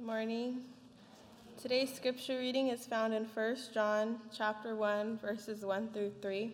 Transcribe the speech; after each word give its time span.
morning. 0.00 0.60
Today's 1.60 1.92
scripture 1.92 2.38
reading 2.38 2.68
is 2.68 2.86
found 2.86 3.12
in 3.12 3.24
1 3.24 3.56
John 3.74 4.20
chapter 4.32 4.76
1 4.76 5.18
verses 5.18 5.64
1 5.64 5.88
through 5.92 6.12
3. 6.22 6.52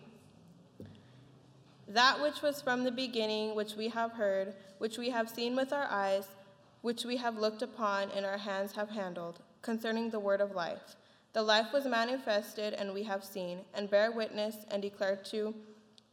That 1.89 2.23
which 2.23 2.41
was 2.41 2.63
from 2.63 2.85
the 2.85 2.91
beginning, 2.91 3.55
which 3.55 3.75
we 3.75 3.89
have 3.91 4.13
heard, 4.13 4.55
which 4.79 4.97
we 4.97 5.11
have 5.11 5.29
seen 5.29 5.55
with 5.55 5.75
our 5.75 5.87
eyes, 5.91 6.27
which 6.81 7.05
we 7.05 7.19
have 7.19 7.37
looked 7.37 7.61
upon 7.61 8.11
and 8.13 8.25
our 8.25 8.39
hands 8.39 8.73
have 8.73 8.89
handled, 8.89 9.41
concerning 9.61 10.09
the 10.09 10.21
word 10.21 10.41
of 10.41 10.55
life. 10.55 10.97
The 11.35 11.43
life 11.43 11.67
was 11.71 11.85
manifested, 11.85 12.73
and 12.73 12.95
we 12.95 13.03
have 13.03 13.25
seen, 13.25 13.59
and 13.75 13.91
bear 13.91 14.11
witness, 14.11 14.57
and 14.71 14.81
declare 14.81 15.17
to 15.33 15.55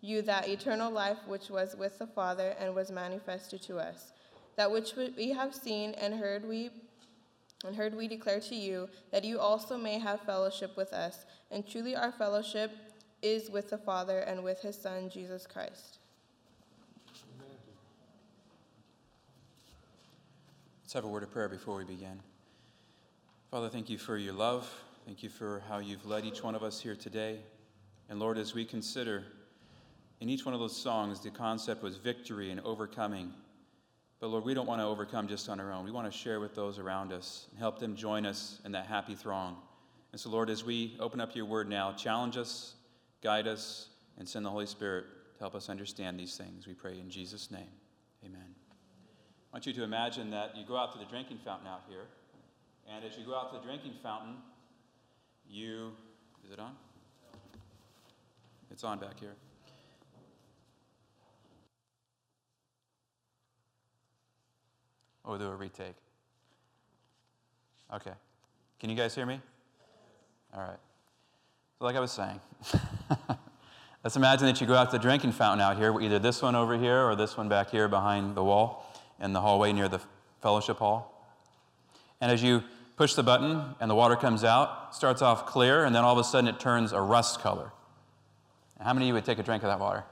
you 0.02 0.22
that 0.24 0.50
eternal 0.50 0.92
life 0.92 1.20
which 1.28 1.50
was 1.50 1.78
with 1.78 1.98
the 1.98 2.08
Father 2.08 2.56
and 2.60 2.76
was 2.76 2.92
manifested 2.92 3.62
to 3.64 3.80
us. 3.80 4.12
That 4.58 4.72
which 4.72 4.96
we 4.96 5.30
have 5.32 5.56
seen 5.56 5.94
and 5.94 6.16
heard 6.16 6.46
we 6.46 6.72
and 7.66 7.76
heard 7.76 7.96
we 7.96 8.08
declare 8.08 8.40
to 8.40 8.56
you 8.56 8.90
that 9.12 9.24
you 9.24 9.40
also 9.40 9.78
may 9.78 10.00
have 10.00 10.22
fellowship 10.22 10.76
with 10.76 10.94
us. 10.94 11.26
And 11.52 11.68
truly 11.68 11.96
our 11.96 12.12
fellowship 12.12 12.72
is 13.22 13.50
with 13.50 13.70
the 13.70 13.78
Father 13.78 14.20
and 14.20 14.44
with 14.44 14.62
his 14.62 14.78
Son, 14.78 15.10
Jesus 15.10 15.46
Christ. 15.46 16.00
Let's 20.84 20.94
have 20.94 21.06
a 21.06 21.08
word 21.08 21.24
of 21.24 21.32
prayer 21.32 21.48
before 21.48 21.78
we 21.78 21.86
begin. 21.86 22.20
Father, 23.50 23.70
thank 23.70 23.90
you 23.90 23.98
for 23.98 24.18
your 24.18 24.34
love. 24.34 24.70
Thank 25.06 25.24
you 25.24 25.30
for 25.30 25.64
how 25.68 25.80
you've 25.80 26.06
led 26.06 26.26
each 26.26 26.44
one 26.44 26.56
of 26.56 26.64
us 26.64 26.82
here 26.82 26.96
today. 26.96 27.40
And 28.10 28.20
Lord, 28.20 28.38
as 28.38 28.54
we 28.54 28.66
consider 28.66 29.24
in 30.20 30.30
each 30.30 30.46
one 30.46 30.54
of 30.54 30.60
those 30.60 30.76
songs, 30.76 31.22
the 31.22 31.30
concept 31.30 31.82
was 31.82 31.98
victory 31.98 32.52
and 32.52 32.60
overcoming. 32.62 33.34
But 34.22 34.28
Lord, 34.28 34.46
we 34.46 34.54
don't 34.54 34.68
want 34.68 34.80
to 34.80 34.86
overcome 34.86 35.28
just 35.28 35.50
on 35.50 35.60
our 35.60 35.74
own. 35.74 35.84
We 35.84 35.92
want 35.92 36.10
to 36.10 36.16
share 36.16 36.40
with 36.40 36.54
those 36.54 36.78
around 36.78 37.12
us 37.12 37.48
and 37.50 37.60
help 37.60 37.80
them 37.80 37.96
join 37.96 38.28
us 38.28 38.62
in 38.64 38.72
that 38.74 38.86
happy 38.86 39.16
throng. 39.16 39.58
And 40.12 40.22
so, 40.22 40.30
Lord, 40.30 40.52
as 40.52 40.64
we 40.64 40.96
open 41.00 41.20
up 41.20 41.36
your 41.36 41.46
word 41.46 41.68
now, 41.68 41.92
challenge 41.94 42.38
us, 42.38 42.76
guide 43.24 43.48
us, 43.48 43.88
and 44.20 44.30
send 44.30 44.46
the 44.46 44.52
Holy 44.52 44.68
Spirit 44.68 45.06
to 45.38 45.40
help 45.40 45.56
us 45.56 45.70
understand 45.70 46.20
these 46.20 46.38
things. 46.38 46.68
We 46.68 46.76
pray 46.76 47.00
in 47.00 47.10
Jesus' 47.10 47.50
name. 47.50 47.70
Amen. 48.24 48.56
I 49.52 49.56
want 49.56 49.66
you 49.66 49.74
to 49.74 49.84
imagine 49.84 50.30
that 50.30 50.56
you 50.56 50.66
go 50.68 50.78
out 50.78 50.92
to 50.94 51.00
the 51.00 51.06
drinking 51.06 51.40
fountain 51.44 51.68
out 51.68 51.82
here. 51.90 52.06
And 52.94 53.04
as 53.04 53.18
you 53.18 53.26
go 53.26 53.36
out 53.36 53.52
to 53.52 53.58
the 53.58 53.66
drinking 53.66 53.94
fountain, 54.04 54.36
you. 55.50 55.94
Is 56.46 56.52
it 56.52 56.60
on? 56.60 56.76
It's 58.70 58.84
on 58.84 59.00
back 59.00 59.20
here. 59.20 59.34
Or 65.24 65.38
do 65.38 65.46
a 65.46 65.56
retake? 65.56 65.96
Okay. 67.94 68.12
Can 68.80 68.90
you 68.90 68.96
guys 68.96 69.14
hear 69.14 69.26
me? 69.26 69.40
All 70.54 70.62
right. 70.62 70.80
So, 71.78 71.86
like 71.86 71.96
I 71.96 72.00
was 72.00 72.12
saying, 72.12 72.40
let's 74.04 74.16
imagine 74.16 74.48
that 74.48 74.62
you 74.62 74.68
go 74.68 74.76
out 74.76 74.92
to 74.92 74.98
the 74.98 75.02
drinking 75.02 75.32
fountain 75.32 75.62
out 75.62 75.78
here, 75.78 76.00
either 76.00 76.20
this 76.20 76.42
one 76.42 76.56
over 76.56 76.78
here 76.78 77.06
or 77.06 77.16
this 77.16 77.38
one 77.38 77.50
back 77.50 77.70
here 77.70 77.88
behind 77.88 78.36
the 78.36 78.44
wall 78.44 78.86
in 79.20 79.34
the 79.34 79.42
hallway 79.42 79.72
near 79.74 79.88
the 79.88 80.02
fellowship 80.42 80.78
hall. 80.78 81.30
And 82.20 82.32
as 82.32 82.42
you 82.44 82.64
push 82.98 83.14
the 83.14 83.24
button 83.24 83.76
and 83.80 83.90
the 83.90 83.96
water 83.96 84.16
comes 84.16 84.44
out, 84.44 84.96
starts 84.96 85.22
off 85.22 85.46
clear, 85.46 85.86
and 85.86 85.96
then 85.96 86.04
all 86.04 86.14
of 86.14 86.20
a 86.20 86.24
sudden 86.24 86.48
it 86.48 86.60
turns 86.60 86.92
a 86.92 87.02
rust 87.02 87.40
color. 87.40 87.72
How 88.80 88.94
many 88.94 89.06
of 89.06 89.08
you 89.10 89.14
would 89.14 89.26
take 89.26 89.40
a 89.40 89.44
drink 89.44 89.64
of 89.64 89.70
that 89.70 89.80
water? 89.80 90.04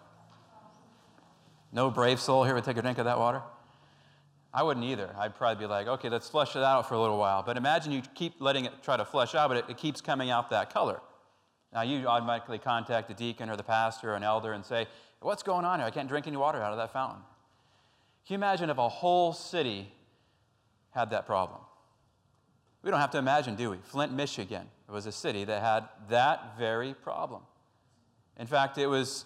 No 1.71 1.89
brave 1.89 2.19
soul 2.19 2.43
here 2.43 2.53
would 2.55 2.63
take 2.63 2.77
a 2.77 2.81
drink 2.81 2.97
of 2.97 3.05
that 3.05 3.17
water? 3.17 3.41
I 4.53 4.63
wouldn't 4.63 4.85
either. 4.85 5.13
I'd 5.17 5.35
probably 5.35 5.63
be 5.63 5.69
like, 5.69 5.87
okay, 5.87 6.09
let's 6.09 6.27
flush 6.27 6.55
it 6.55 6.63
out 6.63 6.87
for 6.87 6.95
a 6.95 7.01
little 7.01 7.17
while. 7.17 7.43
But 7.43 7.55
imagine 7.57 7.91
you 7.91 8.01
keep 8.15 8.35
letting 8.39 8.65
it 8.65 8.73
try 8.81 8.97
to 8.97 9.05
flush 9.05 9.35
out, 9.35 9.49
but 9.49 9.57
it, 9.57 9.65
it 9.69 9.77
keeps 9.77 10.01
coming 10.01 10.31
out 10.31 10.49
that 10.49 10.73
color. 10.73 11.01
Now, 11.71 11.83
you 11.83 12.07
automatically 12.07 12.57
contact 12.57 13.07
the 13.07 13.13
deacon 13.13 13.49
or 13.49 13.55
the 13.55 13.63
pastor 13.63 14.13
or 14.13 14.15
an 14.15 14.23
elder 14.23 14.53
and 14.53 14.65
say, 14.65 14.87
What's 15.21 15.43
going 15.43 15.65
on 15.65 15.79
here? 15.79 15.87
I 15.87 15.91
can't 15.91 16.07
drink 16.07 16.27
any 16.27 16.37
water 16.37 16.61
out 16.61 16.71
of 16.71 16.77
that 16.77 16.93
fountain. 16.93 17.21
Can 18.25 18.35
you 18.35 18.37
imagine 18.37 18.69
if 18.69 18.77
a 18.77 18.87
whole 18.87 19.33
city 19.33 19.91
had 20.91 21.09
that 21.09 21.25
problem? 21.25 21.59
We 22.83 22.89
don't 22.89 23.01
have 23.01 23.11
to 23.11 23.17
imagine, 23.17 23.55
do 23.55 23.71
we? 23.71 23.77
Flint, 23.83 24.13
Michigan 24.13 24.67
was 24.87 25.05
a 25.05 25.11
city 25.11 25.43
that 25.43 25.61
had 25.61 25.89
that 26.09 26.57
very 26.57 26.93
problem. 26.93 27.41
In 28.37 28.47
fact, 28.47 28.77
it 28.77 28.87
was 28.87 29.25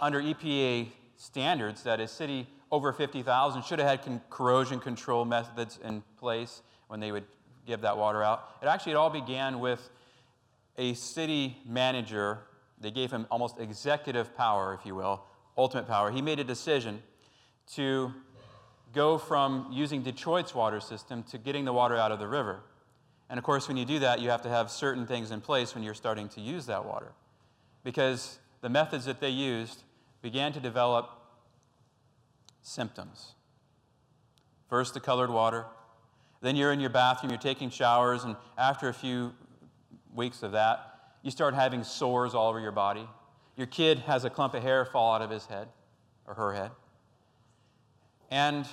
under 0.00 0.22
EPA 0.22 0.88
standards 1.16 1.82
that 1.82 2.00
a 2.00 2.08
city 2.08 2.46
over 2.72 2.90
50,000 2.92 3.62
should 3.62 3.78
have 3.78 3.88
had 3.88 4.02
con- 4.02 4.20
corrosion 4.30 4.80
control 4.80 5.26
methods 5.26 5.78
in 5.84 6.02
place 6.18 6.62
when 6.88 6.98
they 6.98 7.12
would 7.12 7.24
give 7.66 7.82
that 7.82 7.96
water 7.96 8.22
out. 8.22 8.56
It 8.62 8.66
actually 8.66 8.92
it 8.92 8.96
all 8.96 9.10
began 9.10 9.60
with 9.60 9.90
a 10.78 10.94
city 10.94 11.58
manager. 11.66 12.40
They 12.80 12.90
gave 12.90 13.12
him 13.12 13.26
almost 13.30 13.60
executive 13.60 14.34
power, 14.34 14.76
if 14.80 14.86
you 14.86 14.94
will, 14.94 15.22
ultimate 15.56 15.86
power. 15.86 16.10
He 16.10 16.22
made 16.22 16.40
a 16.40 16.44
decision 16.44 17.02
to 17.74 18.12
go 18.94 19.18
from 19.18 19.68
using 19.70 20.02
Detroit's 20.02 20.54
water 20.54 20.80
system 20.80 21.22
to 21.24 21.38
getting 21.38 21.66
the 21.66 21.72
water 21.72 21.96
out 21.96 22.10
of 22.10 22.18
the 22.18 22.26
river. 22.26 22.60
And 23.28 23.38
of 23.38 23.44
course, 23.44 23.68
when 23.68 23.76
you 23.76 23.84
do 23.84 23.98
that, 24.00 24.20
you 24.20 24.30
have 24.30 24.42
to 24.42 24.48
have 24.48 24.70
certain 24.70 25.06
things 25.06 25.30
in 25.30 25.40
place 25.40 25.74
when 25.74 25.84
you're 25.84 25.94
starting 25.94 26.28
to 26.30 26.40
use 26.40 26.66
that 26.66 26.84
water. 26.84 27.12
Because 27.84 28.38
the 28.62 28.68
methods 28.68 29.04
that 29.04 29.20
they 29.20 29.30
used 29.30 29.84
began 30.22 30.52
to 30.52 30.60
develop 30.60 31.21
symptoms. 32.62 33.34
First, 34.68 34.94
the 34.94 35.00
colored 35.00 35.30
water. 35.30 35.66
Then 36.40 36.56
you're 36.56 36.72
in 36.72 36.80
your 36.80 36.90
bathroom, 36.90 37.30
you're 37.30 37.38
taking 37.38 37.70
showers, 37.70 38.24
and 38.24 38.36
after 38.58 38.88
a 38.88 38.94
few 38.94 39.32
weeks 40.14 40.42
of 40.42 40.52
that, 40.52 40.92
you 41.22 41.30
start 41.30 41.54
having 41.54 41.84
sores 41.84 42.34
all 42.34 42.48
over 42.48 42.58
your 42.58 42.72
body. 42.72 43.06
Your 43.56 43.66
kid 43.66 43.98
has 44.00 44.24
a 44.24 44.30
clump 44.30 44.54
of 44.54 44.62
hair 44.62 44.84
fall 44.84 45.14
out 45.14 45.22
of 45.22 45.30
his 45.30 45.46
head 45.46 45.68
or 46.26 46.34
her 46.34 46.52
head. 46.52 46.70
And 48.30 48.66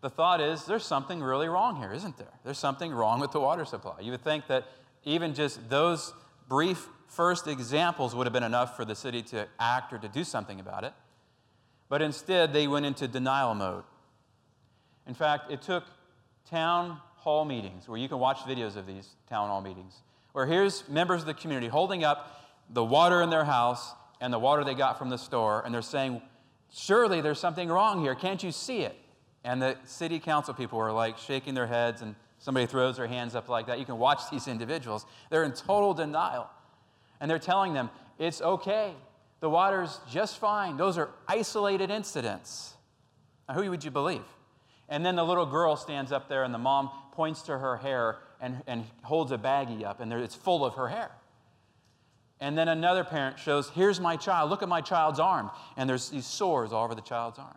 the 0.00 0.08
thought 0.08 0.40
is 0.40 0.64
there's 0.64 0.86
something 0.86 1.20
really 1.20 1.48
wrong 1.48 1.76
here, 1.76 1.92
isn't 1.92 2.16
there? 2.16 2.32
There's 2.44 2.58
something 2.58 2.92
wrong 2.92 3.20
with 3.20 3.32
the 3.32 3.40
water 3.40 3.64
supply. 3.64 4.00
You 4.00 4.12
would 4.12 4.24
think 4.24 4.46
that 4.46 4.66
even 5.04 5.34
just 5.34 5.68
those 5.68 6.14
brief 6.48 6.88
first 7.08 7.48
examples 7.48 8.14
would 8.14 8.26
have 8.26 8.32
been 8.32 8.44
enough 8.44 8.76
for 8.76 8.84
the 8.84 8.94
city 8.94 9.22
to 9.22 9.48
act 9.58 9.92
or 9.92 9.98
to 9.98 10.08
do 10.08 10.24
something 10.24 10.60
about 10.60 10.84
it. 10.84 10.92
But 11.90 12.00
instead, 12.00 12.54
they 12.54 12.68
went 12.68 12.86
into 12.86 13.06
denial 13.06 13.54
mode. 13.54 13.82
In 15.06 15.12
fact, 15.12 15.50
it 15.50 15.60
took 15.60 15.84
town 16.48 16.98
hall 17.16 17.44
meetings, 17.44 17.88
where 17.88 17.98
you 17.98 18.08
can 18.08 18.18
watch 18.18 18.38
videos 18.38 18.76
of 18.76 18.86
these 18.86 19.08
town 19.28 19.48
hall 19.48 19.60
meetings, 19.60 19.98
where 20.32 20.46
here's 20.46 20.88
members 20.88 21.20
of 21.20 21.26
the 21.26 21.34
community 21.34 21.66
holding 21.66 22.04
up 22.04 22.46
the 22.70 22.84
water 22.84 23.20
in 23.20 23.28
their 23.28 23.44
house 23.44 23.92
and 24.20 24.32
the 24.32 24.38
water 24.38 24.62
they 24.62 24.74
got 24.74 24.98
from 24.98 25.10
the 25.10 25.18
store, 25.18 25.62
and 25.64 25.74
they're 25.74 25.82
saying, 25.82 26.22
Surely 26.72 27.20
there's 27.20 27.40
something 27.40 27.68
wrong 27.68 28.00
here. 28.00 28.14
Can't 28.14 28.40
you 28.44 28.52
see 28.52 28.82
it? 28.82 28.96
And 29.42 29.60
the 29.60 29.76
city 29.84 30.20
council 30.20 30.54
people 30.54 30.78
are 30.78 30.92
like 30.92 31.18
shaking 31.18 31.54
their 31.54 31.66
heads, 31.66 32.02
and 32.02 32.14
somebody 32.38 32.66
throws 32.66 32.98
their 32.98 33.08
hands 33.08 33.34
up 33.34 33.48
like 33.48 33.66
that. 33.66 33.80
You 33.80 33.84
can 33.84 33.98
watch 33.98 34.30
these 34.30 34.46
individuals. 34.46 35.04
They're 35.30 35.42
in 35.42 35.52
total 35.52 35.92
denial. 35.92 36.48
And 37.20 37.28
they're 37.28 37.40
telling 37.40 37.74
them, 37.74 37.90
It's 38.16 38.40
okay. 38.40 38.94
The 39.40 39.50
water's 39.50 39.98
just 40.10 40.38
fine. 40.38 40.76
Those 40.76 40.98
are 40.98 41.08
isolated 41.26 41.90
incidents. 41.90 42.74
Now, 43.48 43.54
who 43.54 43.70
would 43.70 43.82
you 43.82 43.90
believe? 43.90 44.24
And 44.88 45.04
then 45.04 45.16
the 45.16 45.24
little 45.24 45.46
girl 45.46 45.76
stands 45.76 46.12
up 46.12 46.28
there, 46.28 46.44
and 46.44 46.52
the 46.52 46.58
mom 46.58 46.90
points 47.12 47.42
to 47.42 47.58
her 47.58 47.78
hair 47.78 48.18
and, 48.40 48.62
and 48.66 48.84
holds 49.02 49.32
a 49.32 49.38
baggie 49.38 49.84
up, 49.84 50.00
and 50.00 50.10
there, 50.10 50.18
it's 50.18 50.34
full 50.34 50.64
of 50.64 50.74
her 50.74 50.88
hair. 50.88 51.10
And 52.40 52.56
then 52.56 52.68
another 52.68 53.04
parent 53.04 53.38
shows, 53.38 53.68
Here's 53.70 54.00
my 54.00 54.16
child. 54.16 54.50
Look 54.50 54.62
at 54.62 54.68
my 54.68 54.80
child's 54.80 55.20
arm. 55.20 55.50
And 55.76 55.88
there's 55.88 56.08
these 56.08 56.26
sores 56.26 56.72
all 56.72 56.84
over 56.84 56.94
the 56.94 57.02
child's 57.02 57.38
arms. 57.38 57.56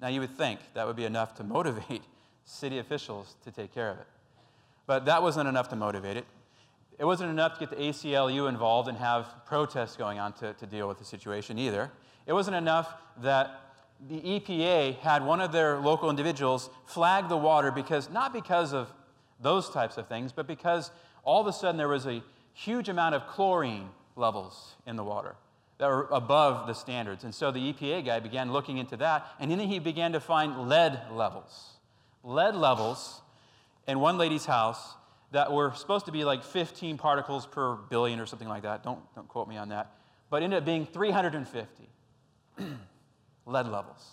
Now, 0.00 0.08
you 0.08 0.20
would 0.20 0.36
think 0.36 0.60
that 0.74 0.86
would 0.86 0.96
be 0.96 1.06
enough 1.06 1.34
to 1.36 1.44
motivate 1.44 2.02
city 2.44 2.78
officials 2.78 3.34
to 3.44 3.50
take 3.50 3.74
care 3.74 3.90
of 3.90 3.98
it. 3.98 4.06
But 4.86 5.06
that 5.06 5.22
wasn't 5.22 5.48
enough 5.48 5.68
to 5.70 5.76
motivate 5.76 6.16
it. 6.16 6.26
It 6.98 7.04
wasn't 7.04 7.30
enough 7.30 7.54
to 7.54 7.60
get 7.60 7.70
the 7.70 7.76
ACLU 7.76 8.48
involved 8.48 8.88
and 8.88 8.98
have 8.98 9.26
protests 9.46 9.96
going 9.96 10.18
on 10.18 10.32
to, 10.34 10.52
to 10.54 10.66
deal 10.66 10.88
with 10.88 10.98
the 10.98 11.04
situation 11.04 11.58
either. 11.58 11.90
It 12.26 12.32
wasn't 12.32 12.56
enough 12.56 12.92
that 13.22 13.60
the 14.08 14.20
EPA 14.20 14.98
had 14.98 15.24
one 15.24 15.40
of 15.40 15.52
their 15.52 15.78
local 15.78 16.10
individuals 16.10 16.70
flag 16.86 17.28
the 17.28 17.36
water 17.36 17.70
because, 17.70 18.10
not 18.10 18.32
because 18.32 18.72
of 18.72 18.92
those 19.40 19.70
types 19.70 19.96
of 19.96 20.08
things, 20.08 20.32
but 20.32 20.46
because 20.46 20.90
all 21.22 21.40
of 21.40 21.46
a 21.46 21.52
sudden 21.52 21.76
there 21.76 21.88
was 21.88 22.06
a 22.06 22.22
huge 22.52 22.88
amount 22.88 23.14
of 23.14 23.26
chlorine 23.28 23.90
levels 24.16 24.74
in 24.86 24.96
the 24.96 25.04
water 25.04 25.36
that 25.78 25.86
were 25.86 26.08
above 26.10 26.66
the 26.66 26.74
standards. 26.74 27.22
And 27.22 27.32
so 27.34 27.52
the 27.52 27.72
EPA 27.72 28.04
guy 28.04 28.18
began 28.18 28.52
looking 28.52 28.78
into 28.78 28.96
that, 28.96 29.26
and 29.38 29.50
then 29.50 29.60
he 29.60 29.78
began 29.78 30.12
to 30.12 30.20
find 30.20 30.68
lead 30.68 31.00
levels. 31.12 31.76
Lead 32.24 32.56
levels 32.56 33.20
in 33.86 34.00
one 34.00 34.18
lady's 34.18 34.46
house 34.46 34.94
that 35.30 35.52
were 35.52 35.72
supposed 35.74 36.06
to 36.06 36.12
be 36.12 36.24
like 36.24 36.42
15 36.42 36.96
particles 36.96 37.46
per 37.46 37.74
billion 37.74 38.18
or 38.18 38.26
something 38.26 38.48
like 38.48 38.62
that. 38.62 38.82
Don't, 38.82 39.00
don't 39.14 39.28
quote 39.28 39.48
me 39.48 39.56
on 39.56 39.68
that. 39.68 39.92
But 40.30 40.42
ended 40.42 40.58
up 40.58 40.64
being 40.64 40.86
350 40.86 41.88
lead 43.46 43.68
levels. 43.68 44.06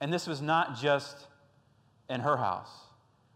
And 0.00 0.12
this 0.12 0.26
was 0.26 0.42
not 0.42 0.76
just 0.76 1.26
in 2.08 2.20
her 2.20 2.36
house. 2.36 2.70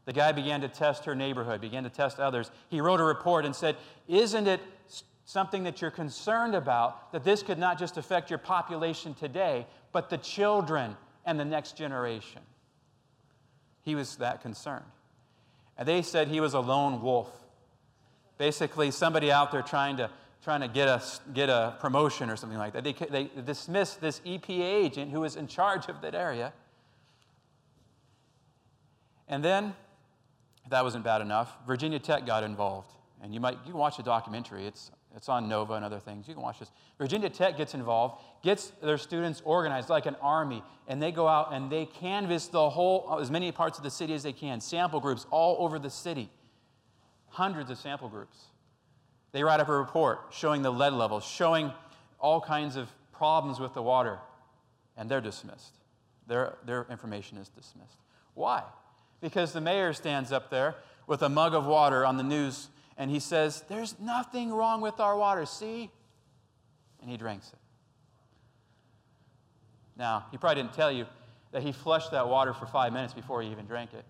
The 0.04 0.12
guy 0.12 0.32
began 0.32 0.60
to 0.62 0.68
test 0.68 1.04
her 1.04 1.14
neighborhood, 1.14 1.60
began 1.60 1.84
to 1.84 1.90
test 1.90 2.18
others. 2.18 2.50
He 2.68 2.80
wrote 2.80 3.00
a 3.00 3.04
report 3.04 3.44
and 3.44 3.54
said, 3.54 3.76
Isn't 4.08 4.46
it 4.46 4.60
something 5.24 5.62
that 5.64 5.80
you're 5.80 5.90
concerned 5.90 6.54
about 6.54 7.12
that 7.12 7.22
this 7.22 7.42
could 7.42 7.58
not 7.58 7.78
just 7.78 7.96
affect 7.96 8.30
your 8.30 8.38
population 8.38 9.14
today, 9.14 9.66
but 9.92 10.10
the 10.10 10.18
children 10.18 10.96
and 11.24 11.38
the 11.38 11.44
next 11.44 11.76
generation? 11.76 12.42
He 13.82 13.94
was 13.94 14.16
that 14.16 14.42
concerned. 14.42 14.84
And 15.80 15.88
they 15.88 16.02
said 16.02 16.28
he 16.28 16.40
was 16.40 16.52
a 16.52 16.60
lone 16.60 17.00
wolf. 17.00 17.30
Basically, 18.36 18.90
somebody 18.90 19.32
out 19.32 19.50
there 19.50 19.62
trying 19.62 19.96
to, 19.96 20.10
trying 20.44 20.60
to 20.60 20.68
get, 20.68 20.88
a, 20.88 21.02
get 21.32 21.48
a 21.48 21.74
promotion 21.80 22.28
or 22.28 22.36
something 22.36 22.58
like 22.58 22.74
that. 22.74 22.84
They, 22.84 22.92
they 22.92 23.30
dismissed 23.46 23.98
this 23.98 24.20
EPA 24.20 24.60
agent 24.60 25.10
who 25.10 25.20
was 25.20 25.36
in 25.36 25.46
charge 25.46 25.88
of 25.88 26.02
that 26.02 26.14
area. 26.14 26.52
And 29.26 29.42
then, 29.42 29.74
that 30.68 30.84
wasn't 30.84 31.02
bad 31.02 31.22
enough, 31.22 31.56
Virginia 31.66 31.98
Tech 31.98 32.26
got 32.26 32.44
involved. 32.44 32.92
And 33.22 33.32
you 33.32 33.40
might 33.40 33.56
you 33.66 33.74
watch 33.74 33.96
the 33.96 34.02
documentary. 34.02 34.66
It's, 34.66 34.90
it's 35.16 35.28
on 35.28 35.48
Nova 35.48 35.74
and 35.74 35.84
other 35.84 35.98
things. 35.98 36.28
You 36.28 36.34
can 36.34 36.42
watch 36.42 36.60
this. 36.60 36.70
Virginia 36.98 37.28
Tech 37.28 37.56
gets 37.56 37.74
involved, 37.74 38.22
gets 38.42 38.68
their 38.82 38.98
students 38.98 39.42
organized 39.44 39.88
like 39.88 40.06
an 40.06 40.16
army, 40.22 40.62
and 40.86 41.02
they 41.02 41.10
go 41.10 41.26
out 41.26 41.52
and 41.52 41.70
they 41.70 41.86
canvass 41.86 42.46
the 42.46 42.70
whole, 42.70 43.06
uh, 43.10 43.18
as 43.18 43.30
many 43.30 43.50
parts 43.50 43.76
of 43.78 43.84
the 43.84 43.90
city 43.90 44.14
as 44.14 44.22
they 44.22 44.32
can, 44.32 44.60
sample 44.60 45.00
groups 45.00 45.26
all 45.30 45.56
over 45.58 45.78
the 45.78 45.90
city, 45.90 46.30
hundreds 47.28 47.70
of 47.70 47.78
sample 47.78 48.08
groups. 48.08 48.38
They 49.32 49.42
write 49.42 49.60
up 49.60 49.68
a 49.68 49.76
report 49.76 50.26
showing 50.30 50.62
the 50.62 50.72
lead 50.72 50.92
levels, 50.92 51.24
showing 51.24 51.72
all 52.20 52.40
kinds 52.40 52.76
of 52.76 52.88
problems 53.12 53.58
with 53.58 53.74
the 53.74 53.82
water, 53.82 54.18
and 54.96 55.10
they're 55.10 55.20
dismissed. 55.20 55.74
Their, 56.26 56.56
their 56.64 56.86
information 56.88 57.38
is 57.38 57.48
dismissed. 57.48 57.96
Why? 58.34 58.62
Because 59.20 59.52
the 59.52 59.60
mayor 59.60 59.92
stands 59.92 60.30
up 60.30 60.50
there 60.50 60.76
with 61.06 61.22
a 61.22 61.28
mug 61.28 61.54
of 61.54 61.66
water 61.66 62.06
on 62.06 62.16
the 62.16 62.22
news 62.22 62.68
and 63.00 63.10
he 63.10 63.18
says, 63.18 63.64
There's 63.66 63.98
nothing 63.98 64.52
wrong 64.52 64.82
with 64.82 65.00
our 65.00 65.16
water, 65.16 65.46
see? 65.46 65.90
And 67.00 67.10
he 67.10 67.16
drinks 67.16 67.48
it. 67.48 67.58
Now, 69.96 70.26
he 70.30 70.36
probably 70.36 70.62
didn't 70.62 70.74
tell 70.74 70.92
you 70.92 71.06
that 71.52 71.62
he 71.62 71.72
flushed 71.72 72.10
that 72.10 72.28
water 72.28 72.52
for 72.52 72.66
five 72.66 72.92
minutes 72.92 73.14
before 73.14 73.40
he 73.40 73.50
even 73.50 73.64
drank 73.64 73.94
it. 73.94 74.04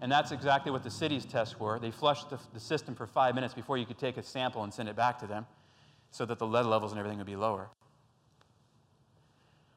And 0.00 0.10
that's 0.10 0.32
exactly 0.32 0.72
what 0.72 0.82
the 0.82 0.90
city's 0.90 1.24
tests 1.24 1.60
were. 1.60 1.78
They 1.78 1.92
flushed 1.92 2.28
the, 2.28 2.40
the, 2.52 2.58
system 2.58 2.96
for 2.96 3.06
five 3.06 3.36
minutes 3.36 3.54
before 3.54 3.78
you 3.78 3.86
could 3.86 3.98
take 3.98 4.16
a 4.16 4.22
sample 4.22 4.64
and 4.64 4.74
send 4.74 4.88
it 4.88 4.96
back 4.96 5.20
to 5.20 5.28
them 5.28 5.46
so 6.10 6.26
that 6.26 6.40
the 6.40 6.46
lead 6.46 6.66
levels 6.66 6.90
and 6.90 6.98
everything 6.98 7.18
would 7.18 7.28
be 7.28 7.36
lower. 7.36 7.68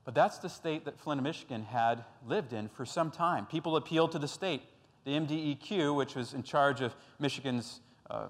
But 0.04 0.15
that's 0.15 0.39
the 0.39 0.50
state 0.50 0.83
that 0.86 1.00
Flint, 1.00 1.21
Michigan 1.21 1.63
had 1.63 2.04
lived 2.25 2.54
in 2.54 2.69
for 2.69 2.86
some 2.86 3.12
time. 3.12 3.45
People 3.45 3.75
appealed 3.75 4.13
to 4.13 4.19
the 4.19 4.27
state. 4.27 4.63
The 5.06 5.12
MDEQ, 5.12 5.95
which 5.95 6.15
was 6.15 6.33
in 6.33 6.42
charge 6.42 6.81
of 6.81 6.95
Michigan's 7.19 7.81
uh, 8.09 8.27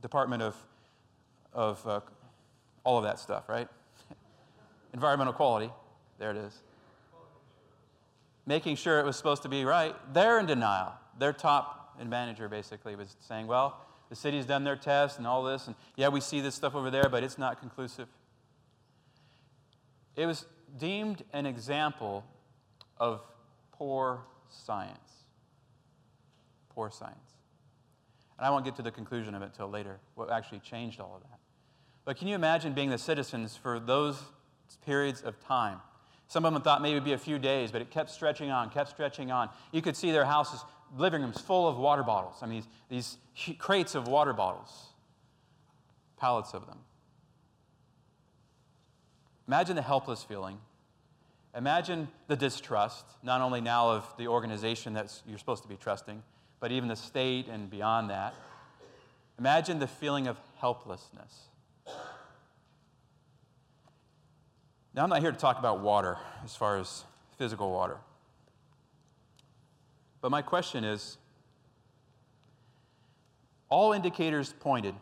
Department 0.00 0.42
of, 0.42 0.56
of 1.52 1.86
uh, 1.86 2.00
all 2.84 2.98
of 2.98 3.04
that 3.04 3.18
stuff, 3.18 3.48
right? 3.48 3.68
Environmental 4.92 5.32
quality, 5.32 5.70
there 6.18 6.30
it 6.30 6.36
is. 6.36 6.58
Making 8.46 8.76
sure 8.76 8.98
it 8.98 9.04
was 9.04 9.16
supposed 9.16 9.42
to 9.42 9.48
be 9.48 9.64
right, 9.64 9.94
they're 10.12 10.38
in 10.38 10.46
denial. 10.46 10.92
Their 11.18 11.32
top 11.32 11.96
manager 12.04 12.48
basically 12.48 12.96
was 12.96 13.16
saying, 13.20 13.46
well, 13.46 13.78
the 14.08 14.16
city's 14.16 14.46
done 14.46 14.64
their 14.64 14.76
test 14.76 15.18
and 15.18 15.26
all 15.26 15.42
this, 15.44 15.66
and 15.66 15.76
yeah, 15.96 16.08
we 16.08 16.20
see 16.20 16.40
this 16.40 16.54
stuff 16.54 16.74
over 16.74 16.90
there, 16.90 17.08
but 17.08 17.22
it's 17.22 17.38
not 17.38 17.60
conclusive. 17.60 18.08
It 20.16 20.26
was 20.26 20.46
deemed 20.78 21.22
an 21.32 21.46
example 21.46 22.24
of 22.98 23.22
poor 23.72 24.22
science. 24.48 25.24
Poor 26.74 26.90
science. 26.90 27.29
And 28.40 28.46
I 28.46 28.50
won't 28.50 28.64
get 28.64 28.74
to 28.76 28.82
the 28.82 28.90
conclusion 28.90 29.34
of 29.34 29.42
it 29.42 29.50
until 29.52 29.68
later, 29.68 29.98
what 30.14 30.30
actually 30.30 30.60
changed 30.60 30.98
all 30.98 31.14
of 31.14 31.20
that. 31.28 31.38
But 32.06 32.16
can 32.16 32.26
you 32.26 32.34
imagine 32.34 32.72
being 32.72 32.88
the 32.88 32.96
citizens 32.96 33.54
for 33.54 33.78
those 33.78 34.18
periods 34.86 35.20
of 35.20 35.38
time? 35.44 35.78
Some 36.26 36.46
of 36.46 36.54
them 36.54 36.62
thought 36.62 36.80
maybe 36.80 36.92
it'd 36.92 37.04
be 37.04 37.12
a 37.12 37.18
few 37.18 37.38
days, 37.38 37.70
but 37.70 37.82
it 37.82 37.90
kept 37.90 38.08
stretching 38.10 38.50
on, 38.50 38.70
kept 38.70 38.88
stretching 38.88 39.30
on. 39.30 39.50
You 39.72 39.82
could 39.82 39.94
see 39.94 40.10
their 40.10 40.24
houses, 40.24 40.64
living 40.96 41.20
rooms 41.20 41.38
full 41.38 41.68
of 41.68 41.76
water 41.76 42.02
bottles. 42.02 42.36
I 42.40 42.46
mean, 42.46 42.64
these, 42.88 43.18
these 43.36 43.56
crates 43.58 43.94
of 43.94 44.08
water 44.08 44.32
bottles, 44.32 44.86
pallets 46.16 46.54
of 46.54 46.66
them. 46.66 46.78
Imagine 49.46 49.76
the 49.76 49.82
helpless 49.82 50.22
feeling. 50.22 50.56
Imagine 51.54 52.08
the 52.26 52.36
distrust, 52.36 53.04
not 53.22 53.42
only 53.42 53.60
now 53.60 53.90
of 53.90 54.14
the 54.16 54.28
organization 54.28 54.94
that 54.94 55.12
you're 55.26 55.36
supposed 55.36 55.62
to 55.62 55.68
be 55.68 55.76
trusting, 55.76 56.22
but 56.60 56.70
even 56.70 56.88
the 56.88 56.96
state 56.96 57.48
and 57.48 57.70
beyond 57.70 58.10
that. 58.10 58.34
Imagine 59.38 59.78
the 59.78 59.86
feeling 59.86 60.26
of 60.26 60.36
helplessness. 60.58 61.46
Now, 64.94 65.04
I'm 65.04 65.10
not 65.10 65.20
here 65.20 65.32
to 65.32 65.38
talk 65.38 65.58
about 65.58 65.80
water 65.80 66.18
as 66.44 66.54
far 66.54 66.78
as 66.78 67.04
physical 67.38 67.70
water. 67.70 67.96
But 70.20 70.30
my 70.30 70.42
question 70.42 70.84
is 70.84 71.16
all 73.70 73.92
indicators 73.92 74.52
pointed, 74.60 74.94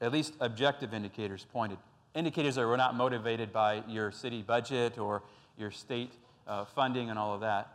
at 0.00 0.12
least 0.12 0.34
objective 0.40 0.94
indicators 0.94 1.44
pointed, 1.52 1.76
indicators 2.14 2.54
that 2.54 2.66
were 2.66 2.76
not 2.76 2.94
motivated 2.94 3.52
by 3.52 3.82
your 3.88 4.10
city 4.10 4.40
budget 4.40 4.96
or 4.96 5.22
your 5.58 5.70
state 5.70 6.12
uh, 6.46 6.64
funding 6.64 7.10
and 7.10 7.18
all 7.18 7.34
of 7.34 7.40
that, 7.40 7.73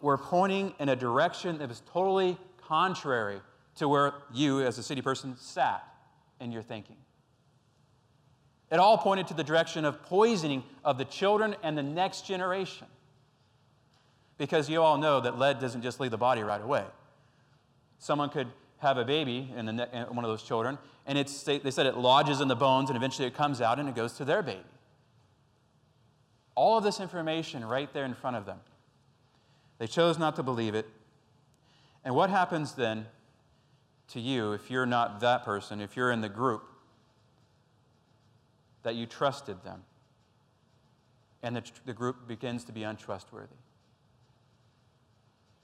were 0.00 0.18
pointing 0.18 0.74
in 0.78 0.88
a 0.88 0.96
direction 0.96 1.58
that 1.58 1.68
was 1.68 1.82
totally 1.92 2.38
contrary 2.66 3.40
to 3.76 3.88
where 3.88 4.14
you, 4.32 4.60
as 4.62 4.78
a 4.78 4.82
city 4.82 5.02
person, 5.02 5.36
sat 5.36 5.84
in 6.40 6.52
your 6.52 6.62
thinking. 6.62 6.96
It 8.70 8.78
all 8.78 8.98
pointed 8.98 9.26
to 9.28 9.34
the 9.34 9.44
direction 9.44 9.84
of 9.84 10.02
poisoning 10.02 10.62
of 10.84 10.96
the 10.96 11.04
children 11.04 11.56
and 11.62 11.76
the 11.76 11.82
next 11.82 12.26
generation. 12.26 12.86
Because 14.38 14.70
you 14.70 14.80
all 14.80 14.96
know 14.96 15.20
that 15.20 15.38
lead 15.38 15.58
doesn't 15.58 15.82
just 15.82 16.00
leave 16.00 16.12
the 16.12 16.18
body 16.18 16.42
right 16.42 16.62
away. 16.62 16.84
Someone 17.98 18.30
could 18.30 18.46
have 18.78 18.96
a 18.96 19.04
baby 19.04 19.52
in, 19.56 19.66
the, 19.66 19.88
in 19.94 20.14
one 20.14 20.24
of 20.24 20.30
those 20.30 20.42
children, 20.42 20.78
and 21.06 21.18
it's, 21.18 21.42
they 21.42 21.70
said 21.70 21.84
it 21.84 21.96
lodges 21.96 22.40
in 22.40 22.48
the 22.48 22.56
bones, 22.56 22.88
and 22.88 22.96
eventually 22.96 23.28
it 23.28 23.34
comes 23.34 23.60
out 23.60 23.78
and 23.78 23.88
it 23.88 23.94
goes 23.94 24.14
to 24.14 24.24
their 24.24 24.42
baby. 24.42 24.60
All 26.54 26.78
of 26.78 26.84
this 26.84 27.00
information 27.00 27.64
right 27.64 27.92
there 27.92 28.04
in 28.04 28.14
front 28.14 28.36
of 28.36 28.46
them. 28.46 28.60
They 29.80 29.86
chose 29.86 30.18
not 30.18 30.36
to 30.36 30.42
believe 30.42 30.74
it. 30.74 30.86
And 32.04 32.14
what 32.14 32.28
happens 32.28 32.74
then 32.74 33.06
to 34.08 34.20
you 34.20 34.52
if 34.52 34.70
you're 34.70 34.84
not 34.84 35.20
that 35.20 35.42
person, 35.42 35.80
if 35.80 35.96
you're 35.96 36.12
in 36.12 36.20
the 36.20 36.28
group 36.28 36.62
that 38.82 38.94
you 38.94 39.06
trusted 39.06 39.64
them 39.64 39.82
and 41.42 41.56
the, 41.56 41.62
the 41.86 41.94
group 41.94 42.28
begins 42.28 42.64
to 42.64 42.72
be 42.72 42.82
untrustworthy? 42.82 43.56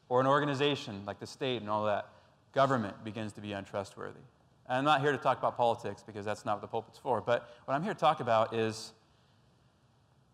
Or 0.09 0.21
an 0.21 0.26
organization 0.26 1.02
like 1.07 1.21
the 1.21 1.26
state 1.26 1.61
and 1.61 1.69
all 1.69 1.85
that, 1.85 2.09
government 2.55 3.05
begins 3.05 3.35
to 3.35 3.43
be 3.43 3.52
untrustworthy. 3.52 4.21
And 4.67 4.79
I'm 4.79 4.85
not 4.85 5.02
here 5.02 5.12
to 5.12 5.19
talk 5.19 5.38
about 5.38 5.59
politics 5.59 6.02
because 6.02 6.25
that's 6.25 6.47
not 6.47 6.55
what 6.55 6.62
the 6.62 6.69
pulpit's 6.69 6.99
for, 6.99 7.21
but 7.21 7.50
what 7.67 7.75
I'm 7.75 7.83
here 7.83 7.93
to 7.93 8.00
talk 8.00 8.21
about 8.21 8.55
is 8.55 8.93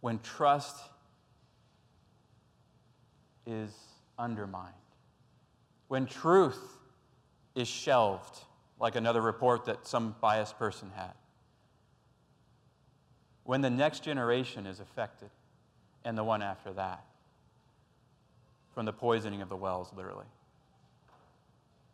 when 0.03 0.21
trust 0.21 0.77
is 3.47 3.73
undermined, 4.19 4.73
when 5.89 6.07
truth 6.07 6.61
is 7.55 7.69
shelved, 7.69 8.39
like 8.79 8.97
another 8.97 9.21
report 9.21 9.65
that 9.67 9.87
some 9.87 10.15
biased 10.21 10.59
person 10.59 10.91
had, 10.95 11.13
when 13.45 13.61
the 13.61 13.71
next 13.71 14.05
generation 14.05 14.67
is 14.67 14.81
affected 14.81 15.31
and 16.05 16.17
the 16.17 16.25
one 16.25 16.43
after 16.43 16.73
that 16.73 17.05
from 18.75 18.87
the 18.87 18.93
poisoning 18.93 19.43
of 19.43 19.49
the 19.49 19.57
wells, 19.57 19.91
literally. 19.97 20.27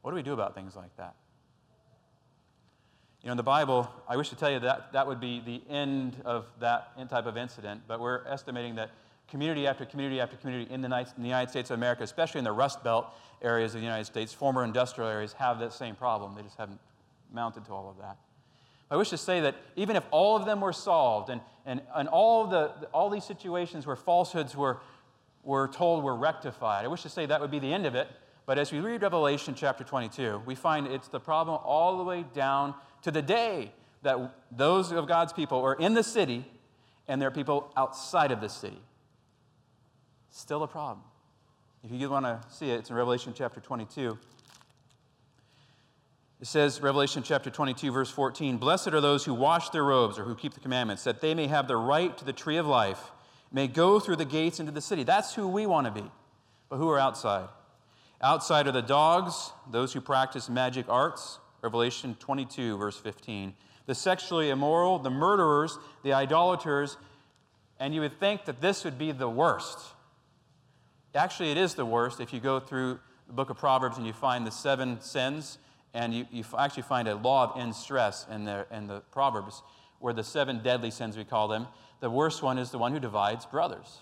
What 0.03 0.13
do 0.13 0.15
we 0.15 0.23
do 0.23 0.33
about 0.33 0.55
things 0.55 0.77
like 0.77 0.97
that? 0.97 1.15
You 3.23 3.27
know, 3.27 3.33
in 3.33 3.37
the 3.37 3.43
Bible, 3.43 3.91
I 4.09 4.17
wish 4.17 4.29
to 4.29 4.37
tell 4.37 4.51
you 4.51 4.61
that 4.61 4.93
that 4.93 5.07
would 5.07 5.19
be 5.19 5.41
the 5.41 5.61
end 5.69 6.17
of 6.25 6.47
that 6.61 6.97
type 7.11 7.27
of 7.27 7.37
incident, 7.37 7.83
but 7.89 7.99
we're 7.99 8.25
estimating 8.27 8.77
that 8.77 8.91
community 9.31 9.67
after 9.67 9.85
community 9.85 10.21
after 10.21 10.37
community 10.37 10.73
in 10.73 10.81
the 10.81 11.07
United 11.19 11.51
States 11.51 11.71
of 11.71 11.75
America, 11.75 12.03
especially 12.03 12.39
in 12.39 12.45
the 12.45 12.53
Rust 12.53 12.83
Belt 12.83 13.07
areas 13.43 13.75
of 13.75 13.81
the 13.81 13.85
United 13.87 14.05
States, 14.05 14.33
former 14.33 14.65
industrial 14.65 15.09
areas, 15.09 15.33
have 15.35 15.59
that 15.61 15.73
same 15.73 15.95
problem. 15.95 16.35
They 16.35 16.43
just 16.43 16.57
haven't 16.57 16.81
mounted 17.33 17.65
to 17.67 17.73
all 17.73 17.91
of 17.91 17.99
that. 17.99 18.17
I 18.91 18.97
wish 18.97 19.11
to 19.11 19.19
say 19.19 19.41
that 19.41 19.55
even 19.77 19.97
if 19.97 20.05
all 20.11 20.37
of 20.37 20.47
them 20.47 20.61
were 20.61 20.73
solved 20.73 21.29
and, 21.29 21.43
and, 21.67 21.83
and 21.95 22.09
all, 22.09 22.47
the, 22.47 22.71
all 22.93 23.11
these 23.11 23.25
situations 23.25 23.87
where 23.87 23.97
falsehoods 23.97 24.57
were, 24.57 24.79
were 25.45 25.69
told 25.69 26.03
were 26.03 26.17
rectified, 26.17 26.85
I 26.85 26.89
wish 26.89 27.03
to 27.03 27.11
say 27.11 27.27
that 27.27 27.41
would 27.41 27.51
be 27.51 27.59
the 27.59 27.73
end 27.73 27.85
of 27.85 27.95
it. 27.95 28.09
But 28.47 28.59
as 28.59 28.73
we 28.73 28.81
read 28.81 29.03
Revelation 29.03 29.55
chapter 29.55 29.85
22, 29.85 30.43
we 30.47 30.55
find 30.55 30.87
it's 30.87 31.09
the 31.09 31.21
problem 31.21 31.61
all 31.65 31.99
the 31.99 32.05
way 32.05 32.25
down 32.33 32.75
to 33.03 33.11
the 33.11 33.21
day 33.21 33.73
that 34.03 34.35
those 34.51 34.91
of 34.91 35.07
God's 35.07 35.35
people 35.35 35.61
are 35.61 35.75
in 35.75 35.93
the 35.93 36.03
city 36.03 36.47
and 37.09 37.21
there 37.21 37.29
are 37.29 37.33
people 37.33 37.71
outside 37.77 38.33
of 38.33 38.41
the 38.41 38.49
city. 38.49 38.81
Still 40.31 40.63
a 40.63 40.69
problem. 40.69 41.05
If 41.85 41.91
you 41.93 42.11
want 42.11 42.27
to 42.27 42.41
see 42.51 42.71
it, 42.71 42.81
it's 42.81 42.91
in 42.91 42.97
Revelation 42.97 43.33
chapter 43.35 43.61
22. 43.61 44.19
It 46.41 46.47
says, 46.47 46.81
Revelation 46.81 47.23
chapter 47.23 47.51
22, 47.51 47.91
verse 47.91 48.11
14 48.11 48.59
Blessed 48.59 48.89
are 48.89 49.01
those 49.01 49.25
who 49.25 49.35
wash 49.35 49.71
their 49.71 49.85
robes 49.85 50.19
or 50.19 50.25
who 50.25 50.35
keep 50.35 50.55
the 50.55 50.61
commandments, 50.61 51.05
that 51.05 51.21
they 51.21 51.35
may 51.35 51.47
have 51.49 51.67
the 51.67 51.77
right 51.77 52.17
to 52.19 52.25
the 52.25 52.33
tree 52.33 52.57
of 52.57 52.67
life, 52.67 53.11
may 53.53 53.67
go 53.67 53.99
through 53.99 54.17
the 54.17 54.25
gates 54.25 54.61
into 54.61 54.71
the 54.71 54.81
city. 54.81 55.03
That's 55.03 55.35
who 55.35 55.49
we 55.49 55.67
want 55.67 55.87
to 55.87 56.03
be. 56.03 56.09
But 56.69 56.77
who 56.77 56.89
are 56.91 56.99
outside? 56.99 57.49
Outside 58.21 58.67
are 58.67 58.73
the 58.73 58.83
dogs, 58.83 59.53
those 59.71 59.93
who 59.93 60.01
practice 60.01 60.49
magic 60.49 60.87
arts. 60.89 61.39
Revelation 61.63 62.17
22, 62.21 62.77
verse 62.77 62.97
15. 62.97 63.55
The 63.87 63.95
sexually 63.95 64.51
immoral, 64.51 64.99
the 64.99 65.11
murderers, 65.11 65.79
the 66.05 66.13
idolaters, 66.13 66.97
and 67.81 67.95
you 67.95 68.01
would 68.01 68.21
think 68.21 68.45
that 68.45 68.61
this 68.61 68.85
would 68.85 68.99
be 68.99 69.13
the 69.13 69.29
worst. 69.29 69.79
Actually, 71.15 71.51
it 71.51 71.57
is 71.57 71.75
the 71.75 71.87
worst 71.87 72.21
if 72.21 72.33
you 72.33 72.41
go 72.41 72.61
through 72.61 73.01
the 73.27 73.33
book 73.33 73.51
of 73.51 73.57
Proverbs 73.57 73.97
and 73.97 74.07
you 74.07 74.13
find 74.13 74.47
the 74.47 74.51
seven 74.51 75.01
sins 75.01 75.59
and 75.95 76.15
you, 76.15 76.27
you 76.31 76.45
actually 76.59 76.83
find 76.83 77.09
a 77.09 77.15
law 77.15 77.51
of 77.51 77.61
end 77.61 77.75
stress 77.75 78.27
in 78.31 78.45
the, 78.45 78.67
in 78.71 78.87
the 78.87 79.01
Proverbs, 79.11 79.63
where 80.01 80.13
the 80.13 80.23
seven 80.23 80.63
deadly 80.63 80.91
sins, 80.91 81.17
we 81.17 81.25
call 81.25 81.49
them, 81.49 81.67
the 82.01 82.11
worst 82.11 82.43
one 82.43 82.59
is 82.59 82.71
the 82.71 82.79
one 82.79 82.93
who 82.93 83.01
divides 83.01 83.47
brothers. 83.47 83.99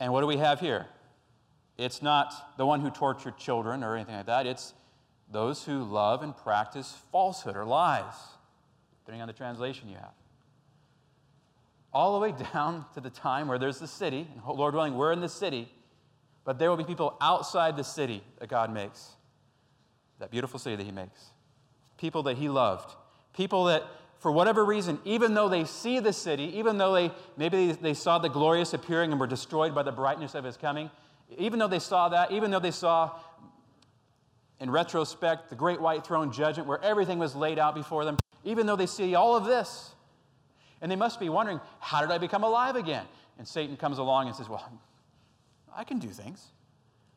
And 0.00 0.12
what 0.12 0.22
do 0.22 0.26
we 0.26 0.38
have 0.38 0.58
here? 0.58 0.86
It's 1.78 2.02
not 2.02 2.56
the 2.56 2.66
one 2.66 2.80
who 2.80 2.90
tortured 2.90 3.36
children 3.36 3.84
or 3.84 3.94
anything 3.94 4.16
like 4.16 4.26
that. 4.26 4.46
It's 4.46 4.74
those 5.30 5.64
who 5.64 5.84
love 5.84 6.22
and 6.22 6.36
practice 6.36 6.96
falsehood 7.12 7.56
or 7.56 7.64
lies, 7.64 8.14
depending 9.00 9.22
on 9.22 9.28
the 9.28 9.34
translation 9.34 9.88
you 9.88 9.96
have. 9.96 10.12
All 11.92 12.14
the 12.14 12.18
way 12.20 12.34
down 12.52 12.86
to 12.94 13.00
the 13.00 13.10
time 13.10 13.48
where 13.48 13.58
there's 13.58 13.78
the 13.78 13.86
city, 13.86 14.26
and 14.32 14.58
Lord 14.58 14.74
willing, 14.74 14.96
we're 14.96 15.12
in 15.12 15.20
the 15.20 15.28
city, 15.28 15.70
but 16.44 16.58
there 16.58 16.70
will 16.70 16.76
be 16.76 16.84
people 16.84 17.16
outside 17.20 17.76
the 17.76 17.84
city 17.84 18.22
that 18.38 18.48
God 18.48 18.72
makes 18.72 19.12
that 20.22 20.30
beautiful 20.30 20.60
city 20.60 20.76
that 20.76 20.84
he 20.84 20.92
makes. 20.92 21.32
People 21.98 22.22
that 22.22 22.36
he 22.36 22.48
loved. 22.48 22.94
People 23.34 23.64
that, 23.64 23.82
for 24.20 24.30
whatever 24.30 24.64
reason, 24.64 25.00
even 25.04 25.34
though 25.34 25.48
they 25.48 25.64
see 25.64 25.98
the 25.98 26.12
city, 26.12 26.44
even 26.58 26.78
though 26.78 26.94
they 26.94 27.10
maybe 27.36 27.72
they 27.72 27.92
saw 27.92 28.18
the 28.18 28.28
glorious 28.28 28.72
appearing 28.72 29.10
and 29.10 29.18
were 29.18 29.26
destroyed 29.26 29.74
by 29.74 29.82
the 29.82 29.90
brightness 29.90 30.36
of 30.36 30.44
his 30.44 30.56
coming, 30.56 30.90
even 31.38 31.58
though 31.58 31.66
they 31.66 31.80
saw 31.80 32.08
that, 32.08 32.30
even 32.30 32.52
though 32.52 32.60
they 32.60 32.70
saw 32.70 33.18
in 34.60 34.70
retrospect 34.70 35.50
the 35.50 35.56
great 35.56 35.80
white 35.80 36.06
throne 36.06 36.30
judgment 36.30 36.68
where 36.68 36.80
everything 36.84 37.18
was 37.18 37.34
laid 37.34 37.58
out 37.58 37.74
before 37.74 38.04
them, 38.04 38.16
even 38.44 38.64
though 38.64 38.76
they 38.76 38.86
see 38.86 39.16
all 39.16 39.36
of 39.36 39.44
this, 39.44 39.90
and 40.82 40.90
they 40.90 40.96
must 40.96 41.18
be 41.18 41.28
wondering, 41.28 41.60
how 41.80 42.02
did 42.02 42.10
I 42.10 42.18
become 42.18 42.44
alive 42.44 42.76
again? 42.76 43.06
And 43.38 43.48
Satan 43.48 43.76
comes 43.76 43.98
along 43.98 44.26
and 44.26 44.36
says, 44.36 44.48
Well, 44.48 44.68
I 45.74 45.84
can 45.84 45.98
do 45.98 46.08
things. 46.08 46.48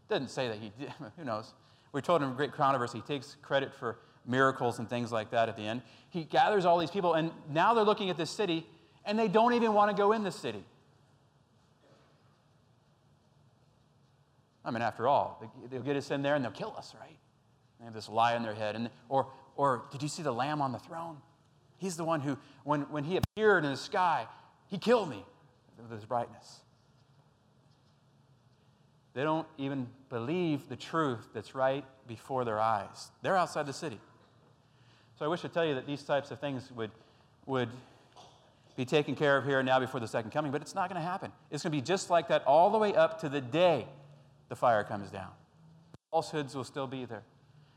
Doesn't 0.08 0.30
say 0.30 0.48
that 0.48 0.58
he 0.58 0.72
did, 0.80 0.94
who 1.18 1.26
knows? 1.26 1.54
We're 1.92 2.02
told 2.02 2.22
in 2.22 2.34
Great 2.36 2.54
Controversy, 2.54 3.00
he 3.00 3.02
takes 3.02 3.36
credit 3.42 3.74
for 3.74 3.98
miracles 4.26 4.80
and 4.80 4.90
things 4.90 5.12
like 5.12 5.32
that 5.32 5.50
at 5.50 5.58
the 5.58 5.64
end. 5.64 5.82
He 6.10 6.24
gathers 6.24 6.66
all 6.66 6.78
these 6.78 6.92
people, 6.92 7.14
and 7.14 7.32
now 7.50 7.74
they're 7.74 7.84
looking 7.84 8.10
at 8.10 8.18
this 8.18 8.30
city, 8.30 8.66
and 9.04 9.18
they 9.18 9.28
don't 9.28 9.54
even 9.54 9.74
want 9.74 9.92
to 9.92 9.98
go 9.98 10.12
in 10.12 10.24
the 10.24 10.32
city. 10.32 10.64
I 14.64 14.72
mean, 14.72 14.82
after 14.82 15.08
all, 15.08 15.44
they'll 15.70 15.82
get 15.82 15.96
us 15.96 16.10
in 16.10 16.24
there 16.24 16.34
and 16.34 16.44
they'll 16.44 16.52
kill 16.52 16.74
us, 16.76 16.96
right? 17.00 17.18
They 17.80 17.86
have 17.86 17.94
this 17.94 18.10
lie 18.10 18.36
in 18.36 18.42
their 18.42 18.56
head. 18.56 18.76
And, 18.76 18.90
or, 19.10 19.28
or 19.56 19.84
did 19.92 20.02
you 20.02 20.10
see 20.10 20.24
the 20.24 20.32
lamb 20.32 20.60
on 20.60 20.72
the 20.72 20.80
throne? 20.80 21.18
He's 21.78 21.98
the 21.98 22.04
one 22.04 22.22
who, 22.22 22.38
when, 22.64 22.82
when 22.84 23.04
he 23.04 23.18
appeared 23.18 23.66
in 23.66 23.72
the 23.72 23.78
sky, 23.78 24.28
he 24.68 24.78
killed 24.78 25.10
me 25.10 25.24
with 25.78 25.92
his 25.92 26.06
brightness. 26.06 26.62
They 29.14 29.24
don't 29.24 29.48
even 29.58 29.88
believe 30.10 30.68
the 30.68 30.76
truth 30.76 31.30
that's 31.34 31.56
right 31.56 31.86
before 32.08 32.44
their 32.44 32.60
eyes. 32.60 33.12
They're 33.22 33.38
outside 33.38 33.66
the 33.66 33.74
city. 33.74 34.00
So 35.18 35.26
I 35.26 35.30
wish 35.30 35.42
to 35.42 35.50
tell 35.50 35.66
you 35.66 35.76
that 35.76 35.88
these 35.88 36.04
types 36.04 36.32
of 36.32 36.40
things 36.40 36.70
would, 36.76 36.92
would 37.46 37.70
be 38.76 38.84
taken 38.84 39.16
care 39.16 39.38
of 39.38 39.46
here 39.46 39.60
and 39.60 39.66
now 39.66 39.80
before 39.80 40.02
the 40.02 40.08
second 40.08 40.32
coming, 40.32 40.52
but 40.52 40.62
it's 40.62 40.76
not 40.76 40.90
going 40.90 41.02
to 41.02 41.08
happen. 41.08 41.32
It's 41.50 41.64
going 41.64 41.72
to 41.72 41.78
be 41.78 41.82
just 41.82 42.10
like 42.10 42.28
that 42.28 42.44
all 42.46 42.70
the 42.70 42.78
way 42.78 42.94
up 42.94 43.22
to 43.22 43.30
the 43.30 43.40
day 43.40 43.88
the 44.50 44.56
fire 44.56 44.84
comes 44.84 45.10
down. 45.10 45.30
Falsehoods 46.12 46.54
will 46.54 46.66
still 46.66 46.88
be 46.88 47.06
there. 47.06 47.24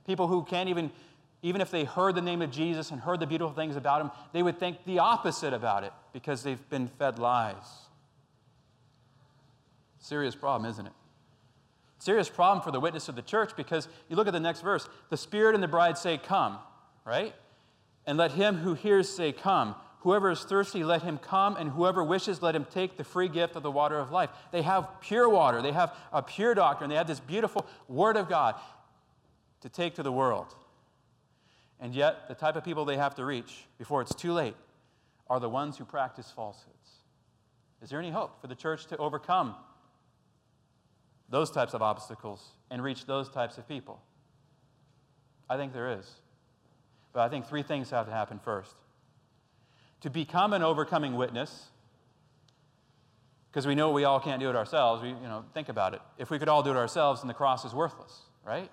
People 0.07 0.27
who 0.27 0.43
can't 0.43 0.69
even, 0.69 0.91
even 1.43 1.61
if 1.61 1.71
they 1.71 1.85
heard 1.85 2.15
the 2.15 2.23
name 2.23 2.43
of 2.43 2.51
Jesus 2.51 2.91
and 2.91 3.01
heard 3.01 3.21
the 3.21 3.27
beautiful 3.27 3.55
things 3.55 3.77
about 3.77 4.01
him, 4.01 4.11
they 4.33 4.43
would 4.43 4.59
think 4.59 4.85
the 4.85 4.99
opposite 4.99 5.53
about 5.53 5.85
it 5.85 5.93
because 6.13 6.43
they've 6.43 6.69
been 6.69 6.89
fed 6.89 7.19
lies. 7.19 7.55
Serious 10.01 10.35
problem, 10.35 10.69
isn't 10.71 10.87
it? 10.87 10.93
Serious 11.99 12.29
problem 12.29 12.63
for 12.63 12.71
the 12.71 12.81
witness 12.81 13.09
of 13.09 13.17
the 13.17 13.23
church 13.23 13.53
because 13.57 13.89
you 14.09 14.17
look 14.17 14.27
at 14.27 14.33
the 14.33 14.41
next 14.41 14.63
verse. 14.63 14.89
The 15.11 15.17
Spirit 15.17 15.55
and 15.55 15.63
the 15.63 15.69
bride 15.69 15.99
say, 15.99 16.19
Come, 16.19 16.59
right? 17.05 17.35
And 18.07 18.17
let 18.17 18.33
him 18.33 18.57
who 18.57 18.75
hears 18.75 19.09
say, 19.09 19.33
Come. 19.33 19.75
Whoever 20.03 20.31
is 20.31 20.45
thirsty, 20.45 20.85
let 20.85 21.03
him 21.03 21.19
come, 21.19 21.57
and 21.57 21.71
whoever 21.71 22.05
wishes, 22.05 22.41
let 22.41 22.55
him 22.55 22.65
take 22.73 22.97
the 22.97 23.03
free 23.03 23.29
gift 23.29 23.57
of 23.57 23.65
the 23.65 23.71
water 23.71 23.99
of 23.99 24.13
life. 24.13 24.31
They 24.53 24.63
have 24.63 24.89
pure 25.01 25.29
water, 25.29 25.61
they 25.61 25.73
have 25.73 25.93
a 26.13 26.23
pure 26.23 26.55
doctrine, 26.55 26.89
they 26.89 26.97
have 26.97 27.09
this 27.09 27.19
beautiful 27.19 27.67
Word 27.89 28.17
of 28.17 28.29
God 28.29 28.55
to 29.61 29.69
take 29.69 29.97
to 29.97 30.05
the 30.05 30.13
world. 30.13 30.55
And 31.81 31.95
yet, 31.95 32.29
the 32.29 32.35
type 32.35 32.57
of 32.57 32.65
people 32.65 32.85
they 32.85 32.97
have 32.97 33.15
to 33.17 33.25
reach 33.25 33.65
before 33.79 34.03
it's 34.03 34.15
too 34.15 34.33
late 34.33 34.57
are 35.31 35.39
the 35.39 35.49
ones 35.49 35.77
who 35.79 35.85
practice 35.85 36.31
falsehoods. 36.31 36.75
Is 37.83 37.91
there 37.91 37.99
any 38.01 38.11
hope 38.11 38.41
for 38.41 38.49
the 38.49 38.55
church 38.55 38.87
to 38.87 38.97
overcome 38.97 39.55
those 41.29 41.51
types 41.51 41.75
of 41.75 41.83
obstacles 41.83 42.45
and 42.71 42.83
reach 42.83 43.07
those 43.07 43.29
types 43.29 43.59
of 43.59 43.69
people? 43.69 44.01
I 45.49 45.57
think 45.57 45.73
there 45.73 45.93
is. 45.99 46.11
But 47.13 47.21
I 47.21 47.29
think 47.29 47.47
three 47.47 47.63
things 47.63 47.91
have 47.91 48.07
to 48.07 48.13
happen 48.13 48.39
first. 48.39 48.75
To 50.03 50.11
become 50.11 50.53
an 50.53 50.63
overcoming 50.63 51.15
witness, 51.17 51.69
because 53.51 53.67
we 53.67 53.75
know 53.75 53.91
we 53.91 54.05
all 54.05 54.21
can't 54.21 54.41
do 54.41 54.51
it 54.51 54.57
ourselves. 54.57 55.03
We, 55.03 55.09
you 55.09 55.15
know, 55.23 55.45
think 55.55 55.69
about 55.69 55.95
it. 55.95 56.01
If 56.19 56.31
we 56.31 56.39
could 56.39 56.49
all 56.49 56.63
do 56.63 56.71
it 56.71 56.77
ourselves, 56.77 57.23
then 57.23 57.29
the 57.29 57.35
cross 57.35 57.65
is 57.65 57.75
worthless, 57.75 58.17
right? 58.45 58.71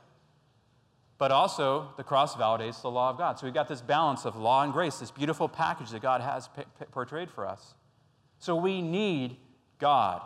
But 1.17 1.31
also, 1.31 1.93
the 1.95 2.03
cross 2.03 2.36
validates 2.36 2.81
the 2.81 2.91
law 2.91 3.10
of 3.10 3.17
God. 3.17 3.39
So 3.39 3.45
we've 3.45 3.53
got 3.53 3.69
this 3.69 3.81
balance 3.81 4.25
of 4.25 4.36
law 4.36 4.63
and 4.63 4.74
grace, 4.74 4.98
this 4.98 5.12
beautiful 5.12 5.48
package 5.48 5.91
that 5.91 6.01
God 6.01 6.22
has 6.22 6.50
p- 6.50 6.63
p- 6.77 6.86
portrayed 6.91 7.31
for 7.31 7.48
us. 7.48 7.74
So 8.39 8.55
we 8.55 8.81
need 8.81 9.38
God, 9.79 10.22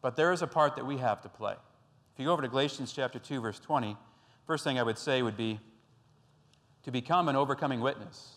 but 0.00 0.14
there 0.14 0.32
is 0.32 0.42
a 0.42 0.46
part 0.46 0.76
that 0.76 0.86
we 0.86 0.98
have 0.98 1.20
to 1.22 1.28
play. 1.28 1.52
If 1.52 2.18
you 2.18 2.26
go 2.26 2.32
over 2.32 2.42
to 2.42 2.48
Galatians 2.48 2.92
chapter 2.92 3.18
2, 3.18 3.40
verse 3.40 3.58
20, 3.58 3.96
first 4.46 4.62
thing 4.62 4.78
I 4.78 4.82
would 4.84 4.98
say 4.98 5.22
would 5.22 5.36
be 5.36 5.58
to 6.84 6.92
become 6.92 7.28
an 7.28 7.36
overcoming 7.36 7.80
witness. 7.80 8.36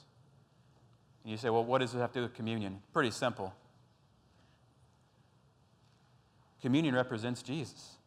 And 1.24 1.32
you 1.32 1.38
say, 1.38 1.50
well, 1.50 1.64
what 1.64 1.82
does 1.82 1.94
it 1.94 2.00
have 2.00 2.12
to 2.14 2.20
do 2.20 2.24
with 2.24 2.34
communion? 2.34 2.82
Pretty 2.94 3.12
simple. 3.12 3.54
Communion 6.62 6.96
represents 6.96 7.42
Jesus, 7.42 7.98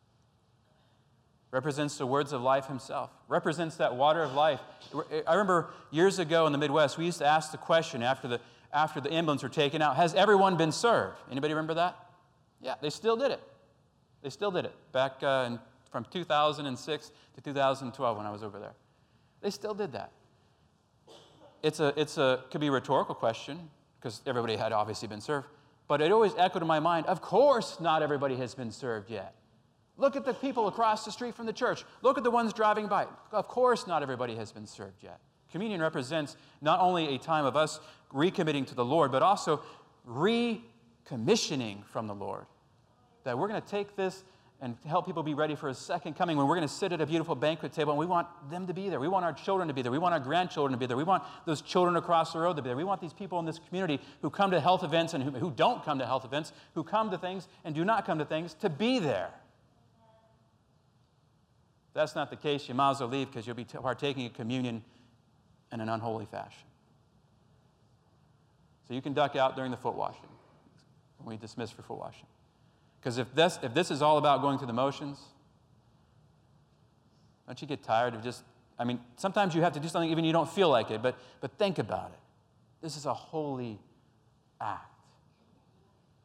represents 1.54 1.96
the 1.98 2.06
words 2.06 2.32
of 2.32 2.42
life 2.42 2.66
himself, 2.66 3.10
represents 3.28 3.76
that 3.76 3.94
water 3.94 4.24
of 4.24 4.34
life. 4.34 4.58
I 5.24 5.34
remember 5.34 5.70
years 5.92 6.18
ago 6.18 6.46
in 6.46 6.52
the 6.52 6.58
Midwest, 6.58 6.98
we 6.98 7.04
used 7.04 7.18
to 7.18 7.26
ask 7.26 7.52
the 7.52 7.58
question 7.58 8.02
after 8.02 8.26
the, 8.26 8.40
after 8.72 9.00
the 9.00 9.08
emblems 9.12 9.44
were 9.44 9.48
taken 9.48 9.80
out, 9.80 9.94
has 9.94 10.14
everyone 10.14 10.56
been 10.56 10.72
served? 10.72 11.16
Anybody 11.30 11.54
remember 11.54 11.74
that? 11.74 11.96
Yeah, 12.60 12.74
they 12.80 12.90
still 12.90 13.16
did 13.16 13.30
it. 13.30 13.40
They 14.20 14.30
still 14.30 14.50
did 14.50 14.64
it 14.64 14.74
back 14.90 15.22
uh, 15.22 15.44
in, 15.46 15.60
from 15.92 16.04
2006 16.10 17.12
to 17.36 17.40
2012 17.40 18.16
when 18.16 18.26
I 18.26 18.32
was 18.32 18.42
over 18.42 18.58
there. 18.58 18.74
They 19.40 19.50
still 19.50 19.74
did 19.74 19.92
that. 19.92 20.10
It's 21.62 21.78
a, 21.78 21.94
it's 21.96 22.18
a 22.18 22.42
could 22.50 22.62
be 22.62 22.66
a 22.66 22.72
rhetorical 22.72 23.14
question 23.14 23.60
because 24.00 24.22
everybody 24.26 24.56
had 24.56 24.72
obviously 24.72 25.06
been 25.06 25.20
served, 25.20 25.46
but 25.86 26.00
it 26.00 26.10
always 26.10 26.32
echoed 26.36 26.62
in 26.62 26.68
my 26.68 26.80
mind. 26.80 27.06
Of 27.06 27.22
course, 27.22 27.78
not 27.78 28.02
everybody 28.02 28.34
has 28.36 28.56
been 28.56 28.72
served 28.72 29.08
yet. 29.08 29.36
Look 29.96 30.16
at 30.16 30.24
the 30.24 30.34
people 30.34 30.66
across 30.66 31.04
the 31.04 31.12
street 31.12 31.34
from 31.34 31.46
the 31.46 31.52
church. 31.52 31.84
Look 32.02 32.18
at 32.18 32.24
the 32.24 32.30
ones 32.30 32.52
driving 32.52 32.88
by. 32.88 33.06
Of 33.30 33.48
course, 33.48 33.86
not 33.86 34.02
everybody 34.02 34.34
has 34.36 34.50
been 34.50 34.66
served 34.66 35.02
yet. 35.02 35.20
Communion 35.52 35.80
represents 35.80 36.36
not 36.60 36.80
only 36.80 37.14
a 37.14 37.18
time 37.18 37.44
of 37.44 37.56
us 37.56 37.78
recommitting 38.12 38.66
to 38.66 38.74
the 38.74 38.84
Lord, 38.84 39.12
but 39.12 39.22
also 39.22 39.62
recommissioning 40.08 41.84
from 41.86 42.08
the 42.08 42.14
Lord 42.14 42.46
that 43.24 43.38
we're 43.38 43.48
going 43.48 43.60
to 43.60 43.68
take 43.68 43.96
this 43.96 44.24
and 44.60 44.76
help 44.86 45.04
people 45.04 45.22
be 45.22 45.34
ready 45.34 45.54
for 45.54 45.68
his 45.68 45.78
second 45.78 46.14
coming 46.16 46.36
when 46.36 46.46
we're 46.46 46.54
going 46.54 46.66
to 46.66 46.72
sit 46.72 46.92
at 46.92 47.00
a 47.00 47.06
beautiful 47.06 47.34
banquet 47.34 47.72
table 47.72 47.92
and 47.92 47.98
we 47.98 48.06
want 48.06 48.26
them 48.50 48.66
to 48.66 48.72
be 48.72 48.88
there. 48.88 49.00
We 49.00 49.08
want 49.08 49.24
our 49.24 49.32
children 49.32 49.68
to 49.68 49.74
be 49.74 49.82
there. 49.82 49.92
We 49.92 49.98
want 49.98 50.14
our 50.14 50.20
grandchildren 50.20 50.72
to 50.72 50.78
be 50.78 50.86
there. 50.86 50.96
We 50.96 51.04
want 51.04 51.22
those 51.44 51.60
children 51.60 51.96
across 51.96 52.32
the 52.32 52.38
road 52.38 52.56
to 52.56 52.62
be 52.62 52.68
there. 52.68 52.76
We 52.76 52.84
want 52.84 53.00
these 53.00 53.12
people 53.12 53.38
in 53.40 53.44
this 53.44 53.58
community 53.68 54.00
who 54.22 54.30
come 54.30 54.52
to 54.52 54.60
health 54.60 54.82
events 54.82 55.12
and 55.12 55.22
who 55.22 55.50
don't 55.50 55.84
come 55.84 55.98
to 55.98 56.06
health 56.06 56.24
events, 56.24 56.52
who 56.74 56.82
come 56.82 57.10
to 57.10 57.18
things 57.18 57.48
and 57.64 57.74
do 57.74 57.84
not 57.84 58.06
come 58.06 58.18
to 58.18 58.24
things, 58.24 58.54
to 58.54 58.70
be 58.70 58.98
there. 58.98 59.30
If 61.94 61.98
that's 61.98 62.16
not 62.16 62.28
the 62.28 62.36
case, 62.36 62.68
you 62.68 62.74
might 62.74 62.90
as 62.90 63.00
well 63.00 63.08
leave 63.08 63.28
because 63.28 63.46
you'll 63.46 63.54
be 63.54 63.64
partaking 63.64 64.26
of 64.26 64.34
communion 64.34 64.82
in 65.70 65.78
an 65.78 65.88
unholy 65.88 66.26
fashion. 66.26 66.66
So 68.88 68.94
you 68.94 69.00
can 69.00 69.12
duck 69.12 69.36
out 69.36 69.54
during 69.54 69.70
the 69.70 69.76
foot 69.76 69.94
washing 69.94 70.28
when 71.18 71.36
we 71.36 71.40
dismiss 71.40 71.70
for 71.70 71.82
foot 71.82 72.00
washing. 72.00 72.26
Because 72.98 73.18
if 73.18 73.32
this, 73.32 73.60
if 73.62 73.74
this 73.74 73.92
is 73.92 74.02
all 74.02 74.18
about 74.18 74.42
going 74.42 74.58
through 74.58 74.66
the 74.66 74.72
motions, 74.72 75.20
don't 77.46 77.62
you 77.62 77.68
get 77.68 77.84
tired 77.84 78.14
of 78.14 78.24
just, 78.24 78.42
I 78.76 78.82
mean, 78.82 78.98
sometimes 79.14 79.54
you 79.54 79.62
have 79.62 79.74
to 79.74 79.80
do 79.80 79.86
something 79.86 80.10
even 80.10 80.24
you 80.24 80.32
don't 80.32 80.50
feel 80.50 80.70
like 80.70 80.90
it, 80.90 81.00
but, 81.00 81.16
but 81.40 81.52
think 81.58 81.78
about 81.78 82.10
it. 82.12 82.18
This 82.82 82.96
is 82.96 83.06
a 83.06 83.14
holy 83.14 83.78
act. 84.60 84.90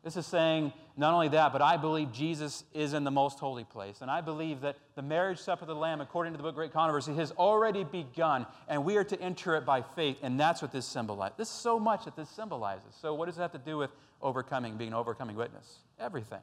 This 0.04 0.18
is 0.18 0.26
saying 0.26 0.74
not 1.00 1.14
only 1.14 1.30
that, 1.30 1.54
but 1.54 1.62
I 1.62 1.78
believe 1.78 2.12
Jesus 2.12 2.66
is 2.74 2.94
in 2.94 3.06
the 3.06 3.12
most 3.12 3.40
holy 3.40 3.64
place. 3.64 4.02
And 4.02 4.12
I 4.12 4.20
believe 4.20 4.60
that 4.62 4.76
the 4.96 5.02
marriage 5.02 5.40
supper 5.40 5.64
of 5.64 5.70
the 5.70 5.76
Lamb, 5.76 6.02
according 6.02 6.34
to 6.34 6.38
the 6.38 6.44
book 6.44 6.56
Great 6.56 6.74
Controversy, 6.74 7.14
has 7.14 7.32
already 7.32 7.86
begun, 7.86 8.46
and 8.68 8.84
we 8.84 8.98
are 8.98 9.06
to 9.06 9.22
enter 9.22 9.56
it 9.56 9.66
by 9.66 9.82
faith. 9.82 10.18
And 10.22 10.38
that's 10.38 10.62
what 10.62 10.74
this 10.74 10.86
symbolizes. 10.86 11.38
This 11.38 11.48
is 11.48 11.54
so 11.54 11.80
much 11.80 12.04
that 12.04 12.18
this 12.18 12.30
symbolizes. 12.30 12.94
So, 13.02 13.14
what 13.14 13.28
does 13.28 13.38
it 13.38 13.42
have 13.42 13.54
to 13.54 13.60
do 13.60 13.78
with 13.78 13.92
overcoming, 14.22 14.76
being 14.76 14.90
an 14.90 14.94
overcoming 14.96 15.38
witness? 15.38 15.78
Everything. 15.98 16.42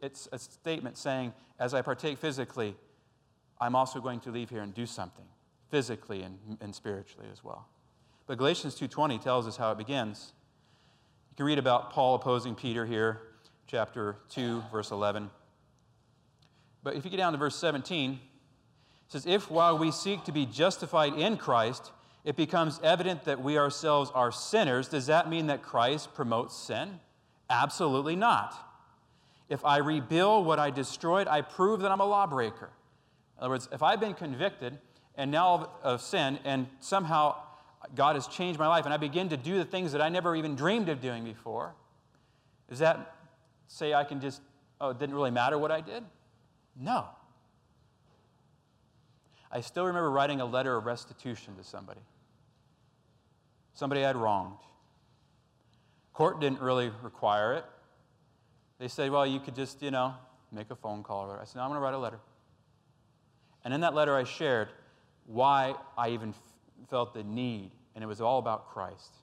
It's 0.00 0.28
a 0.32 0.38
statement 0.40 0.98
saying, 0.98 1.34
as 1.60 1.74
I 1.74 1.82
partake 1.82 2.18
physically, 2.18 2.74
I'm 3.60 3.76
also 3.76 4.00
going 4.00 4.18
to 4.20 4.32
leave 4.32 4.50
here 4.50 4.62
and 4.62 4.74
do 4.74 4.84
something 4.84 5.26
physically 5.70 6.22
and, 6.22 6.38
and 6.60 6.74
spiritually 6.74 7.28
as 7.30 7.44
well. 7.44 7.68
But 8.26 8.36
Galatians 8.36 8.74
2:20 8.74 9.22
tells 9.22 9.46
us 9.46 9.56
how 9.56 9.70
it 9.70 9.78
begins 9.78 10.32
can 11.38 11.46
read 11.46 11.60
about 11.60 11.92
Paul 11.92 12.16
opposing 12.16 12.56
Peter 12.56 12.84
here, 12.84 13.20
chapter 13.68 14.16
2, 14.30 14.60
verse 14.72 14.90
11. 14.90 15.30
But 16.82 16.96
if 16.96 17.04
you 17.04 17.12
get 17.12 17.18
down 17.18 17.30
to 17.30 17.38
verse 17.38 17.54
17, 17.54 18.14
it 18.14 18.18
says, 19.06 19.24
If 19.24 19.48
while 19.48 19.78
we 19.78 19.92
seek 19.92 20.24
to 20.24 20.32
be 20.32 20.46
justified 20.46 21.14
in 21.14 21.36
Christ, 21.36 21.92
it 22.24 22.34
becomes 22.34 22.80
evident 22.82 23.22
that 23.26 23.40
we 23.40 23.56
ourselves 23.56 24.10
are 24.16 24.32
sinners, 24.32 24.88
does 24.88 25.06
that 25.06 25.30
mean 25.30 25.46
that 25.46 25.62
Christ 25.62 26.12
promotes 26.12 26.56
sin? 26.56 26.98
Absolutely 27.48 28.16
not. 28.16 28.56
If 29.48 29.64
I 29.64 29.76
rebuild 29.76 30.44
what 30.44 30.58
I 30.58 30.70
destroyed, 30.70 31.28
I 31.28 31.42
prove 31.42 31.82
that 31.82 31.92
I'm 31.92 32.00
a 32.00 32.04
lawbreaker. 32.04 32.70
In 33.36 33.44
other 33.44 33.50
words, 33.50 33.68
if 33.70 33.80
I've 33.80 34.00
been 34.00 34.14
convicted 34.14 34.76
and 35.14 35.30
now 35.30 35.70
of 35.84 36.02
sin, 36.02 36.40
and 36.44 36.66
somehow 36.80 37.36
God 37.94 38.16
has 38.16 38.26
changed 38.26 38.58
my 38.58 38.66
life 38.66 38.84
and 38.84 38.94
I 38.94 38.96
begin 38.96 39.28
to 39.30 39.36
do 39.36 39.56
the 39.56 39.64
things 39.64 39.92
that 39.92 40.00
I 40.00 40.08
never 40.08 40.34
even 40.34 40.56
dreamed 40.56 40.88
of 40.88 41.00
doing 41.00 41.24
before, 41.24 41.74
does 42.68 42.80
that 42.80 43.14
say 43.66 43.94
I 43.94 44.04
can 44.04 44.20
just, 44.20 44.40
oh, 44.80 44.90
it 44.90 44.98
didn't 44.98 45.14
really 45.14 45.30
matter 45.30 45.58
what 45.58 45.70
I 45.70 45.80
did? 45.80 46.04
No. 46.78 47.06
I 49.50 49.60
still 49.60 49.86
remember 49.86 50.10
writing 50.10 50.40
a 50.40 50.44
letter 50.44 50.76
of 50.76 50.86
restitution 50.86 51.56
to 51.56 51.64
somebody. 51.64 52.00
Somebody 53.74 54.04
I 54.04 54.08
had 54.08 54.16
wronged. 54.16 54.58
Court 56.12 56.40
didn't 56.40 56.60
really 56.60 56.90
require 57.02 57.54
it. 57.54 57.64
They 58.78 58.88
said, 58.88 59.10
well, 59.10 59.26
you 59.26 59.40
could 59.40 59.54
just, 59.54 59.82
you 59.82 59.90
know, 59.90 60.14
make 60.52 60.70
a 60.70 60.76
phone 60.76 61.02
call. 61.02 61.30
I 61.30 61.44
said, 61.44 61.56
no, 61.56 61.62
I'm 61.62 61.70
going 61.70 61.80
to 61.80 61.84
write 61.84 61.94
a 61.94 61.98
letter. 61.98 62.18
And 63.64 63.72
in 63.72 63.80
that 63.80 63.94
letter, 63.94 64.16
I 64.16 64.24
shared 64.24 64.68
why 65.26 65.74
I 65.96 66.10
even 66.10 66.34
felt 66.88 67.14
the 67.14 67.22
need, 67.22 67.70
and 67.94 68.02
it 68.02 68.06
was 68.06 68.20
all 68.20 68.38
about 68.38 68.68
Christ. 68.68 69.16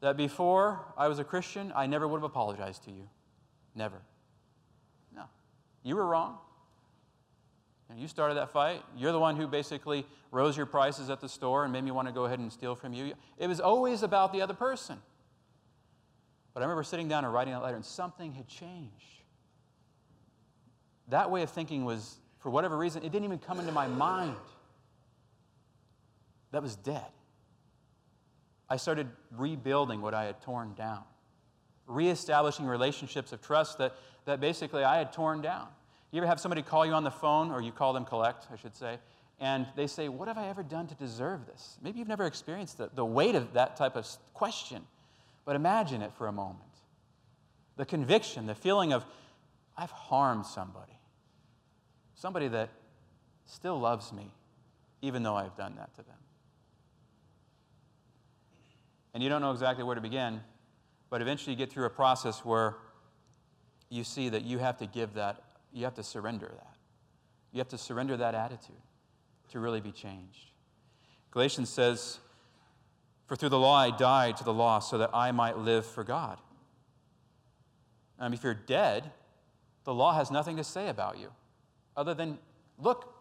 That 0.00 0.16
before 0.16 0.80
I 0.96 1.08
was 1.08 1.18
a 1.18 1.24
Christian, 1.24 1.72
I 1.74 1.86
never 1.86 2.06
would 2.06 2.18
have 2.18 2.24
apologized 2.24 2.84
to 2.84 2.90
you. 2.90 3.08
Never. 3.74 4.00
No. 5.14 5.24
You 5.82 5.96
were 5.96 6.06
wrong. 6.06 6.38
You 7.96 8.06
started 8.06 8.34
that 8.34 8.50
fight. 8.50 8.82
You're 8.96 9.12
the 9.12 9.18
one 9.18 9.34
who 9.34 9.46
basically 9.46 10.06
rose 10.30 10.56
your 10.56 10.66
prices 10.66 11.08
at 11.08 11.20
the 11.20 11.28
store 11.28 11.64
and 11.64 11.72
made 11.72 11.82
me 11.82 11.90
want 11.90 12.06
to 12.06 12.12
go 12.12 12.26
ahead 12.26 12.38
and 12.38 12.52
steal 12.52 12.74
from 12.74 12.92
you. 12.92 13.14
It 13.38 13.46
was 13.46 13.60
always 13.60 14.02
about 14.02 14.32
the 14.32 14.42
other 14.42 14.52
person. 14.52 14.98
But 16.52 16.60
I 16.60 16.64
remember 16.64 16.82
sitting 16.82 17.08
down 17.08 17.24
and 17.24 17.32
writing 17.32 17.54
that 17.54 17.62
letter, 17.62 17.76
and 17.76 17.84
something 17.84 18.32
had 18.32 18.46
changed. 18.46 19.22
That 21.08 21.30
way 21.30 21.42
of 21.42 21.50
thinking 21.50 21.86
was, 21.86 22.18
for 22.40 22.50
whatever 22.50 22.76
reason, 22.76 23.02
it 23.02 23.10
didn't 23.10 23.24
even 23.24 23.38
come 23.38 23.58
into 23.58 23.72
my 23.72 23.86
mind 23.86 24.36
that 26.52 26.62
was 26.62 26.76
dead. 26.76 27.06
I 28.68 28.76
started 28.76 29.08
rebuilding 29.36 30.00
what 30.00 30.14
I 30.14 30.24
had 30.24 30.40
torn 30.42 30.74
down, 30.74 31.02
reestablishing 31.86 32.66
relationships 32.66 33.32
of 33.32 33.40
trust 33.40 33.78
that, 33.78 33.94
that 34.26 34.40
basically 34.40 34.84
I 34.84 34.98
had 34.98 35.12
torn 35.12 35.40
down. 35.40 35.68
You 36.10 36.18
ever 36.18 36.26
have 36.26 36.40
somebody 36.40 36.62
call 36.62 36.86
you 36.86 36.92
on 36.92 37.04
the 37.04 37.10
phone, 37.10 37.50
or 37.50 37.60
you 37.60 37.72
call 37.72 37.92
them 37.92 38.04
collect, 38.04 38.46
I 38.52 38.56
should 38.56 38.76
say, 38.76 38.98
and 39.40 39.66
they 39.76 39.86
say, 39.86 40.08
What 40.08 40.28
have 40.28 40.38
I 40.38 40.48
ever 40.48 40.62
done 40.62 40.86
to 40.88 40.94
deserve 40.94 41.46
this? 41.46 41.78
Maybe 41.82 41.98
you've 41.98 42.08
never 42.08 42.26
experienced 42.26 42.78
the, 42.78 42.90
the 42.94 43.04
weight 43.04 43.34
of 43.34 43.52
that 43.54 43.76
type 43.76 43.96
of 43.96 44.06
question, 44.34 44.82
but 45.44 45.54
imagine 45.56 46.02
it 46.02 46.12
for 46.14 46.26
a 46.26 46.32
moment. 46.32 46.62
The 47.76 47.86
conviction, 47.86 48.46
the 48.46 48.54
feeling 48.54 48.92
of, 48.92 49.04
I've 49.76 49.90
harmed 49.90 50.44
somebody, 50.44 50.98
somebody 52.16 52.48
that 52.48 52.70
still 53.46 53.78
loves 53.78 54.12
me, 54.12 54.30
even 55.00 55.22
though 55.22 55.36
I've 55.36 55.56
done 55.56 55.76
that 55.76 55.94
to 55.94 56.02
them 56.02 56.16
and 59.14 59.22
you 59.22 59.28
don't 59.28 59.40
know 59.40 59.52
exactly 59.52 59.84
where 59.84 59.94
to 59.94 60.00
begin, 60.00 60.40
but 61.10 61.22
eventually 61.22 61.52
you 61.52 61.58
get 61.58 61.70
through 61.70 61.86
a 61.86 61.90
process 61.90 62.44
where 62.44 62.76
you 63.88 64.04
see 64.04 64.28
that 64.28 64.44
you 64.44 64.58
have 64.58 64.76
to 64.78 64.86
give 64.86 65.14
that, 65.14 65.42
you 65.72 65.84
have 65.84 65.94
to 65.94 66.02
surrender 66.02 66.46
that. 66.46 66.74
You 67.52 67.58
have 67.58 67.68
to 67.68 67.78
surrender 67.78 68.16
that 68.18 68.34
attitude 68.34 68.76
to 69.50 69.60
really 69.60 69.80
be 69.80 69.92
changed. 69.92 70.50
Galatians 71.30 71.70
says, 71.70 72.18
For 73.26 73.36
through 73.36 73.48
the 73.48 73.58
law 73.58 73.76
I 73.76 73.90
died 73.90 74.36
to 74.38 74.44
the 74.44 74.52
law 74.52 74.78
so 74.80 74.98
that 74.98 75.10
I 75.14 75.32
might 75.32 75.56
live 75.56 75.86
for 75.86 76.04
God. 76.04 76.38
If 78.20 78.42
you're 78.42 78.54
dead, 78.54 79.10
the 79.84 79.94
law 79.94 80.12
has 80.12 80.30
nothing 80.30 80.56
to 80.56 80.64
say 80.64 80.88
about 80.88 81.18
you 81.18 81.30
other 81.96 82.14
than, 82.14 82.38
look, 82.78 83.14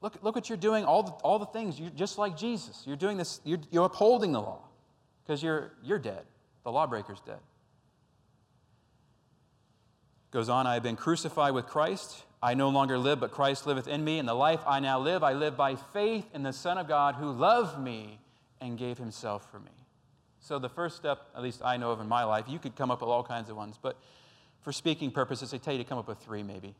look, 0.00 0.18
look 0.22 0.34
what 0.34 0.48
you're 0.48 0.58
doing, 0.58 0.84
all 0.84 1.02
the, 1.02 1.12
all 1.12 1.38
the 1.38 1.46
things, 1.46 1.78
you're 1.78 1.90
just 1.90 2.18
like 2.18 2.36
Jesus. 2.36 2.82
You're 2.86 2.96
doing 2.96 3.16
this, 3.16 3.40
you're, 3.44 3.60
you're 3.70 3.86
upholding 3.86 4.32
the 4.32 4.40
law 4.40 4.64
because 5.24 5.42
you're, 5.42 5.72
you're 5.82 5.98
dead. 5.98 6.22
The 6.64 6.72
lawbreaker's 6.72 7.20
dead. 7.20 7.38
Goes 10.30 10.48
on, 10.48 10.66
I 10.66 10.74
have 10.74 10.82
been 10.82 10.96
crucified 10.96 11.52
with 11.52 11.66
Christ. 11.66 12.24
I 12.42 12.54
no 12.54 12.70
longer 12.70 12.98
live, 12.98 13.20
but 13.20 13.30
Christ 13.30 13.66
liveth 13.66 13.86
in 13.86 14.02
me. 14.02 14.18
And 14.18 14.26
the 14.26 14.34
life 14.34 14.60
I 14.66 14.80
now 14.80 14.98
live, 14.98 15.22
I 15.22 15.34
live 15.34 15.56
by 15.56 15.76
faith 15.76 16.26
in 16.34 16.42
the 16.42 16.52
Son 16.52 16.78
of 16.78 16.88
God 16.88 17.16
who 17.16 17.30
loved 17.30 17.78
me 17.78 18.18
and 18.60 18.78
gave 18.78 18.98
himself 18.98 19.50
for 19.50 19.60
me. 19.60 19.70
So, 20.40 20.58
the 20.58 20.68
first 20.68 20.96
step, 20.96 21.28
at 21.36 21.42
least 21.42 21.60
I 21.64 21.76
know 21.76 21.92
of 21.92 22.00
in 22.00 22.08
my 22.08 22.24
life, 22.24 22.46
you 22.48 22.58
could 22.58 22.74
come 22.74 22.90
up 22.90 23.00
with 23.00 23.10
all 23.10 23.22
kinds 23.22 23.48
of 23.48 23.56
ones, 23.56 23.78
but 23.80 23.96
for 24.60 24.72
speaking 24.72 25.12
purposes, 25.12 25.52
they 25.52 25.58
tell 25.58 25.72
you 25.72 25.82
to 25.82 25.88
come 25.88 25.98
up 25.98 26.08
with 26.08 26.18
three 26.18 26.42
maybe. 26.42 26.74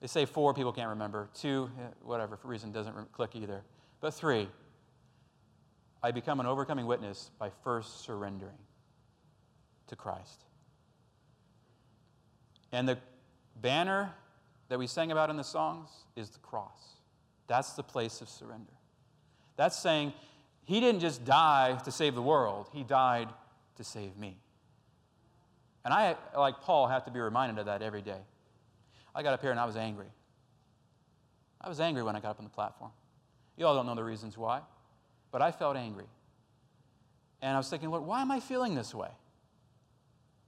They 0.00 0.06
say 0.06 0.24
four, 0.24 0.54
people 0.54 0.72
can't 0.72 0.90
remember. 0.90 1.28
Two, 1.34 1.70
eh, 1.80 1.86
whatever, 2.02 2.36
for 2.36 2.48
reason 2.48 2.72
doesn't 2.72 3.12
click 3.12 3.34
either. 3.34 3.62
But 4.00 4.14
three, 4.14 4.48
I 6.04 6.10
become 6.10 6.38
an 6.38 6.44
overcoming 6.44 6.84
witness 6.84 7.30
by 7.38 7.48
first 7.62 8.04
surrendering 8.04 8.58
to 9.86 9.96
Christ. 9.96 10.44
And 12.72 12.86
the 12.86 12.98
banner 13.62 14.12
that 14.68 14.78
we 14.78 14.86
sang 14.86 15.12
about 15.12 15.30
in 15.30 15.38
the 15.38 15.42
songs 15.42 15.88
is 16.14 16.28
the 16.28 16.40
cross. 16.40 16.98
That's 17.46 17.72
the 17.72 17.82
place 17.82 18.20
of 18.20 18.28
surrender. 18.28 18.74
That's 19.56 19.78
saying 19.78 20.12
he 20.64 20.78
didn't 20.78 21.00
just 21.00 21.24
die 21.24 21.78
to 21.86 21.90
save 21.90 22.14
the 22.14 22.22
world, 22.22 22.68
he 22.74 22.84
died 22.84 23.30
to 23.76 23.82
save 23.82 24.14
me. 24.18 24.36
And 25.86 25.94
I, 25.94 26.16
like 26.36 26.60
Paul, 26.60 26.86
have 26.86 27.06
to 27.06 27.10
be 27.10 27.20
reminded 27.20 27.58
of 27.58 27.64
that 27.64 27.80
every 27.80 28.02
day. 28.02 28.20
I 29.14 29.22
got 29.22 29.32
up 29.32 29.40
here 29.40 29.52
and 29.52 29.60
I 29.60 29.64
was 29.64 29.76
angry. 29.76 30.12
I 31.62 31.70
was 31.70 31.80
angry 31.80 32.02
when 32.02 32.14
I 32.14 32.20
got 32.20 32.32
up 32.32 32.40
on 32.40 32.44
the 32.44 32.50
platform. 32.50 32.90
You 33.56 33.64
all 33.64 33.74
don't 33.74 33.86
know 33.86 33.94
the 33.94 34.04
reasons 34.04 34.36
why. 34.36 34.60
But 35.34 35.42
I 35.42 35.50
felt 35.50 35.76
angry. 35.76 36.04
And 37.42 37.56
I 37.56 37.58
was 37.58 37.68
thinking, 37.68 37.90
Lord, 37.90 38.04
why 38.04 38.22
am 38.22 38.30
I 38.30 38.38
feeling 38.38 38.76
this 38.76 38.94
way? 38.94 39.08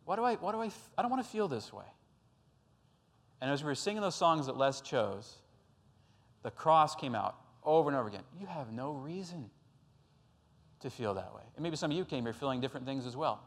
Why 0.04 0.14
do 0.14 0.22
I, 0.22 0.36
why 0.36 0.52
do 0.52 0.62
I, 0.62 0.70
I 0.96 1.02
don't 1.02 1.10
want 1.10 1.24
to 1.24 1.28
feel 1.28 1.48
this 1.48 1.72
way. 1.72 1.82
And 3.40 3.50
as 3.50 3.64
we 3.64 3.66
were 3.66 3.74
singing 3.74 4.00
those 4.00 4.14
songs 4.14 4.46
that 4.46 4.56
Les 4.56 4.80
chose, 4.80 5.38
the 6.44 6.52
cross 6.52 6.94
came 6.94 7.16
out 7.16 7.34
over 7.64 7.90
and 7.90 7.98
over 7.98 8.06
again. 8.06 8.22
You 8.38 8.46
have 8.46 8.70
no 8.70 8.92
reason 8.92 9.50
to 10.82 10.88
feel 10.88 11.14
that 11.14 11.34
way. 11.34 11.42
And 11.56 11.64
maybe 11.64 11.74
some 11.74 11.90
of 11.90 11.96
you 11.96 12.04
came 12.04 12.22
here 12.22 12.32
feeling 12.32 12.60
different 12.60 12.86
things 12.86 13.06
as 13.06 13.16
well. 13.16 13.40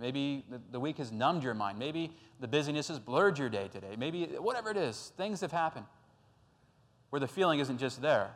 Maybe 0.00 0.46
the, 0.50 0.62
the 0.72 0.80
week 0.80 0.96
has 0.96 1.12
numbed 1.12 1.44
your 1.44 1.52
mind. 1.52 1.78
Maybe 1.78 2.10
the 2.40 2.48
busyness 2.48 2.88
has 2.88 2.98
blurred 2.98 3.38
your 3.38 3.50
day 3.50 3.68
today. 3.68 3.96
Maybe 3.98 4.24
whatever 4.38 4.70
it 4.70 4.78
is, 4.78 5.12
things 5.18 5.42
have 5.42 5.52
happened 5.52 5.84
where 7.10 7.20
the 7.20 7.28
feeling 7.28 7.60
isn't 7.60 7.76
just 7.76 8.00
there. 8.00 8.30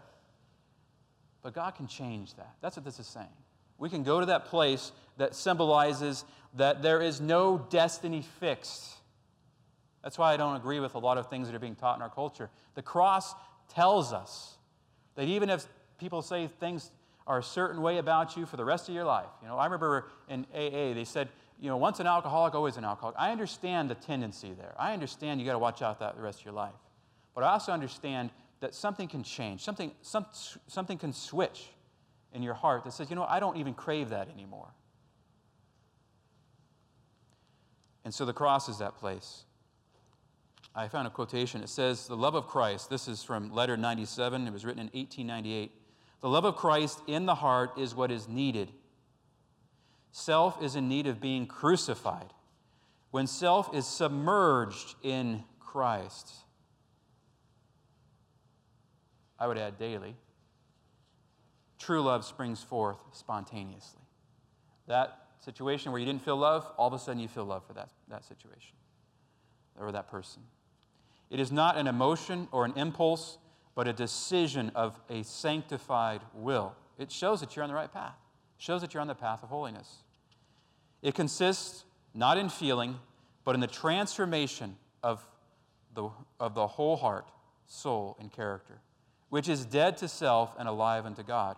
But 1.42 1.54
God 1.54 1.74
can 1.74 1.86
change 1.86 2.34
that. 2.34 2.54
That's 2.60 2.76
what 2.76 2.84
this 2.84 2.98
is 2.98 3.06
saying. 3.06 3.26
We 3.78 3.88
can 3.88 4.02
go 4.02 4.20
to 4.20 4.26
that 4.26 4.46
place 4.46 4.92
that 5.16 5.34
symbolizes 5.34 6.24
that 6.54 6.82
there 6.82 7.00
is 7.00 7.20
no 7.20 7.66
destiny 7.70 8.22
fixed. 8.38 8.96
That's 10.02 10.18
why 10.18 10.32
I 10.32 10.36
don't 10.36 10.56
agree 10.56 10.80
with 10.80 10.94
a 10.94 10.98
lot 10.98 11.18
of 11.18 11.28
things 11.28 11.48
that 11.48 11.54
are 11.54 11.60
being 11.60 11.74
taught 11.74 11.96
in 11.96 12.02
our 12.02 12.10
culture. 12.10 12.50
The 12.74 12.82
cross 12.82 13.34
tells 13.68 14.12
us 14.12 14.56
that 15.14 15.24
even 15.24 15.50
if 15.50 15.66
people 15.98 16.22
say 16.22 16.48
things 16.60 16.90
are 17.26 17.38
a 17.38 17.42
certain 17.42 17.80
way 17.82 17.98
about 17.98 18.36
you 18.36 18.46
for 18.46 18.56
the 18.56 18.64
rest 18.64 18.88
of 18.88 18.94
your 18.94 19.04
life, 19.04 19.28
you 19.42 19.48
know, 19.48 19.56
I 19.56 19.64
remember 19.64 20.06
in 20.28 20.46
AA, 20.54 20.94
they 20.94 21.04
said, 21.04 21.28
you 21.60 21.68
know, 21.68 21.76
once 21.76 22.00
an 22.00 22.06
alcoholic, 22.06 22.54
always 22.54 22.76
an 22.76 22.84
alcoholic. 22.84 23.16
I 23.18 23.30
understand 23.30 23.90
the 23.90 23.94
tendency 23.94 24.52
there. 24.54 24.74
I 24.78 24.94
understand 24.94 25.40
you 25.40 25.46
got 25.46 25.52
to 25.52 25.58
watch 25.58 25.82
out 25.82 26.00
that 26.00 26.16
the 26.16 26.22
rest 26.22 26.40
of 26.40 26.44
your 26.46 26.54
life. 26.54 26.72
But 27.34 27.44
I 27.44 27.52
also 27.52 27.72
understand 27.72 28.30
that 28.60 28.74
something 28.74 29.08
can 29.08 29.22
change, 29.22 29.62
something, 29.62 29.90
some, 30.02 30.26
something 30.66 30.98
can 30.98 31.12
switch 31.12 31.70
in 32.32 32.42
your 32.42 32.54
heart 32.54 32.84
that 32.84 32.92
says, 32.92 33.10
you 33.10 33.16
know, 33.16 33.26
I 33.28 33.40
don't 33.40 33.56
even 33.56 33.74
crave 33.74 34.10
that 34.10 34.28
anymore. 34.28 34.68
And 38.04 38.14
so 38.14 38.24
the 38.24 38.32
cross 38.32 38.68
is 38.68 38.78
that 38.78 38.96
place. 38.96 39.44
I 40.74 40.88
found 40.88 41.06
a 41.06 41.10
quotation. 41.10 41.62
It 41.62 41.68
says, 41.68 42.06
The 42.06 42.16
love 42.16 42.34
of 42.34 42.46
Christ, 42.46 42.90
this 42.90 43.08
is 43.08 43.22
from 43.22 43.52
letter 43.52 43.76
97, 43.76 44.46
it 44.46 44.52
was 44.52 44.64
written 44.64 44.80
in 44.80 44.86
1898. 44.86 45.72
The 46.20 46.28
love 46.28 46.44
of 46.44 46.56
Christ 46.56 47.00
in 47.06 47.26
the 47.26 47.34
heart 47.34 47.72
is 47.78 47.94
what 47.94 48.10
is 48.10 48.28
needed. 48.28 48.70
Self 50.12 50.62
is 50.62 50.76
in 50.76 50.88
need 50.88 51.06
of 51.06 51.20
being 51.20 51.46
crucified. 51.46 52.32
When 53.10 53.26
self 53.26 53.74
is 53.74 53.86
submerged 53.86 54.94
in 55.02 55.44
Christ, 55.58 56.32
I 59.40 59.46
would 59.46 59.56
add 59.56 59.78
daily, 59.78 60.14
true 61.78 62.02
love 62.02 62.26
springs 62.26 62.62
forth 62.62 62.98
spontaneously. 63.12 64.02
That 64.86 65.18
situation 65.40 65.90
where 65.90 65.98
you 65.98 66.06
didn't 66.06 66.22
feel 66.22 66.36
love, 66.36 66.70
all 66.76 66.88
of 66.88 66.92
a 66.92 66.98
sudden 66.98 67.20
you 67.20 67.28
feel 67.28 67.46
love 67.46 67.64
for 67.66 67.72
that, 67.72 67.88
that 68.08 68.24
situation 68.24 68.76
or 69.78 69.90
that 69.92 70.10
person. 70.10 70.42
It 71.30 71.40
is 71.40 71.50
not 71.50 71.78
an 71.78 71.86
emotion 71.86 72.48
or 72.52 72.66
an 72.66 72.74
impulse, 72.76 73.38
but 73.74 73.88
a 73.88 73.94
decision 73.94 74.70
of 74.74 75.00
a 75.08 75.22
sanctified 75.22 76.20
will. 76.34 76.74
It 76.98 77.10
shows 77.10 77.40
that 77.40 77.56
you're 77.56 77.62
on 77.62 77.70
the 77.70 77.74
right 77.74 77.92
path, 77.92 78.16
it 78.58 78.62
shows 78.62 78.82
that 78.82 78.92
you're 78.92 79.00
on 79.00 79.08
the 79.08 79.14
path 79.14 79.42
of 79.42 79.48
holiness. 79.48 80.02
It 81.00 81.14
consists 81.14 81.84
not 82.12 82.36
in 82.36 82.50
feeling, 82.50 82.98
but 83.44 83.54
in 83.54 83.62
the 83.62 83.66
transformation 83.66 84.76
of 85.02 85.26
the, 85.94 86.10
of 86.38 86.54
the 86.54 86.66
whole 86.66 86.96
heart, 86.96 87.30
soul, 87.66 88.18
and 88.20 88.30
character 88.30 88.80
which 89.30 89.48
is 89.48 89.64
dead 89.64 89.96
to 89.96 90.08
self 90.08 90.54
and 90.58 90.68
alive 90.68 91.06
unto 91.06 91.22
God. 91.22 91.56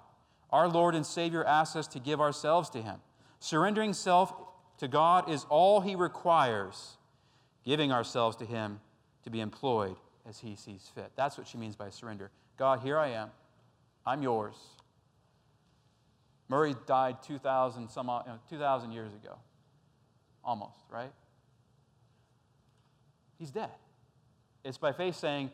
Our 0.51 0.69
Lord 0.69 0.95
and 0.95 1.05
Savior 1.05 1.45
asks 1.45 1.75
us 1.75 1.89
to 1.89 1.99
give 1.99 2.21
ourselves 2.21 2.71
to 2.71 2.83
Him. 2.83 2.97
Surrendering 3.41 3.95
self 3.95 4.33
to 4.79 4.87
God 4.87 5.29
is 5.29 5.45
all 5.49 5.81
He 5.81 5.97
requires, 5.97 6.97
giving 7.65 7.91
ourselves 7.91 8.37
to 8.37 8.45
Him 8.45 8.81
to 9.25 9.31
be 9.31 9.41
employed 9.41 9.97
as 10.29 10.39
He 10.39 10.55
sees 10.55 10.91
fit. 10.95 11.11
That's 11.17 11.37
what 11.37 11.49
she 11.49 11.59
means 11.59 11.75
by 11.75 11.91
surrender. 11.91 12.31
God, 12.59 12.81
here 12.81 12.99
I 12.99 13.09
am. 13.09 13.31
I'm 14.07 14.23
yours. 14.23 14.55
Murray 16.49 16.75
died 16.87 17.23
2,000 17.23 17.89
some, 17.89 18.11
2,000 18.51 18.93
years 18.93 19.13
ago. 19.15 19.37
Almost, 20.45 20.85
right? 20.91 21.13
He's 23.39 23.51
dead. 23.51 23.71
It's 24.63 24.77
by 24.77 24.93
faith 24.93 25.17
saying, 25.17 25.51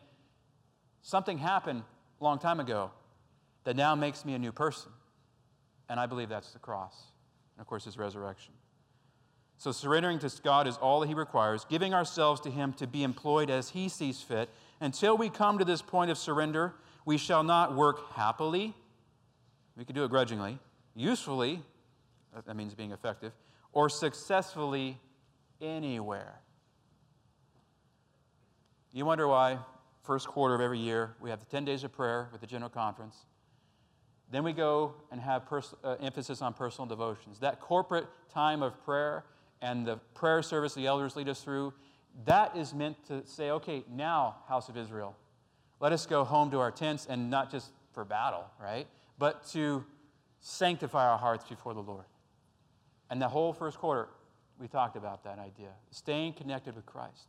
something 1.01 1.37
happened 1.37 1.83
a 2.19 2.23
long 2.23 2.39
time 2.39 2.59
ago 2.59 2.91
that 3.63 3.75
now 3.75 3.95
makes 3.95 4.25
me 4.25 4.33
a 4.33 4.39
new 4.39 4.51
person. 4.51 4.91
And 5.89 5.99
I 5.99 6.05
believe 6.05 6.29
that's 6.29 6.51
the 6.51 6.59
cross. 6.59 6.95
And 7.55 7.61
of 7.61 7.67
course, 7.67 7.85
his 7.85 7.97
resurrection. 7.97 8.53
So, 9.59 9.73
surrendering 9.73 10.19
to 10.19 10.31
God 10.41 10.67
is 10.67 10.77
all 10.77 11.01
that 11.01 11.07
He 11.07 11.13
requires, 11.13 11.65
giving 11.69 11.93
ourselves 11.93 12.39
to 12.41 12.49
Him 12.49 12.71
to 12.73 12.87
be 12.87 13.03
employed 13.03 13.49
as 13.49 13.71
He 13.71 13.89
sees 13.89 14.21
fit. 14.21 14.49
Until 14.79 15.17
we 15.17 15.29
come 15.29 15.57
to 15.57 15.65
this 15.65 15.81
point 15.81 16.09
of 16.09 16.17
surrender, 16.17 16.73
we 17.03 17.17
shall 17.17 17.43
not 17.43 17.75
work 17.75 18.13
happily. 18.13 18.73
We 19.75 19.83
could 19.83 19.95
do 19.95 20.05
it 20.05 20.09
grudgingly, 20.09 20.59
usefully, 20.95 21.61
that 22.45 22.55
means 22.55 22.73
being 22.73 22.91
effective, 22.91 23.33
or 23.73 23.89
successfully 23.89 24.97
anywhere. 25.59 26.39
You 28.93 29.05
wonder 29.05 29.27
why 29.27 29.59
first 30.09 30.27
quarter 30.27 30.55
of 30.55 30.61
every 30.61 30.79
year, 30.79 31.13
we 31.21 31.29
have 31.29 31.39
the 31.39 31.45
10 31.45 31.65
days 31.65 31.83
of 31.83 31.93
prayer 31.93 32.29
with 32.31 32.41
the 32.41 32.47
General 32.47 32.71
Conference. 32.71 33.27
Then 34.31 34.43
we 34.43 34.53
go 34.53 34.95
and 35.11 35.21
have 35.21 35.45
pers- 35.45 35.75
uh, 35.83 35.97
emphasis 36.01 36.41
on 36.41 36.55
personal 36.55 36.87
devotions. 36.87 37.37
That 37.41 37.59
corporate 37.59 38.07
time 38.27 38.63
of 38.63 38.83
prayer 38.83 39.25
and 39.61 39.85
the 39.85 39.97
prayer 40.15 40.41
service 40.41 40.73
the 40.73 40.87
elders 40.87 41.15
lead 41.15 41.29
us 41.29 41.43
through, 41.43 41.75
that 42.25 42.57
is 42.57 42.73
meant 42.73 42.97
to 43.05 43.23
say, 43.27 43.51
okay, 43.51 43.83
now, 43.87 44.37
House 44.47 44.67
of 44.67 44.77
Israel, 44.77 45.15
let 45.79 45.93
us 45.93 46.07
go 46.07 46.23
home 46.23 46.49
to 46.49 46.59
our 46.59 46.71
tents 46.71 47.05
and 47.07 47.29
not 47.29 47.51
just 47.51 47.69
for 47.93 48.03
battle, 48.03 48.45
right? 48.59 48.87
But 49.19 49.45
to 49.49 49.85
sanctify 50.39 51.07
our 51.07 51.19
hearts 51.19 51.45
before 51.47 51.75
the 51.75 51.83
Lord. 51.83 52.05
And 53.11 53.21
the 53.21 53.29
whole 53.29 53.53
first 53.53 53.77
quarter, 53.77 54.09
we 54.59 54.67
talked 54.67 54.97
about 54.97 55.23
that 55.25 55.37
idea 55.37 55.69
staying 55.91 56.33
connected 56.33 56.75
with 56.75 56.87
Christ. 56.87 57.27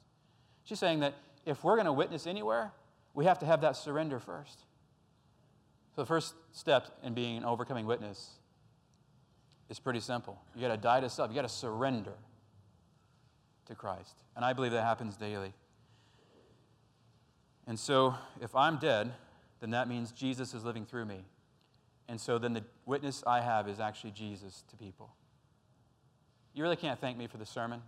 She's 0.64 0.78
saying 0.78 1.00
that 1.00 1.14
if 1.44 1.64
we're 1.64 1.76
going 1.76 1.86
to 1.86 1.92
witness 1.92 2.26
anywhere, 2.26 2.72
we 3.14 3.24
have 3.24 3.38
to 3.40 3.46
have 3.46 3.60
that 3.62 3.76
surrender 3.76 4.18
first. 4.18 4.60
So 5.94 6.02
the 6.02 6.06
first 6.06 6.34
step 6.52 6.86
in 7.02 7.14
being 7.14 7.36
an 7.36 7.44
overcoming 7.44 7.86
witness 7.86 8.38
is 9.68 9.78
pretty 9.78 10.00
simple. 10.00 10.40
You 10.54 10.62
got 10.62 10.74
to 10.74 10.80
die 10.80 11.00
to 11.00 11.10
self. 11.10 11.30
You 11.30 11.34
got 11.34 11.42
to 11.42 11.48
surrender 11.48 12.14
to 13.66 13.74
Christ. 13.74 14.14
And 14.36 14.44
I 14.44 14.52
believe 14.52 14.72
that 14.72 14.84
happens 14.84 15.16
daily. 15.16 15.52
And 17.66 17.78
so 17.78 18.14
if 18.40 18.54
I'm 18.54 18.78
dead, 18.78 19.12
then 19.60 19.70
that 19.70 19.88
means 19.88 20.12
Jesus 20.12 20.54
is 20.54 20.64
living 20.64 20.84
through 20.84 21.04
me. 21.04 21.24
And 22.08 22.20
so 22.20 22.38
then 22.38 22.52
the 22.52 22.64
witness 22.86 23.22
I 23.26 23.40
have 23.40 23.68
is 23.68 23.78
actually 23.78 24.10
Jesus 24.10 24.64
to 24.70 24.76
people. 24.76 25.10
You 26.54 26.64
really 26.64 26.76
can't 26.76 27.00
thank 27.00 27.16
me 27.16 27.28
for 27.28 27.36
the 27.36 27.46
sermon. 27.46 27.80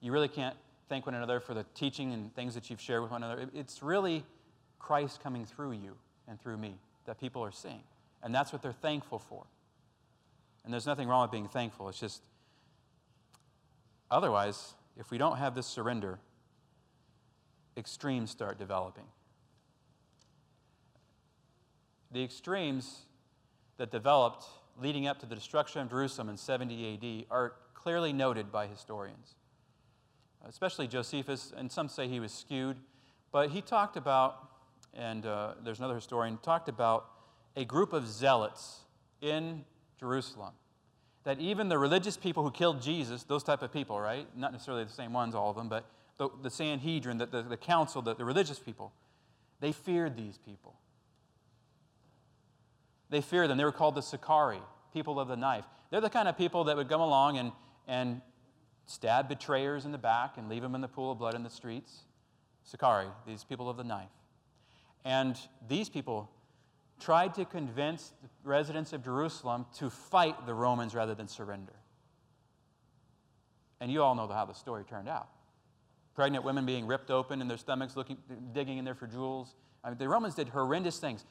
You 0.00 0.12
really 0.12 0.28
can't 0.28 0.56
thank 0.88 1.06
one 1.06 1.14
another 1.14 1.40
for 1.40 1.54
the 1.54 1.64
teaching 1.74 2.12
and 2.12 2.34
things 2.34 2.54
that 2.54 2.70
you've 2.70 2.80
shared 2.80 3.02
with 3.02 3.10
one 3.10 3.22
another. 3.22 3.48
It's 3.54 3.82
really 3.82 4.24
Christ 4.78 5.22
coming 5.22 5.44
through 5.44 5.72
you 5.72 5.96
and 6.26 6.40
through 6.40 6.56
me 6.56 6.78
that 7.06 7.20
people 7.20 7.42
are 7.44 7.52
seeing. 7.52 7.82
And 8.22 8.34
that's 8.34 8.52
what 8.52 8.62
they're 8.62 8.72
thankful 8.72 9.18
for. 9.18 9.44
And 10.64 10.72
there's 10.72 10.86
nothing 10.86 11.08
wrong 11.08 11.22
with 11.22 11.30
being 11.30 11.48
thankful. 11.48 11.88
It's 11.88 12.00
just, 12.00 12.22
otherwise, 14.10 14.74
if 14.96 15.10
we 15.10 15.18
don't 15.18 15.36
have 15.36 15.54
this 15.54 15.66
surrender, 15.66 16.18
extremes 17.76 18.30
start 18.30 18.58
developing. 18.58 19.04
The 22.10 22.24
extremes 22.24 23.02
that 23.76 23.90
developed 23.90 24.44
leading 24.80 25.06
up 25.06 25.18
to 25.20 25.26
the 25.26 25.34
destruction 25.34 25.82
of 25.82 25.90
Jerusalem 25.90 26.28
in 26.28 26.36
70 26.36 27.26
AD 27.26 27.26
are 27.30 27.52
clearly 27.74 28.12
noted 28.12 28.50
by 28.50 28.66
historians 28.66 29.34
especially 30.48 30.88
Josephus, 30.88 31.52
and 31.56 31.70
some 31.70 31.88
say 31.88 32.08
he 32.08 32.20
was 32.20 32.32
skewed, 32.32 32.76
but 33.30 33.50
he 33.50 33.60
talked 33.60 33.96
about, 33.96 34.48
and 34.94 35.26
uh, 35.26 35.54
there's 35.62 35.78
another 35.78 35.94
historian, 35.94 36.38
talked 36.42 36.68
about 36.68 37.06
a 37.56 37.64
group 37.64 37.92
of 37.92 38.08
zealots 38.08 38.80
in 39.20 39.64
Jerusalem. 40.00 40.54
That 41.24 41.38
even 41.40 41.68
the 41.68 41.76
religious 41.76 42.16
people 42.16 42.42
who 42.42 42.50
killed 42.50 42.80
Jesus, 42.80 43.24
those 43.24 43.42
type 43.42 43.62
of 43.62 43.72
people, 43.72 44.00
right? 44.00 44.26
Not 44.36 44.52
necessarily 44.52 44.84
the 44.84 44.92
same 44.92 45.12
ones, 45.12 45.34
all 45.34 45.50
of 45.50 45.56
them, 45.56 45.68
but 45.68 45.84
the, 46.16 46.30
the 46.42 46.50
Sanhedrin, 46.50 47.18
the, 47.18 47.26
the, 47.26 47.42
the 47.42 47.56
council, 47.56 48.00
the, 48.00 48.14
the 48.14 48.24
religious 48.24 48.58
people, 48.58 48.92
they 49.60 49.72
feared 49.72 50.16
these 50.16 50.38
people. 50.38 50.74
They 53.10 53.20
feared 53.20 53.50
them. 53.50 53.58
They 53.58 53.64
were 53.64 53.72
called 53.72 53.94
the 53.94 54.02
Sicarii, 54.02 54.60
people 54.92 55.20
of 55.20 55.28
the 55.28 55.36
knife. 55.36 55.64
They're 55.90 56.00
the 56.00 56.10
kind 56.10 56.28
of 56.28 56.38
people 56.38 56.64
that 56.64 56.76
would 56.76 56.88
come 56.88 57.00
along 57.00 57.38
and, 57.38 57.52
and 57.86 58.20
stab 58.88 59.28
betrayers 59.28 59.84
in 59.84 59.92
the 59.92 59.98
back 59.98 60.38
and 60.38 60.48
leave 60.48 60.62
them 60.62 60.74
in 60.74 60.80
the 60.80 60.88
pool 60.88 61.12
of 61.12 61.18
blood 61.18 61.34
in 61.34 61.42
the 61.42 61.50
streets. 61.50 62.04
Sicarii, 62.64 63.08
these 63.26 63.44
people 63.44 63.68
of 63.68 63.76
the 63.76 63.84
knife. 63.84 64.08
And 65.04 65.38
these 65.68 65.90
people 65.90 66.30
tried 66.98 67.34
to 67.34 67.44
convince 67.44 68.12
the 68.22 68.28
residents 68.48 68.94
of 68.94 69.04
Jerusalem 69.04 69.66
to 69.76 69.90
fight 69.90 70.46
the 70.46 70.54
Romans 70.54 70.94
rather 70.94 71.14
than 71.14 71.28
surrender. 71.28 71.74
And 73.80 73.92
you 73.92 74.02
all 74.02 74.14
know 74.14 74.26
how 74.26 74.46
the 74.46 74.54
story 74.54 74.84
turned 74.84 75.08
out. 75.08 75.28
Pregnant 76.14 76.42
women 76.42 76.64
being 76.64 76.86
ripped 76.86 77.10
open 77.10 77.42
and 77.42 77.48
their 77.48 77.58
stomachs 77.58 77.94
looking, 77.94 78.16
digging 78.52 78.78
in 78.78 78.84
there 78.86 78.94
for 78.94 79.06
jewels. 79.06 79.54
I 79.84 79.90
mean, 79.90 79.98
the 79.98 80.08
Romans 80.08 80.34
did 80.34 80.48
horrendous 80.48 80.98
things. 80.98 81.24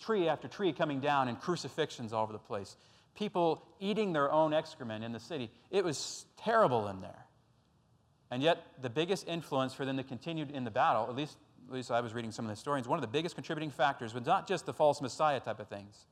Tree 0.00 0.28
after 0.28 0.48
tree 0.48 0.72
coming 0.72 0.98
down 0.98 1.28
and 1.28 1.40
crucifixions 1.40 2.12
all 2.12 2.24
over 2.24 2.32
the 2.32 2.38
place 2.40 2.76
people 3.14 3.66
eating 3.78 4.12
their 4.12 4.30
own 4.30 4.52
excrement 4.54 5.04
in 5.04 5.12
the 5.12 5.20
city. 5.20 5.50
It 5.70 5.84
was 5.84 6.24
terrible 6.38 6.88
in 6.88 7.00
there. 7.00 7.26
And 8.30 8.42
yet, 8.42 8.64
the 8.80 8.88
biggest 8.88 9.28
influence 9.28 9.74
for 9.74 9.84
them 9.84 9.98
to 9.98 10.02
continue 10.02 10.46
in 10.52 10.64
the 10.64 10.70
battle, 10.70 11.06
at 11.08 11.14
least, 11.14 11.36
at 11.68 11.74
least 11.74 11.90
I 11.90 12.00
was 12.00 12.14
reading 12.14 12.32
some 12.32 12.46
of 12.46 12.48
the 12.48 12.54
historians, 12.54 12.88
one 12.88 12.98
of 12.98 13.02
the 13.02 13.08
biggest 13.08 13.34
contributing 13.34 13.70
factors 13.70 14.14
was 14.14 14.24
not 14.24 14.48
just 14.48 14.64
the 14.64 14.72
false 14.72 15.02
Messiah 15.02 15.40
type 15.40 15.60
of 15.60 15.68
things, 15.68 16.06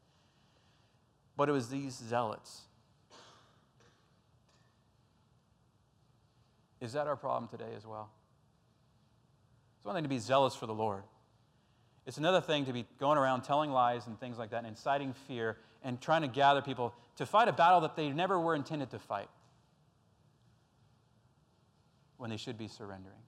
but 1.36 1.48
it 1.48 1.52
was 1.52 1.70
these 1.70 1.94
zealots. 1.94 2.62
Is 6.80 6.92
that 6.92 7.06
our 7.06 7.16
problem 7.16 7.48
today 7.48 7.72
as 7.76 7.86
well? 7.86 8.10
It's 9.78 9.84
one 9.84 9.94
thing 9.94 10.04
to 10.04 10.08
be 10.08 10.18
zealous 10.18 10.54
for 10.54 10.66
the 10.66 10.74
Lord. 10.74 11.04
It's 12.11 12.18
another 12.18 12.40
thing 12.40 12.64
to 12.64 12.73
be 12.73 12.87
going 12.99 13.18
around 13.18 13.42
telling 13.42 13.70
lies 13.70 14.09
and 14.09 14.18
things 14.18 14.37
like 14.37 14.51
that 14.51 14.64
and 14.64 14.66
inciting 14.66 15.14
fear 15.29 15.57
and 15.85 16.01
trying 16.01 16.23
to 16.23 16.27
gather 16.27 16.61
people 16.61 16.92
to 17.14 17.25
fight 17.25 17.46
a 17.46 17.53
battle 17.53 17.83
that 17.83 17.94
they 17.94 18.11
never 18.11 18.40
were 18.40 18.57
intended 18.57 18.90
to 18.90 18.99
fight. 18.99 19.29
when 22.16 22.31
they 22.31 22.37
should 22.37 22.59
be 22.59 22.66
surrendering. 22.66 23.23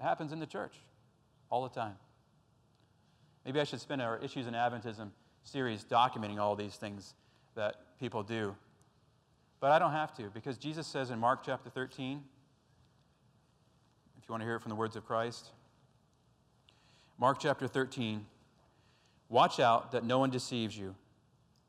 It 0.00 0.02
happens 0.02 0.32
in 0.32 0.40
the 0.40 0.46
church 0.46 0.72
all 1.50 1.62
the 1.62 1.68
time. 1.68 1.96
Maybe 3.44 3.60
I 3.60 3.64
should 3.64 3.82
spend 3.82 4.00
our 4.00 4.16
Issues 4.16 4.46
in 4.46 4.54
Adventism 4.54 5.10
series 5.44 5.84
documenting 5.84 6.38
all 6.38 6.56
these 6.56 6.76
things 6.76 7.12
that 7.54 7.76
people 8.00 8.22
do. 8.22 8.56
But 9.60 9.72
I 9.72 9.78
don't 9.78 9.92
have 9.92 10.16
to 10.16 10.30
because 10.32 10.56
Jesus 10.56 10.86
says 10.86 11.10
in 11.10 11.18
Mark 11.18 11.40
chapter 11.44 11.68
13, 11.68 12.24
if 14.16 14.26
you 14.26 14.32
want 14.32 14.40
to 14.40 14.46
hear 14.46 14.56
it 14.56 14.62
from 14.62 14.70
the 14.70 14.76
words 14.76 14.96
of 14.96 15.04
Christ, 15.04 15.50
Mark 17.18 17.38
chapter 17.40 17.66
13, 17.66 18.24
watch 19.28 19.58
out 19.58 19.92
that 19.92 20.04
no 20.04 20.18
one 20.18 20.30
deceives 20.30 20.76
you. 20.78 20.94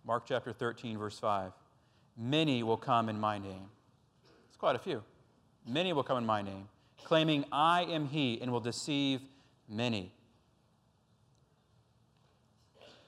Mark 0.05 0.23
chapter 0.27 0.53
13, 0.53 0.97
verse 0.97 1.17
5. 1.17 1.51
Many 2.17 2.61
will 2.63 2.77
come 2.77 3.09
in 3.09 3.19
my 3.19 3.39
name. 3.39 3.69
It's 4.47 4.57
quite 4.57 4.75
a 4.75 4.79
few. 4.79 5.03
Many 5.65 5.91
will 5.93 6.03
come 6.03 6.17
in 6.17 6.25
my 6.25 6.41
name, 6.41 6.67
claiming 7.03 7.45
I 7.51 7.83
am 7.83 8.07
he, 8.07 8.39
and 8.41 8.51
will 8.51 8.59
deceive 8.59 9.21
many. 9.67 10.11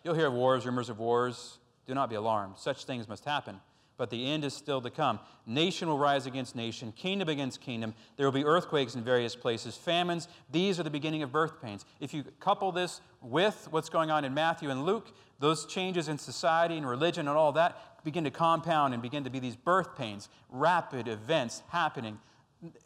You'll 0.04 0.16
hear 0.16 0.28
of 0.28 0.34
wars, 0.34 0.66
rumors 0.66 0.90
of 0.90 0.98
wars. 1.00 1.60
Do 1.86 1.94
not 1.94 2.10
be 2.10 2.16
alarmed. 2.16 2.58
Such 2.58 2.86
things 2.86 3.08
must 3.08 3.24
happen 3.24 3.60
but 4.02 4.10
the 4.10 4.26
end 4.26 4.44
is 4.44 4.56
still 4.56 4.82
to 4.82 4.90
come. 4.90 5.20
Nation 5.46 5.88
will 5.88 6.00
rise 6.00 6.26
against 6.26 6.56
nation, 6.56 6.92
kingdom 6.94 7.30
against 7.30 7.62
kingdom. 7.62 7.94
There 8.18 8.26
will 8.26 8.32
be 8.32 8.44
earthquakes 8.44 8.96
in 8.96 9.04
various 9.04 9.36
places, 9.36 9.78
famines. 9.78 10.28
These 10.52 10.80
are 10.80 10.84
the 10.84 10.90
beginning 10.90 11.22
of 11.22 11.32
birth 11.32 11.62
pains. 11.62 11.86
If 12.00 12.12
you 12.12 12.24
couple 12.40 12.72
this 12.72 13.00
with 13.22 13.68
what's 13.70 13.90
going 13.90 14.10
on 14.10 14.26
in 14.26 14.34
Matthew 14.34 14.72
and 14.72 14.88
Luke, 14.88 15.14
those 15.38 15.68
changes 15.68 16.08
in 16.08 16.18
society 16.18 16.78
and 16.78 16.90
religion 16.90 17.28
and 17.28 17.38
all 17.38 17.52
that 17.52 18.04
begin 18.04 18.24
to 18.24 18.32
compound 18.32 18.96
and 18.96 19.04
begin 19.04 19.24
to 19.24 19.30
be 19.30 19.38
these 19.38 19.56
birth 19.56 19.96
pains, 19.96 20.30
rapid 20.50 21.08
events 21.08 21.62
happening 21.68 22.18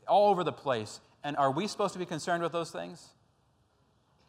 all 0.10 0.32
over 0.32 0.43
the 0.43 0.51
place. 0.51 0.99
And 1.23 1.38
are 1.38 1.49
we 1.49 1.65
supposed 1.67 1.93
to 1.93 1.99
be 1.99 2.06
concerned 2.06 2.43
with 2.43 2.51
those 2.51 2.71
things? 2.71 3.12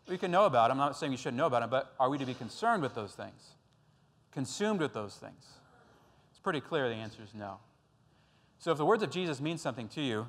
We 0.07 0.18
can 0.18 0.31
know 0.31 0.44
about 0.44 0.68
them. 0.68 0.81
I'm 0.81 0.87
not 0.87 0.96
saying 0.96 1.11
you 1.11 1.18
shouldn't 1.18 1.37
know 1.37 1.46
about 1.46 1.62
them, 1.62 1.70
but 1.70 1.96
are 1.99 2.09
we 2.09 2.18
to 2.18 2.27
be 2.27 2.35
concerned 2.35 2.81
with 2.81 2.94
those 2.94 3.14
things? 3.14 3.57
Consumed 4.31 4.79
with 4.79 4.92
those 4.94 5.16
things? 5.16 5.57
Pretty 6.47 6.61
clear 6.61 6.89
the 6.89 6.95
answer 6.95 7.25
is 7.25 7.35
no. 7.35 7.59
So 8.61 8.71
if 8.71 8.79
the 8.79 8.85
words 8.85 9.03
of 9.03 9.11
Jesus 9.11 9.41
mean 9.41 9.59
something 9.59 9.89
to 9.89 10.01
you, 10.01 10.29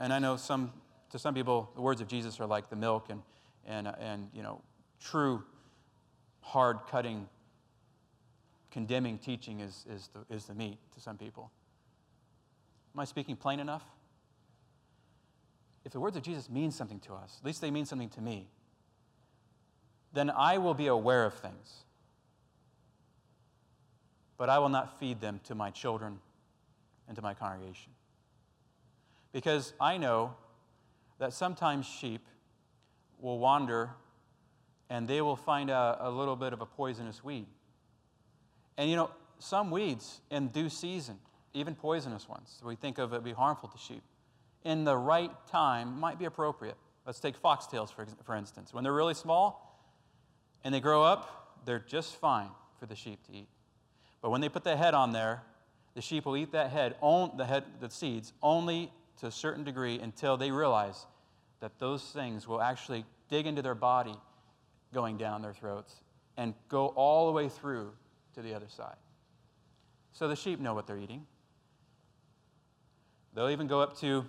and 0.00 0.14
I 0.14 0.18
know 0.18 0.38
some, 0.38 0.72
to 1.10 1.18
some 1.18 1.34
people, 1.34 1.70
the 1.74 1.82
words 1.82 2.00
of 2.00 2.08
Jesus 2.08 2.40
are 2.40 2.46
like 2.46 2.70
the 2.70 2.76
milk 2.76 3.10
and, 3.10 3.20
and, 3.66 3.86
and 4.00 4.30
you 4.32 4.42
know, 4.42 4.62
true, 4.98 5.44
hard 6.40 6.78
cutting, 6.90 7.28
condemning 8.70 9.18
teaching 9.18 9.60
is, 9.60 9.84
is, 9.90 10.08
the, 10.14 10.34
is 10.34 10.46
the 10.46 10.54
meat 10.54 10.78
to 10.94 11.00
some 11.02 11.18
people. 11.18 11.50
Am 12.94 13.00
I 13.00 13.04
speaking 13.04 13.36
plain 13.36 13.60
enough? 13.60 13.84
If 15.84 15.92
the 15.92 16.00
words 16.00 16.16
of 16.16 16.22
Jesus 16.22 16.48
mean 16.48 16.70
something 16.70 17.00
to 17.00 17.12
us, 17.12 17.36
at 17.42 17.44
least 17.44 17.60
they 17.60 17.70
mean 17.70 17.84
something 17.84 18.08
to 18.08 18.22
me, 18.22 18.48
then 20.14 20.30
I 20.30 20.56
will 20.56 20.72
be 20.72 20.86
aware 20.86 21.26
of 21.26 21.34
things 21.34 21.84
but 24.38 24.48
I 24.48 24.58
will 24.60 24.68
not 24.68 24.98
feed 24.98 25.20
them 25.20 25.40
to 25.44 25.54
my 25.54 25.70
children 25.70 26.20
and 27.08 27.16
to 27.16 27.22
my 27.22 27.34
congregation. 27.34 27.92
Because 29.32 29.74
I 29.80 29.98
know 29.98 30.34
that 31.18 31.32
sometimes 31.32 31.84
sheep 31.86 32.24
will 33.20 33.38
wander 33.38 33.90
and 34.88 35.06
they 35.06 35.20
will 35.20 35.36
find 35.36 35.68
a, 35.68 35.98
a, 36.00 36.10
little 36.10 36.36
bit 36.36 36.52
of 36.52 36.62
a 36.62 36.66
poisonous 36.66 37.22
weed. 37.22 37.46
And 38.78 38.88
you 38.88 38.96
know, 38.96 39.10
some 39.38 39.70
weeds 39.70 40.20
in 40.30 40.48
due 40.48 40.70
season, 40.70 41.18
even 41.52 41.74
poisonous 41.74 42.28
ones, 42.28 42.60
we 42.64 42.76
think 42.76 42.98
of 42.98 43.12
it 43.12 43.22
be 43.22 43.32
harmful 43.32 43.68
to 43.68 43.78
sheep, 43.78 44.02
in 44.64 44.84
the 44.84 44.96
right 44.96 45.32
time 45.50 45.98
might 46.00 46.18
be 46.18 46.24
appropriate. 46.24 46.76
Let's 47.04 47.20
take 47.20 47.40
foxtails, 47.40 47.92
for, 47.92 48.06
for 48.24 48.34
instance. 48.34 48.72
When 48.72 48.84
they're 48.84 48.92
really 48.92 49.14
small 49.14 49.82
and 50.64 50.74
they 50.74 50.80
grow 50.80 51.02
up, 51.02 51.58
they're 51.64 51.78
just 51.78 52.16
fine 52.16 52.50
for 52.78 52.86
the 52.86 52.94
sheep 52.94 53.22
to 53.26 53.32
eat. 53.32 53.48
But 54.20 54.30
when 54.30 54.40
they 54.40 54.48
put 54.48 54.64
the 54.64 54.76
head 54.76 54.94
on 54.94 55.12
there, 55.12 55.42
the 55.94 56.02
sheep 56.02 56.26
will 56.26 56.36
eat 56.36 56.52
that 56.52 56.70
head, 56.70 56.96
on, 57.00 57.36
the 57.36 57.44
head, 57.44 57.64
the 57.80 57.90
seeds, 57.90 58.32
only 58.42 58.92
to 59.20 59.26
a 59.26 59.30
certain 59.30 59.64
degree 59.64 59.98
until 59.98 60.36
they 60.36 60.50
realize 60.50 61.06
that 61.60 61.78
those 61.78 62.02
things 62.04 62.46
will 62.46 62.60
actually 62.60 63.04
dig 63.28 63.46
into 63.46 63.62
their 63.62 63.74
body, 63.74 64.14
going 64.92 65.16
down 65.16 65.42
their 65.42 65.52
throats, 65.52 66.02
and 66.36 66.54
go 66.68 66.88
all 66.88 67.26
the 67.26 67.32
way 67.32 67.48
through 67.48 67.92
to 68.34 68.42
the 68.42 68.54
other 68.54 68.68
side. 68.68 68.96
So 70.12 70.28
the 70.28 70.36
sheep 70.36 70.60
know 70.60 70.74
what 70.74 70.86
they're 70.86 70.98
eating. 70.98 71.26
They'll 73.34 73.50
even 73.50 73.66
go 73.66 73.80
up 73.80 73.98
to 74.00 74.24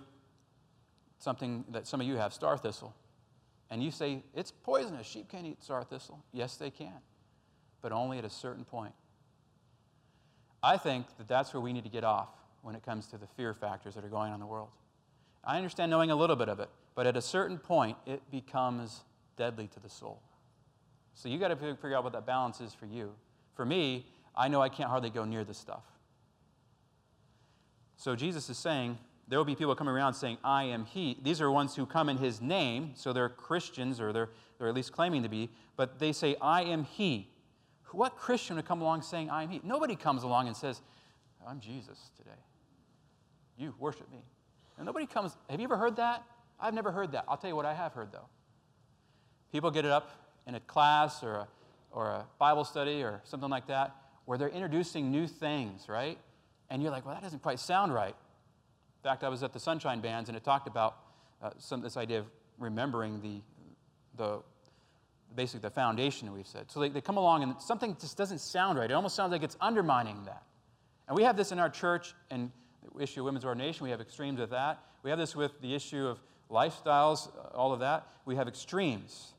something 1.18 1.64
that 1.70 1.86
some 1.86 2.00
of 2.00 2.06
you 2.06 2.16
have, 2.16 2.32
star 2.32 2.56
thistle. 2.56 2.94
And 3.70 3.82
you 3.82 3.90
say, 3.90 4.24
it's 4.34 4.50
poisonous. 4.50 5.06
Sheep 5.06 5.28
can't 5.28 5.46
eat 5.46 5.62
star 5.62 5.84
thistle. 5.84 6.24
Yes, 6.32 6.56
they 6.56 6.70
can, 6.70 6.98
but 7.80 7.92
only 7.92 8.18
at 8.18 8.24
a 8.24 8.30
certain 8.30 8.64
point. 8.64 8.92
I 10.62 10.76
think 10.76 11.06
that 11.18 11.28
that's 11.28 11.54
where 11.54 11.60
we 11.60 11.72
need 11.72 11.84
to 11.84 11.90
get 11.90 12.04
off 12.04 12.28
when 12.62 12.74
it 12.74 12.84
comes 12.84 13.06
to 13.08 13.18
the 13.18 13.26
fear 13.26 13.54
factors 13.54 13.94
that 13.94 14.04
are 14.04 14.08
going 14.08 14.28
on 14.28 14.34
in 14.34 14.40
the 14.40 14.46
world. 14.46 14.68
I 15.42 15.56
understand 15.56 15.90
knowing 15.90 16.10
a 16.10 16.16
little 16.16 16.36
bit 16.36 16.48
of 16.48 16.60
it, 16.60 16.68
but 16.94 17.06
at 17.06 17.16
a 17.16 17.22
certain 17.22 17.58
point, 17.58 17.96
it 18.06 18.22
becomes 18.30 19.00
deadly 19.36 19.68
to 19.68 19.80
the 19.80 19.88
soul. 19.88 20.20
So 21.14 21.28
you 21.28 21.38
got 21.38 21.48
to 21.48 21.56
figure 21.56 21.96
out 21.96 22.04
what 22.04 22.12
that 22.12 22.26
balance 22.26 22.60
is 22.60 22.74
for 22.74 22.86
you. 22.86 23.12
For 23.54 23.64
me, 23.64 24.06
I 24.36 24.48
know 24.48 24.60
I 24.60 24.68
can't 24.68 24.90
hardly 24.90 25.10
go 25.10 25.24
near 25.24 25.44
this 25.44 25.58
stuff. 25.58 25.84
So 27.96 28.14
Jesus 28.14 28.48
is 28.48 28.58
saying, 28.58 28.98
there 29.28 29.38
will 29.38 29.44
be 29.44 29.54
people 29.54 29.74
coming 29.74 29.94
around 29.94 30.14
saying, 30.14 30.38
I 30.42 30.64
am 30.64 30.84
He. 30.84 31.18
These 31.22 31.40
are 31.40 31.50
ones 31.50 31.76
who 31.76 31.86
come 31.86 32.08
in 32.08 32.16
His 32.16 32.40
name, 32.40 32.92
so 32.94 33.12
they're 33.12 33.28
Christians, 33.28 34.00
or 34.00 34.12
they're, 34.12 34.30
they're 34.58 34.68
at 34.68 34.74
least 34.74 34.92
claiming 34.92 35.22
to 35.22 35.28
be, 35.28 35.50
but 35.76 35.98
they 35.98 36.12
say, 36.12 36.36
I 36.40 36.62
am 36.62 36.84
He. 36.84 37.28
What 37.92 38.16
Christian 38.16 38.56
would 38.56 38.66
come 38.66 38.80
along 38.80 39.02
saying, 39.02 39.30
I'm 39.30 39.48
He? 39.48 39.60
Nobody 39.64 39.96
comes 39.96 40.22
along 40.22 40.46
and 40.46 40.56
says, 40.56 40.80
I'm 41.46 41.60
Jesus 41.60 42.10
today. 42.16 42.30
You 43.56 43.74
worship 43.78 44.10
me. 44.10 44.22
And 44.76 44.86
nobody 44.86 45.06
comes, 45.06 45.36
have 45.48 45.60
you 45.60 45.64
ever 45.64 45.76
heard 45.76 45.96
that? 45.96 46.24
I've 46.58 46.74
never 46.74 46.92
heard 46.92 47.12
that. 47.12 47.24
I'll 47.28 47.36
tell 47.36 47.50
you 47.50 47.56
what 47.56 47.66
I 47.66 47.74
have 47.74 47.92
heard, 47.92 48.12
though. 48.12 48.28
People 49.52 49.70
get 49.70 49.84
it 49.84 49.90
up 49.90 50.10
in 50.46 50.54
a 50.54 50.60
class 50.60 51.22
or 51.22 51.34
a, 51.34 51.48
or 51.90 52.08
a 52.08 52.26
Bible 52.38 52.64
study 52.64 53.02
or 53.02 53.20
something 53.24 53.50
like 53.50 53.66
that 53.66 53.94
where 54.24 54.38
they're 54.38 54.48
introducing 54.48 55.10
new 55.10 55.26
things, 55.26 55.88
right? 55.88 56.18
And 56.70 56.82
you're 56.82 56.92
like, 56.92 57.04
well, 57.04 57.14
that 57.14 57.22
doesn't 57.22 57.42
quite 57.42 57.58
sound 57.58 57.92
right. 57.92 58.14
In 58.14 59.02
fact, 59.02 59.24
I 59.24 59.28
was 59.28 59.42
at 59.42 59.52
the 59.52 59.58
Sunshine 59.60 60.00
Bands 60.00 60.28
and 60.28 60.36
it 60.36 60.44
talked 60.44 60.68
about 60.68 60.98
uh, 61.42 61.50
some, 61.58 61.80
this 61.80 61.96
idea 61.96 62.20
of 62.20 62.26
remembering 62.58 63.20
the, 63.20 63.40
the 64.16 64.40
basically 65.34 65.60
the 65.60 65.70
foundation 65.70 66.32
we've 66.32 66.46
said. 66.46 66.70
So 66.70 66.80
they, 66.80 66.88
they 66.88 67.00
come 67.00 67.16
along 67.16 67.42
and 67.42 67.54
something 67.60 67.96
just 68.00 68.16
doesn't 68.16 68.40
sound 68.40 68.78
right. 68.78 68.90
It 68.90 68.94
almost 68.94 69.14
sounds 69.14 69.32
like 69.32 69.42
it's 69.42 69.56
undermining 69.60 70.24
that. 70.24 70.42
And 71.08 71.16
we 71.16 71.22
have 71.24 71.36
this 71.36 71.52
in 71.52 71.58
our 71.58 71.70
church 71.70 72.14
and 72.30 72.50
the 72.94 73.02
issue 73.02 73.20
of 73.20 73.26
women's 73.26 73.44
ordination. 73.44 73.84
We 73.84 73.90
have 73.90 74.00
extremes 74.00 74.40
of 74.40 74.50
that. 74.50 74.80
We 75.02 75.10
have 75.10 75.18
this 75.18 75.34
with 75.34 75.60
the 75.60 75.74
issue 75.74 76.06
of 76.06 76.20
lifestyles, 76.50 77.28
uh, 77.28 77.56
all 77.56 77.72
of 77.72 77.80
that. 77.80 78.06
We 78.24 78.36
have 78.36 78.48
extremes. 78.48 79.32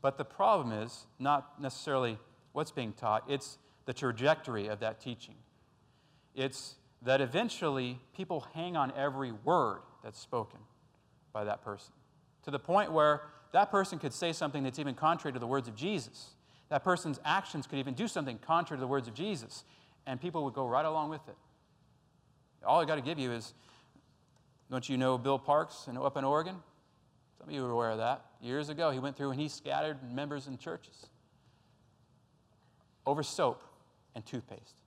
But 0.00 0.18
the 0.18 0.24
problem 0.24 0.72
is 0.72 1.06
not 1.18 1.60
necessarily 1.60 2.18
what's 2.52 2.70
being 2.70 2.92
taught, 2.92 3.24
it's 3.28 3.58
the 3.84 3.92
trajectory 3.92 4.68
of 4.68 4.80
that 4.80 5.00
teaching. 5.00 5.34
It's 6.34 6.76
that 7.02 7.20
eventually 7.20 8.00
people 8.16 8.46
hang 8.54 8.76
on 8.76 8.92
every 8.96 9.32
word 9.32 9.80
that's 10.02 10.18
spoken 10.18 10.60
by 11.32 11.44
that 11.44 11.62
person 11.64 11.92
to 12.44 12.50
the 12.50 12.58
point 12.58 12.92
where 12.92 13.22
that 13.52 13.70
person 13.70 13.98
could 13.98 14.12
say 14.12 14.32
something 14.32 14.62
that's 14.62 14.78
even 14.78 14.94
contrary 14.94 15.32
to 15.32 15.38
the 15.38 15.46
words 15.46 15.68
of 15.68 15.76
Jesus. 15.76 16.30
That 16.70 16.82
person's 16.82 17.20
actions 17.24 17.66
could 17.66 17.78
even 17.78 17.94
do 17.94 18.08
something 18.08 18.38
contrary 18.38 18.78
to 18.78 18.80
the 18.80 18.86
words 18.86 19.08
of 19.08 19.14
Jesus, 19.14 19.64
and 20.06 20.20
people 20.20 20.44
would 20.44 20.54
go 20.54 20.66
right 20.66 20.84
along 20.84 21.10
with 21.10 21.26
it. 21.28 21.36
All 22.64 22.80
I 22.80 22.84
got 22.84 22.96
to 22.96 23.02
give 23.02 23.18
you 23.18 23.32
is 23.32 23.54
don't 24.70 24.88
you 24.88 24.96
know 24.96 25.18
Bill 25.18 25.38
Parks 25.38 25.86
and 25.88 25.98
up 25.98 26.16
in 26.16 26.24
Oregon? 26.24 26.56
Some 27.38 27.48
of 27.48 27.54
you 27.54 27.64
are 27.64 27.70
aware 27.70 27.90
of 27.90 27.98
that. 27.98 28.24
Years 28.40 28.70
ago, 28.70 28.90
he 28.90 28.98
went 28.98 29.16
through 29.16 29.30
and 29.30 29.40
he 29.40 29.48
scattered 29.48 29.98
members 30.12 30.46
in 30.46 30.56
churches 30.58 31.06
over 33.06 33.22
soap 33.22 33.62
and 34.14 34.24
toothpaste. 34.24 34.80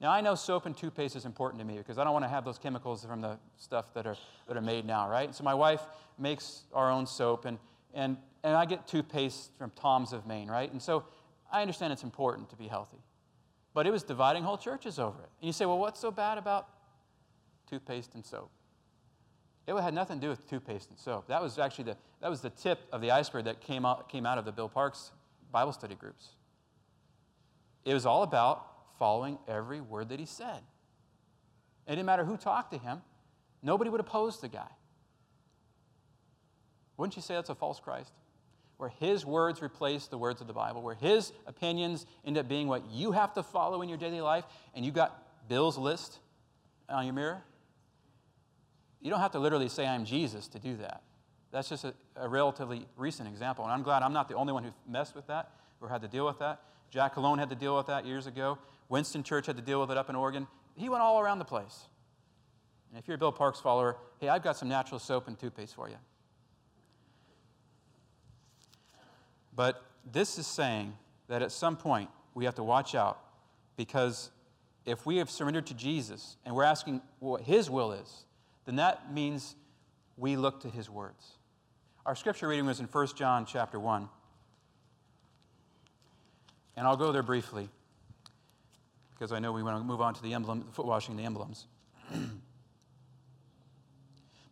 Now, 0.00 0.10
I 0.10 0.20
know 0.20 0.34
soap 0.34 0.66
and 0.66 0.76
toothpaste 0.76 1.16
is 1.16 1.24
important 1.24 1.60
to 1.60 1.66
me 1.66 1.78
because 1.78 1.96
I 1.96 2.04
don't 2.04 2.12
want 2.12 2.24
to 2.24 2.28
have 2.28 2.44
those 2.44 2.58
chemicals 2.58 3.04
from 3.04 3.22
the 3.22 3.38
stuff 3.56 3.94
that 3.94 4.06
are, 4.06 4.16
that 4.46 4.56
are 4.56 4.62
made 4.62 4.84
now, 4.84 5.08
right? 5.08 5.34
So, 5.34 5.42
my 5.42 5.54
wife 5.54 5.80
makes 6.18 6.62
our 6.74 6.90
own 6.90 7.06
soap, 7.06 7.46
and, 7.46 7.58
and, 7.94 8.18
and 8.44 8.54
I 8.54 8.66
get 8.66 8.86
toothpaste 8.86 9.52
from 9.56 9.70
Tom's 9.70 10.12
of 10.12 10.26
Maine, 10.26 10.48
right? 10.48 10.70
And 10.70 10.82
so, 10.82 11.04
I 11.50 11.62
understand 11.62 11.92
it's 11.92 12.02
important 12.02 12.50
to 12.50 12.56
be 12.56 12.68
healthy. 12.68 12.98
But 13.72 13.86
it 13.86 13.90
was 13.90 14.02
dividing 14.02 14.42
whole 14.42 14.58
churches 14.58 14.98
over 14.98 15.18
it. 15.22 15.28
And 15.40 15.46
you 15.46 15.52
say, 15.52 15.66
well, 15.66 15.78
what's 15.78 16.00
so 16.00 16.10
bad 16.10 16.38
about 16.38 16.68
toothpaste 17.68 18.14
and 18.14 18.24
soap? 18.24 18.50
It 19.66 19.74
had 19.74 19.94
nothing 19.94 20.18
to 20.18 20.26
do 20.26 20.30
with 20.30 20.48
toothpaste 20.48 20.90
and 20.90 20.98
soap. 20.98 21.26
That 21.28 21.42
was 21.42 21.58
actually 21.58 21.84
the, 21.84 21.96
that 22.20 22.30
was 22.30 22.40
the 22.40 22.50
tip 22.50 22.80
of 22.92 23.00
the 23.00 23.10
iceberg 23.10 23.44
that 23.46 23.60
came 23.60 23.84
out, 23.84 24.08
came 24.08 24.24
out 24.24 24.38
of 24.38 24.44
the 24.44 24.52
Bill 24.52 24.68
Parks 24.68 25.10
Bible 25.50 25.72
study 25.72 25.94
groups. 25.94 26.28
It 27.84 27.92
was 27.92 28.06
all 28.06 28.22
about 28.22 28.75
following 28.98 29.38
every 29.48 29.80
word 29.80 30.08
that 30.10 30.20
he 30.20 30.26
said. 30.26 30.60
It 31.86 31.90
didn't 31.90 32.06
matter 32.06 32.24
who 32.24 32.36
talked 32.36 32.72
to 32.72 32.78
him, 32.78 33.02
nobody 33.62 33.90
would 33.90 34.00
oppose 34.00 34.40
the 34.40 34.48
guy. 34.48 34.68
Wouldn't 36.96 37.16
you 37.16 37.22
say 37.22 37.34
that's 37.34 37.50
a 37.50 37.54
false 37.54 37.78
Christ? 37.78 38.12
Where 38.78 38.88
his 38.88 39.24
words 39.24 39.62
replace 39.62 40.06
the 40.06 40.18
words 40.18 40.40
of 40.40 40.46
the 40.46 40.52
Bible, 40.52 40.82
where 40.82 40.94
his 40.94 41.32
opinions 41.46 42.06
end 42.24 42.36
up 42.38 42.48
being 42.48 42.68
what 42.68 42.90
you 42.90 43.12
have 43.12 43.34
to 43.34 43.42
follow 43.42 43.82
in 43.82 43.88
your 43.88 43.98
daily 43.98 44.20
life, 44.20 44.44
and 44.74 44.84
you 44.84 44.90
got 44.90 45.48
Bill's 45.48 45.78
list 45.78 46.18
on 46.88 47.04
your 47.04 47.14
mirror? 47.14 47.42
You 49.00 49.10
don't 49.10 49.20
have 49.20 49.32
to 49.32 49.38
literally 49.38 49.68
say, 49.68 49.86
I'm 49.86 50.04
Jesus 50.04 50.48
to 50.48 50.58
do 50.58 50.76
that. 50.78 51.02
That's 51.52 51.68
just 51.68 51.84
a, 51.84 51.94
a, 52.16 52.28
relatively 52.28 52.86
recent 52.96 53.28
example. 53.28 53.64
And 53.64 53.72
I'm 53.72 53.82
glad 53.82 54.02
I'm 54.02 54.12
not 54.12 54.28
the 54.28 54.34
only 54.34 54.52
one 54.52 54.64
who 54.64 54.70
messed 54.88 55.14
with 55.14 55.26
that 55.28 55.50
or 55.80 55.88
had 55.88 56.02
to 56.02 56.08
deal 56.08 56.26
with 56.26 56.38
that. 56.40 56.60
Jack 56.90 57.14
Calone 57.14 57.38
had 57.38 57.48
to 57.50 57.54
deal 57.54 57.76
with 57.76 57.86
that 57.86 58.04
years 58.04 58.26
ago. 58.26 58.58
Winston 58.88 59.22
Church 59.22 59.46
had 59.46 59.56
to 59.56 59.62
deal 59.62 59.80
with 59.80 59.90
it 59.90 59.96
up 59.96 60.08
in 60.10 60.16
Oregon. 60.16 60.46
He 60.76 60.88
went 60.88 61.02
all 61.02 61.20
around 61.20 61.38
the 61.38 61.44
place. 61.44 61.86
And 62.90 62.98
if 62.98 63.08
you're 63.08 63.16
a 63.16 63.18
Bill 63.18 63.32
Parks 63.32 63.60
follower, 63.60 63.96
hey, 64.20 64.28
I've 64.28 64.42
got 64.42 64.56
some 64.56 64.68
natural 64.68 64.98
soap 64.98 65.28
and 65.28 65.38
toothpaste 65.38 65.74
for 65.74 65.88
you. 65.88 65.96
But 69.54 69.82
this 70.10 70.38
is 70.38 70.46
saying 70.46 70.94
that 71.28 71.42
at 71.42 71.50
some 71.50 71.76
point 71.76 72.10
we 72.34 72.44
have 72.44 72.54
to 72.56 72.62
watch 72.62 72.94
out 72.94 73.18
because 73.76 74.30
if 74.84 75.04
we 75.04 75.16
have 75.16 75.30
surrendered 75.30 75.66
to 75.66 75.74
Jesus 75.74 76.36
and 76.44 76.54
we're 76.54 76.64
asking 76.64 77.00
what 77.18 77.40
His 77.40 77.68
will 77.68 77.92
is, 77.92 78.24
then 78.66 78.76
that 78.76 79.12
means 79.12 79.56
we 80.16 80.36
look 80.36 80.60
to 80.60 80.68
His 80.68 80.88
words. 80.88 81.38
Our 82.04 82.14
scripture 82.14 82.48
reading 82.48 82.66
was 82.66 82.78
in 82.78 82.86
1 82.86 83.06
John 83.16 83.46
chapter 83.46 83.80
1. 83.80 84.08
And 86.76 86.86
I'll 86.86 86.96
go 86.96 87.10
there 87.10 87.22
briefly 87.22 87.70
because 89.16 89.32
I 89.32 89.38
know 89.38 89.52
we 89.52 89.62
want 89.62 89.78
to 89.78 89.84
move 89.84 90.00
on 90.00 90.14
to 90.14 90.22
the 90.22 90.34
emblem, 90.34 90.64
foot 90.72 90.86
washing, 90.86 91.16
the 91.16 91.24
emblems. 91.24 91.66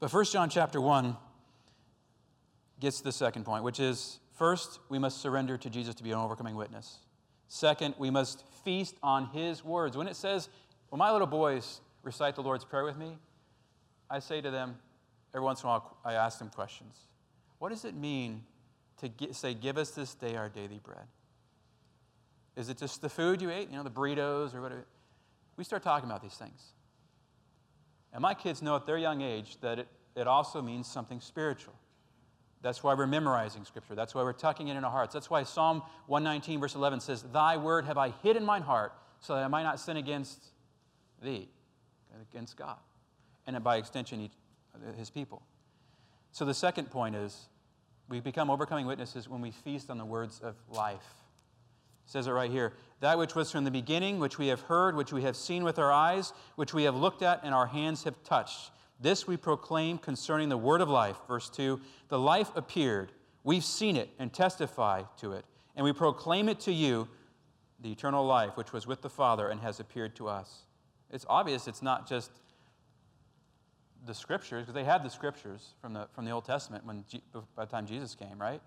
but 0.01 0.13
1 0.13 0.25
John 0.27 0.49
chapter 0.49 0.81
1 0.81 1.17
gets 2.81 2.99
to 2.99 3.05
the 3.05 3.13
second 3.13 3.45
point, 3.45 3.63
which 3.63 3.79
is 3.79 4.19
first, 4.33 4.81
we 4.89 4.99
must 4.99 5.21
surrender 5.21 5.59
to 5.59 5.71
Jesus 5.71 5.95
to 5.97 6.03
be 6.03 6.13
an 6.13 6.19
overcoming 6.19 6.57
witness. 6.57 6.99
Second, 7.49 7.95
we 7.99 8.11
must 8.11 8.45
feast 8.65 8.97
on 9.03 9.27
his 9.27 9.63
words. 9.65 9.97
When 9.97 10.09
it 10.09 10.17
says, 10.17 10.49
when 10.89 10.99
my 10.99 11.13
little 11.13 11.27
boys 11.27 11.81
recite 12.03 12.35
the 12.35 12.43
Lord's 12.43 12.65
Prayer 12.65 12.85
with 12.85 12.97
me, 12.97 13.19
I 14.11 14.19
say 14.19 14.41
to 14.41 14.51
them, 14.51 14.79
every 15.35 15.45
once 15.45 15.63
in 15.63 15.69
a 15.69 15.73
while, 15.73 15.97
I 16.05 16.15
ask 16.15 16.39
them 16.39 16.49
questions. 16.49 16.97
What 17.59 17.69
does 17.69 17.85
it 17.85 17.95
mean 17.95 18.43
to 18.99 19.09
get, 19.09 19.35
say, 19.35 19.55
Give 19.55 19.77
us 19.77 19.91
this 19.91 20.15
day 20.15 20.37
our 20.37 20.49
daily 20.49 20.81
bread? 20.83 21.07
Is 22.57 22.69
it 22.69 22.79
just 22.79 23.03
the 23.03 23.09
food 23.09 23.43
you 23.43 23.51
ate, 23.51 23.71
you 23.71 23.77
know, 23.77 23.83
the 23.83 23.91
burritos 23.91 24.55
or 24.55 24.63
whatever? 24.63 24.87
We 25.57 25.65
start 25.65 25.83
talking 25.83 26.09
about 26.09 26.23
these 26.23 26.35
things. 26.35 26.73
And 28.13 28.23
my 28.23 28.35
kids 28.35 28.63
know 28.63 28.77
at 28.77 28.87
their 28.87 28.99
young 28.99 29.23
age 29.23 29.57
that 29.61 29.81
it, 29.81 29.89
it 30.15 30.27
also 30.27 30.63
means 30.63 30.87
something 30.87 31.21
spiritual. 31.21 31.75
That's 32.63 32.83
why 32.83 32.95
we're 32.95 33.07
memorizing 33.07 33.65
Scripture. 33.65 33.95
That's 33.95 34.15
why 34.15 34.23
we're 34.23 34.33
tucking 34.33 34.69
it 34.69 34.77
in 34.77 34.85
our 34.85 34.91
hearts. 34.91 35.13
That's 35.13 35.29
why 35.29 35.43
Psalm 35.43 35.83
119, 36.07 36.61
verse 36.61 36.75
11 36.75 37.01
says, 37.01 37.23
Thy 37.23 37.57
word 37.57 37.85
have 37.85 37.99
I 37.99 38.11
hid 38.23 38.37
in 38.37 38.45
mine 38.45 38.63
heart 38.63 38.93
so 39.21 39.35
that 39.35 39.45
I 39.45 39.49
might 39.49 39.65
not 39.65 39.79
sin 39.79 39.97
against 39.97 40.43
thee, 41.23 41.49
against 42.31 42.57
God, 42.57 42.79
and 43.47 43.63
by 43.63 43.77
extension, 43.77 44.31
his 44.97 45.11
people. 45.11 45.43
So 46.33 46.45
the 46.45 46.55
second 46.55 46.91
point 46.91 47.17
is 47.17 47.49
we 48.09 48.21
become 48.21 48.51
overcoming 48.51 48.87
witnesses 48.87 49.29
when 49.29 49.41
we 49.41 49.51
feast 49.51 49.91
on 49.91 49.99
the 49.99 50.05
words 50.05 50.41
of 50.43 50.55
life. 50.71 51.24
Says 52.07 52.27
it 52.27 52.33
right 52.33 52.51
here. 52.51 52.75
That 53.01 53.19
which 53.19 53.35
was 53.35 53.51
from 53.51 53.65
the 53.65 53.71
beginning, 53.71 54.19
which 54.19 54.39
we 54.39 54.49
have 54.49 54.63
heard, 54.63 54.97
which 54.97 55.13
we 55.13 55.23
have 55.23 55.37
seen 55.37 55.65
with 55.65 55.79
our 55.79 55.93
eyes, 55.93 56.33
which 56.57 56.75
we 56.75 56.85
have 56.85 56.97
looked 56.97 57.23
at, 57.23 57.41
and 57.43 57.55
our 57.55 57.67
hands 57.67 58.05
have 58.05 58.23
touched. 58.23 58.71
This 59.01 59.27
we 59.27 59.37
proclaim 59.37 59.99
concerning 59.99 60.49
the 60.49 60.57
word 60.57 60.81
of 60.81 60.89
life. 60.89 61.17
Verse 61.27 61.51
2 61.51 61.81
The 62.09 62.19
life 62.19 62.51
appeared. 62.55 63.13
We've 63.43 63.65
seen 63.65 63.97
it 63.97 64.09
and 64.19 64.33
testify 64.33 65.03
to 65.19 65.33
it. 65.33 65.45
And 65.77 65.85
we 65.85 65.93
proclaim 65.93 66.49
it 66.49 66.61
to 66.61 66.73
you, 66.73 67.09
the 67.81 67.93
eternal 67.93 68.25
life, 68.25 68.57
which 68.57 68.73
was 68.73 68.87
with 68.87 69.03
the 69.03 69.11
Father 69.11 69.49
and 69.49 69.61
has 69.61 69.81
appeared 69.81 70.17
to 70.17 70.29
us. 70.29 70.63
It's 71.11 71.27
obvious 71.29 71.69
it's 71.69 71.83
not 71.83 72.09
just 72.09 72.31
the 74.07 74.15
scriptures, 74.15 74.63
because 74.63 74.75
they 74.75 74.85
had 74.85 75.03
the 75.03 75.11
scriptures 75.11 75.75
from 75.81 75.93
the, 75.95 76.07
from 76.13 76.25
the 76.25 76.31
Old 76.31 76.45
Testament 76.45 76.85
when, 76.85 77.05
by 77.55 77.65
the 77.65 77.71
time 77.71 77.87
Jesus 77.87 78.15
came, 78.15 78.39
right? 78.39 78.61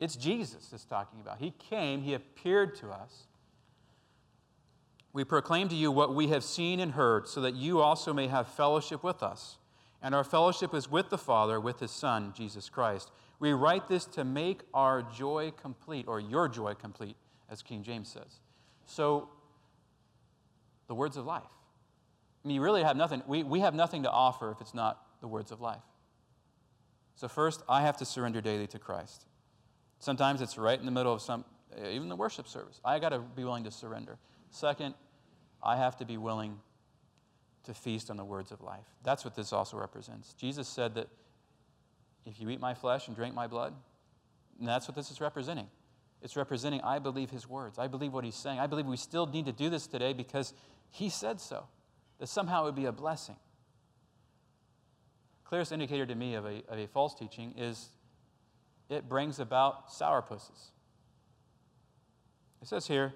It's 0.00 0.16
Jesus 0.16 0.68
that's 0.68 0.84
talking 0.84 1.20
about. 1.20 1.38
He 1.38 1.52
came, 1.70 2.02
He 2.02 2.14
appeared 2.14 2.74
to 2.76 2.90
us. 2.90 3.26
We 5.12 5.24
proclaim 5.24 5.68
to 5.68 5.74
you 5.74 5.90
what 5.90 6.14
we 6.14 6.28
have 6.28 6.44
seen 6.44 6.78
and 6.80 6.92
heard, 6.92 7.26
so 7.26 7.40
that 7.40 7.54
you 7.54 7.80
also 7.80 8.12
may 8.12 8.28
have 8.28 8.46
fellowship 8.46 9.02
with 9.02 9.22
us. 9.22 9.58
And 10.00 10.14
our 10.14 10.22
fellowship 10.22 10.74
is 10.74 10.90
with 10.90 11.10
the 11.10 11.18
Father, 11.18 11.58
with 11.58 11.80
His 11.80 11.90
Son, 11.90 12.32
Jesus 12.36 12.68
Christ. 12.68 13.10
We 13.40 13.52
write 13.52 13.88
this 13.88 14.04
to 14.06 14.24
make 14.24 14.62
our 14.72 15.02
joy 15.02 15.52
complete, 15.60 16.06
or 16.06 16.20
your 16.20 16.48
joy 16.48 16.74
complete, 16.74 17.16
as 17.50 17.62
King 17.62 17.82
James 17.82 18.08
says. 18.08 18.40
So, 18.86 19.28
the 20.86 20.94
words 20.94 21.16
of 21.16 21.26
life. 21.26 21.42
I 22.44 22.48
mean, 22.48 22.54
you 22.54 22.62
really 22.62 22.82
have 22.82 22.96
nothing. 22.96 23.22
We, 23.26 23.42
we 23.42 23.60
have 23.60 23.74
nothing 23.74 24.04
to 24.04 24.10
offer 24.10 24.50
if 24.52 24.60
it's 24.60 24.74
not 24.74 25.02
the 25.20 25.28
words 25.28 25.50
of 25.50 25.60
life. 25.60 25.82
So, 27.16 27.28
first, 27.28 27.62
I 27.68 27.82
have 27.82 27.96
to 27.98 28.04
surrender 28.04 28.40
daily 28.40 28.66
to 28.68 28.78
Christ. 28.78 29.26
Sometimes 29.98 30.40
it's 30.40 30.56
right 30.56 30.78
in 30.78 30.86
the 30.86 30.92
middle 30.92 31.12
of 31.12 31.20
some, 31.20 31.44
eh, 31.76 31.90
even 31.90 32.08
the 32.08 32.16
worship 32.16 32.46
service. 32.46 32.80
I 32.84 32.98
got 32.98 33.10
to 33.10 33.18
be 33.18 33.44
willing 33.44 33.64
to 33.64 33.70
surrender. 33.70 34.18
Second, 34.50 34.94
I 35.62 35.76
have 35.76 35.96
to 35.96 36.04
be 36.04 36.16
willing 36.16 36.58
to 37.64 37.74
feast 37.74 38.10
on 38.10 38.16
the 38.16 38.24
words 38.24 38.52
of 38.52 38.62
life. 38.62 38.86
That's 39.02 39.24
what 39.24 39.34
this 39.34 39.52
also 39.52 39.76
represents. 39.76 40.34
Jesus 40.34 40.68
said 40.68 40.94
that 40.94 41.08
if 42.24 42.40
you 42.40 42.48
eat 42.50 42.60
my 42.60 42.74
flesh 42.74 43.08
and 43.08 43.16
drink 43.16 43.34
my 43.34 43.46
blood, 43.46 43.74
and 44.58 44.68
that's 44.68 44.88
what 44.88 44.94
this 44.94 45.10
is 45.10 45.20
representing. 45.20 45.68
It's 46.22 46.36
representing, 46.36 46.80
I 46.82 46.98
believe 46.98 47.30
his 47.30 47.48
words. 47.48 47.78
I 47.78 47.86
believe 47.86 48.12
what 48.12 48.24
he's 48.24 48.34
saying. 48.34 48.58
I 48.58 48.66
believe 48.66 48.86
we 48.86 48.96
still 48.96 49.26
need 49.26 49.46
to 49.46 49.52
do 49.52 49.70
this 49.70 49.86
today 49.86 50.12
because 50.12 50.52
he 50.90 51.08
said 51.08 51.40
so, 51.40 51.66
that 52.18 52.28
somehow 52.28 52.62
it 52.62 52.66
would 52.66 52.74
be 52.74 52.86
a 52.86 52.92
blessing. 52.92 53.36
Clearest 55.44 55.72
indicator 55.72 56.06
to 56.06 56.14
me 56.14 56.34
of 56.34 56.44
a, 56.44 56.62
of 56.68 56.78
a 56.78 56.86
false 56.88 57.14
teaching 57.14 57.54
is 57.56 57.88
it 58.88 59.08
brings 59.08 59.38
about 59.38 59.90
sourpusses. 59.92 60.72
It 62.62 62.68
says 62.68 62.86
here, 62.86 63.14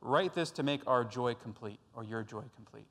write 0.00 0.34
this 0.34 0.50
to 0.52 0.62
make 0.62 0.82
our 0.86 1.04
joy 1.04 1.34
complete, 1.34 1.80
or 1.94 2.04
your 2.04 2.22
joy 2.22 2.42
complete. 2.54 2.86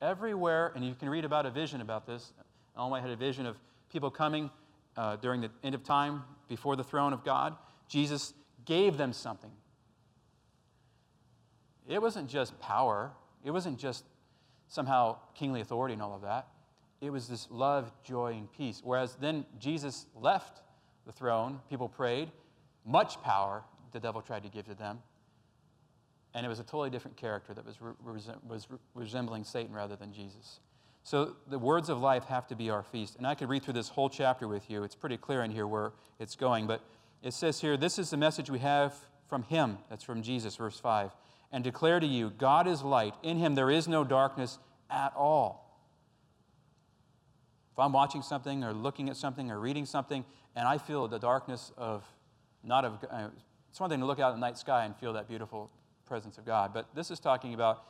Everywhere, 0.00 0.72
and 0.74 0.84
you 0.84 0.94
can 0.94 1.08
read 1.08 1.24
about 1.24 1.46
a 1.46 1.50
vision 1.50 1.80
about 1.80 2.06
this. 2.06 2.32
White 2.74 3.02
had 3.02 3.10
a 3.10 3.16
vision 3.16 3.46
of 3.46 3.56
people 3.90 4.10
coming 4.10 4.50
uh, 4.96 5.16
during 5.16 5.40
the 5.40 5.50
end 5.64 5.74
of 5.74 5.82
time 5.82 6.22
before 6.48 6.76
the 6.76 6.84
throne 6.84 7.12
of 7.12 7.24
God. 7.24 7.56
Jesus 7.88 8.34
gave 8.64 8.96
them 8.96 9.12
something. 9.12 9.50
It 11.88 12.00
wasn't 12.00 12.28
just 12.28 12.58
power, 12.60 13.12
it 13.42 13.50
wasn't 13.50 13.78
just 13.78 14.04
somehow 14.68 15.16
kingly 15.34 15.60
authority 15.60 15.94
and 15.94 16.02
all 16.02 16.14
of 16.14 16.22
that. 16.22 16.46
It 17.00 17.10
was 17.10 17.28
this 17.28 17.48
love, 17.50 17.90
joy, 18.04 18.34
and 18.34 18.52
peace. 18.52 18.80
Whereas 18.84 19.16
then 19.16 19.46
Jesus 19.58 20.06
left 20.14 20.60
the 21.08 21.12
throne, 21.12 21.58
people 21.70 21.88
prayed. 21.88 22.30
Much 22.84 23.20
power 23.22 23.64
the 23.92 23.98
devil 23.98 24.20
tried 24.20 24.42
to 24.42 24.50
give 24.50 24.66
to 24.66 24.74
them. 24.74 24.98
And 26.34 26.44
it 26.44 26.50
was 26.50 26.60
a 26.60 26.62
totally 26.62 26.90
different 26.90 27.16
character 27.16 27.54
that 27.54 27.64
was, 27.64 27.78
was 28.46 28.66
re- 28.70 28.78
resembling 28.94 29.42
Satan 29.42 29.74
rather 29.74 29.96
than 29.96 30.12
Jesus. 30.12 30.60
So 31.02 31.36
the 31.46 31.58
words 31.58 31.88
of 31.88 31.98
life 31.98 32.24
have 32.24 32.46
to 32.48 32.54
be 32.54 32.68
our 32.68 32.82
feast. 32.82 33.16
And 33.16 33.26
I 33.26 33.34
could 33.34 33.48
read 33.48 33.62
through 33.62 33.72
this 33.72 33.88
whole 33.88 34.10
chapter 34.10 34.46
with 34.46 34.70
you. 34.70 34.82
It's 34.82 34.94
pretty 34.94 35.16
clear 35.16 35.42
in 35.42 35.50
here 35.50 35.66
where 35.66 35.92
it's 36.18 36.36
going. 36.36 36.66
But 36.66 36.82
it 37.22 37.32
says 37.32 37.58
here, 37.58 37.78
this 37.78 37.98
is 37.98 38.10
the 38.10 38.18
message 38.18 38.50
we 38.50 38.58
have 38.58 38.94
from 39.28 39.44
him. 39.44 39.78
That's 39.88 40.04
from 40.04 40.20
Jesus, 40.20 40.56
verse 40.56 40.78
5. 40.78 41.12
And 41.50 41.64
declare 41.64 42.00
to 42.00 42.06
you, 42.06 42.28
God 42.28 42.68
is 42.68 42.82
light. 42.82 43.14
In 43.22 43.38
him 43.38 43.54
there 43.54 43.70
is 43.70 43.88
no 43.88 44.04
darkness 44.04 44.58
at 44.90 45.14
all. 45.16 45.64
If 47.72 47.78
I'm 47.78 47.92
watching 47.92 48.20
something 48.20 48.62
or 48.62 48.74
looking 48.74 49.08
at 49.08 49.16
something 49.16 49.50
or 49.50 49.58
reading 49.58 49.86
something 49.86 50.26
and 50.58 50.66
I 50.66 50.76
feel 50.76 51.06
the 51.06 51.20
darkness 51.20 51.70
of 51.78 52.04
not 52.64 52.84
of, 52.84 53.04
uh, 53.08 53.28
it's 53.70 53.78
one 53.78 53.90
thing 53.90 54.00
to 54.00 54.06
look 54.06 54.18
out 54.18 54.34
in 54.34 54.40
the 54.40 54.44
night 54.44 54.58
sky 54.58 54.84
and 54.84 54.96
feel 54.96 55.12
that 55.12 55.28
beautiful 55.28 55.70
presence 56.04 56.36
of 56.36 56.44
God, 56.44 56.74
but 56.74 56.92
this 56.96 57.12
is 57.12 57.20
talking 57.20 57.54
about 57.54 57.84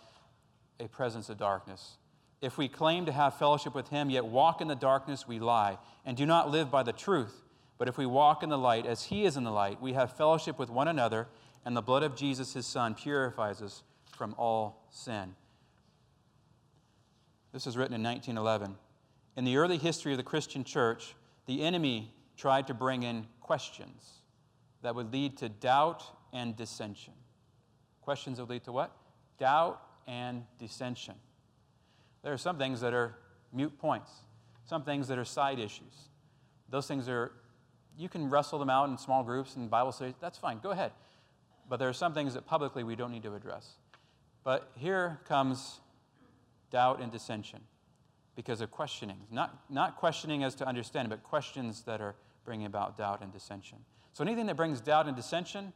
a 0.79 0.87
presence 0.87 1.31
of 1.31 1.39
darkness. 1.39 1.97
If 2.43 2.59
we 2.59 2.69
claim 2.69 3.07
to 3.07 3.13
have 3.13 3.39
fellowship 3.39 3.75
with 3.75 3.89
Him, 3.89 4.11
yet 4.11 4.27
walk 4.27 4.61
in 4.61 4.69
the 4.69 4.75
darkness, 4.75 5.27
we 5.27 5.39
lie 5.39 5.79
and 6.05 6.15
do 6.15 6.27
not 6.27 6.51
live 6.51 6.71
by 6.71 6.83
the 6.83 6.93
truth. 6.93 7.43
But 7.79 7.89
if 7.89 7.97
we 7.97 8.05
walk 8.05 8.43
in 8.43 8.51
the 8.51 8.59
light 8.59 8.85
as 8.85 9.05
He 9.05 9.25
is 9.25 9.39
in 9.39 9.45
the 9.45 9.51
light, 9.51 9.81
we 9.81 9.95
have 9.95 10.15
fellowship 10.15 10.59
with 10.59 10.69
one 10.69 10.89
another, 10.89 11.27
and 11.65 11.75
the 11.75 11.81
blood 11.81 12.03
of 12.03 12.17
Jesus, 12.17 12.53
His 12.53 12.67
Son, 12.67 12.95
purifies 12.95 13.63
us 13.63 13.83
from 14.15 14.35
all 14.37 14.85
sin. 14.91 15.35
This 17.55 17.65
was 17.65 17.79
written 17.79 17.95
in 17.95 18.03
1911. 18.03 18.77
In 19.37 19.45
the 19.47 19.57
early 19.57 19.79
history 19.79 20.13
of 20.13 20.19
the 20.19 20.23
Christian 20.23 20.65
church, 20.65 21.15
the 21.47 21.63
enemy 21.63 22.13
tried 22.39 22.69
to 22.69 22.75
bring 22.75 23.03
in 23.03 23.27
questions 23.41 24.23
that 24.83 24.95
would 24.95 25.13
lead 25.13 25.37
to 25.37 25.49
doubt 25.49 26.05
and 26.33 26.57
dissension. 26.57 27.13
Questions 28.01 28.39
that 28.39 28.49
lead 28.49 28.65
to 28.65 28.73
what? 28.73 28.97
Doubt 29.39 29.83
and 30.07 30.45
dissension. 30.59 31.17
There 32.23 32.33
are 32.33 32.39
some 32.39 32.57
things 32.57 32.81
that 32.81 32.95
are 32.95 33.17
mute 33.53 33.77
points, 33.79 34.11
some 34.65 34.85
things 34.85 35.09
that 35.09 35.19
are 35.19 35.25
side 35.25 35.59
issues. 35.59 36.09
Those 36.71 36.87
things 36.87 37.09
are, 37.09 37.33
you 37.97 38.09
can 38.09 38.31
wrestle 38.31 38.59
them 38.59 38.71
out 38.71 38.89
in 38.89 38.97
small 38.97 39.25
groups 39.25 39.57
and 39.57 39.69
Bible 39.69 39.93
studies. 39.93 40.15
That's 40.21 40.39
fine, 40.39 40.61
go 40.63 40.71
ahead. 40.71 40.93
But 41.69 41.79
there 41.79 41.89
are 41.89 41.95
some 41.95 42.15
things 42.15 42.35
that 42.35 42.47
publicly 42.47 42.85
we 42.85 42.97
don't 42.97 43.11
need 43.11 43.25
to 43.25 43.35
address. 43.35 43.73
But 44.45 44.71
here 44.77 45.21
comes 45.27 45.81
doubt 46.71 47.01
and 47.01 47.11
dissension 47.11 47.61
because 48.37 48.61
of 48.61 48.71
questioning. 48.71 49.19
Not, 49.31 49.59
not 49.69 49.97
questioning 49.97 50.45
as 50.45 50.55
to 50.57 50.67
understand, 50.67 51.09
but 51.09 51.23
questions 51.25 51.83
that 51.83 52.01
are 52.01 52.15
bringing 52.49 52.65
about 52.65 52.97
doubt 52.97 53.21
and 53.21 53.31
dissension. 53.31 53.77
So 54.15 54.25
anything 54.25 54.47
that 54.47 54.57
brings 54.57 54.81
doubt 54.81 55.07
and 55.07 55.15
dissension, 55.15 55.75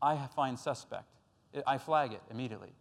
I 0.00 0.16
find 0.36 0.56
suspect. 0.56 1.08
I 1.66 1.78
flag 1.78 2.12
it 2.12 2.22
immediately. 2.30 2.72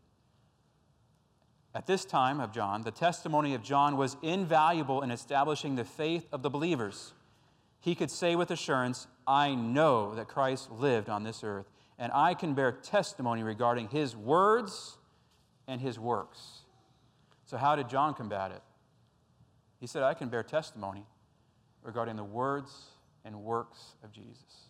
At 1.73 1.87
this 1.87 2.05
time 2.05 2.39
of 2.39 2.53
John, 2.53 2.83
the 2.83 2.91
testimony 2.91 3.55
of 3.55 3.63
John 3.63 3.97
was 3.97 4.15
invaluable 4.21 5.01
in 5.01 5.09
establishing 5.09 5.75
the 5.75 5.83
faith 5.83 6.27
of 6.31 6.43
the 6.43 6.51
believers. 6.51 7.13
He 7.79 7.95
could 7.95 8.11
say 8.11 8.35
with 8.35 8.51
assurance, 8.51 9.07
I 9.25 9.55
know 9.55 10.13
that 10.13 10.27
Christ 10.27 10.69
lived 10.69 11.09
on 11.09 11.23
this 11.23 11.43
earth, 11.43 11.71
and 11.97 12.11
I 12.13 12.35
can 12.35 12.53
bear 12.53 12.71
testimony 12.71 13.41
regarding 13.41 13.87
his 13.87 14.15
words 14.15 14.99
and 15.67 15.81
his 15.81 15.97
works. 15.97 16.59
So, 17.45 17.57
how 17.57 17.75
did 17.75 17.89
John 17.89 18.13
combat 18.13 18.51
it? 18.51 18.61
He 19.79 19.87
said, 19.87 20.03
I 20.03 20.13
can 20.13 20.29
bear 20.29 20.43
testimony 20.43 21.07
regarding 21.81 22.17
the 22.17 22.23
words 22.23 22.91
and 23.25 23.35
works 23.43 23.95
of 24.03 24.11
Jesus. 24.11 24.69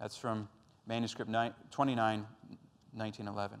That's 0.00 0.16
from 0.16 0.48
manuscript 0.86 1.30
29, 1.70 2.26
1911. 2.92 3.58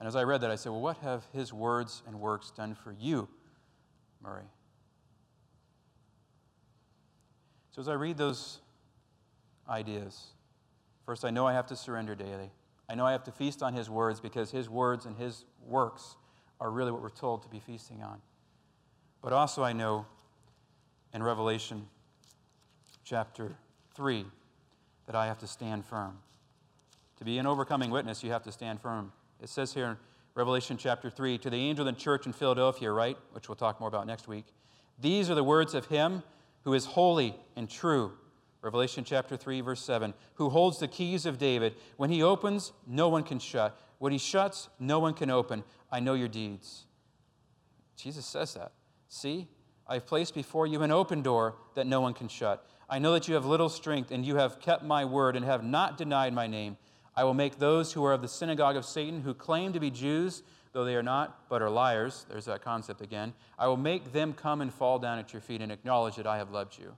And 0.00 0.08
as 0.08 0.16
I 0.16 0.24
read 0.24 0.40
that, 0.42 0.50
I 0.50 0.56
said, 0.56 0.72
Well, 0.72 0.80
what 0.80 0.98
have 0.98 1.24
his 1.32 1.52
words 1.52 2.02
and 2.06 2.20
works 2.20 2.50
done 2.50 2.74
for 2.74 2.92
you, 2.92 3.28
Murray? 4.22 4.44
So 7.70 7.80
as 7.80 7.88
I 7.88 7.94
read 7.94 8.16
those 8.16 8.60
ideas, 9.68 10.28
first, 11.06 11.24
I 11.24 11.30
know 11.30 11.46
I 11.46 11.54
have 11.54 11.66
to 11.68 11.76
surrender 11.76 12.14
daily. 12.14 12.50
I 12.88 12.94
know 12.94 13.06
I 13.06 13.12
have 13.12 13.24
to 13.24 13.32
feast 13.32 13.62
on 13.62 13.72
his 13.72 13.88
words 13.88 14.20
because 14.20 14.50
his 14.50 14.68
words 14.68 15.06
and 15.06 15.16
his 15.16 15.44
works 15.66 16.16
are 16.60 16.70
really 16.70 16.92
what 16.92 17.02
we're 17.02 17.08
told 17.08 17.42
to 17.42 17.48
be 17.48 17.58
feasting 17.58 18.02
on. 18.02 18.20
But 19.22 19.32
also, 19.32 19.64
I 19.64 19.72
know 19.72 20.06
in 21.14 21.22
Revelation 21.22 21.88
chapter 23.04 23.56
3 23.94 24.24
that 25.06 25.14
I 25.14 25.26
have 25.26 25.38
to 25.38 25.46
stand 25.46 25.84
firm. 25.84 26.18
To 27.18 27.24
be 27.24 27.38
an 27.38 27.46
overcoming 27.46 27.90
witness, 27.90 28.24
you 28.24 28.32
have 28.32 28.42
to 28.44 28.52
stand 28.52 28.80
firm. 28.80 29.12
It 29.40 29.48
says 29.48 29.72
here 29.74 29.86
in 29.86 29.96
Revelation 30.34 30.76
chapter 30.76 31.10
3 31.10 31.38
to 31.38 31.50
the 31.50 31.56
angel 31.56 31.86
of 31.86 31.94
the 31.94 32.00
church 32.00 32.26
in 32.26 32.32
Philadelphia, 32.32 32.90
right, 32.90 33.16
which 33.32 33.48
we'll 33.48 33.56
talk 33.56 33.78
more 33.78 33.88
about 33.88 34.06
next 34.06 34.26
week. 34.26 34.46
These 34.98 35.30
are 35.30 35.34
the 35.34 35.44
words 35.44 35.74
of 35.74 35.86
him 35.86 36.22
who 36.64 36.74
is 36.74 36.86
holy 36.86 37.36
and 37.56 37.68
true. 37.68 38.12
Revelation 38.62 39.04
chapter 39.04 39.36
3, 39.36 39.60
verse 39.60 39.84
7, 39.84 40.14
who 40.34 40.48
holds 40.48 40.78
the 40.78 40.88
keys 40.88 41.26
of 41.26 41.38
David. 41.38 41.74
When 41.98 42.10
he 42.10 42.22
opens, 42.22 42.72
no 42.86 43.08
one 43.08 43.22
can 43.22 43.38
shut. 43.38 43.78
When 43.98 44.10
he 44.10 44.18
shuts, 44.18 44.70
no 44.80 44.98
one 44.98 45.12
can 45.12 45.30
open. 45.30 45.62
I 45.92 46.00
know 46.00 46.14
your 46.14 46.28
deeds. 46.28 46.84
Jesus 47.96 48.24
says 48.24 48.54
that. 48.54 48.72
See, 49.08 49.48
I've 49.86 50.06
placed 50.06 50.34
before 50.34 50.66
you 50.66 50.82
an 50.82 50.90
open 50.90 51.22
door 51.22 51.56
that 51.74 51.86
no 51.86 52.00
one 52.00 52.14
can 52.14 52.28
shut. 52.28 52.66
I 52.88 52.98
know 52.98 53.12
that 53.12 53.28
you 53.28 53.34
have 53.34 53.46
little 53.46 53.68
strength, 53.68 54.10
and 54.10 54.24
you 54.24 54.36
have 54.36 54.60
kept 54.60 54.84
my 54.84 55.04
word 55.04 55.36
and 55.36 55.44
have 55.44 55.64
not 55.64 55.96
denied 55.96 56.32
my 56.32 56.46
name. 56.46 56.76
I 57.16 57.24
will 57.24 57.34
make 57.34 57.58
those 57.58 57.92
who 57.92 58.04
are 58.04 58.12
of 58.12 58.22
the 58.22 58.28
synagogue 58.28 58.76
of 58.76 58.84
Satan, 58.84 59.22
who 59.22 59.34
claim 59.34 59.72
to 59.72 59.80
be 59.80 59.90
Jews, 59.90 60.42
though 60.72 60.84
they 60.84 60.96
are 60.96 61.02
not, 61.02 61.48
but 61.48 61.62
are 61.62 61.70
liars, 61.70 62.26
there's 62.28 62.44
that 62.46 62.62
concept 62.62 63.00
again, 63.00 63.32
I 63.58 63.68
will 63.68 63.76
make 63.76 64.12
them 64.12 64.32
come 64.32 64.60
and 64.60 64.74
fall 64.74 64.98
down 64.98 65.18
at 65.18 65.32
your 65.32 65.40
feet 65.40 65.62
and 65.62 65.72
acknowledge 65.72 66.16
that 66.16 66.26
I 66.26 66.36
have 66.36 66.50
loved 66.50 66.76
you. 66.78 66.94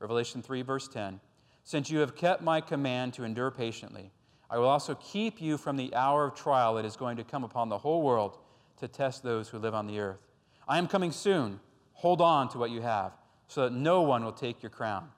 Revelation 0.00 0.42
3, 0.42 0.62
verse 0.62 0.88
10. 0.88 1.20
Since 1.62 1.90
you 1.90 1.98
have 1.98 2.16
kept 2.16 2.42
my 2.42 2.60
command 2.60 3.12
to 3.14 3.24
endure 3.24 3.50
patiently, 3.50 4.10
I 4.50 4.58
will 4.58 4.68
also 4.68 4.94
keep 4.96 5.40
you 5.40 5.56
from 5.58 5.76
the 5.76 5.94
hour 5.94 6.24
of 6.24 6.34
trial 6.34 6.74
that 6.74 6.84
is 6.84 6.96
going 6.96 7.16
to 7.18 7.24
come 7.24 7.44
upon 7.44 7.68
the 7.68 7.78
whole 7.78 8.02
world 8.02 8.38
to 8.78 8.88
test 8.88 9.22
those 9.22 9.48
who 9.48 9.58
live 9.58 9.74
on 9.74 9.86
the 9.86 9.98
earth. 9.98 10.26
I 10.66 10.78
am 10.78 10.88
coming 10.88 11.12
soon. 11.12 11.60
Hold 11.94 12.20
on 12.20 12.48
to 12.50 12.58
what 12.58 12.70
you 12.70 12.80
have, 12.80 13.12
so 13.48 13.62
that 13.62 13.72
no 13.72 14.02
one 14.02 14.24
will 14.24 14.32
take 14.32 14.62
your 14.62 14.70
crown. 14.70 15.08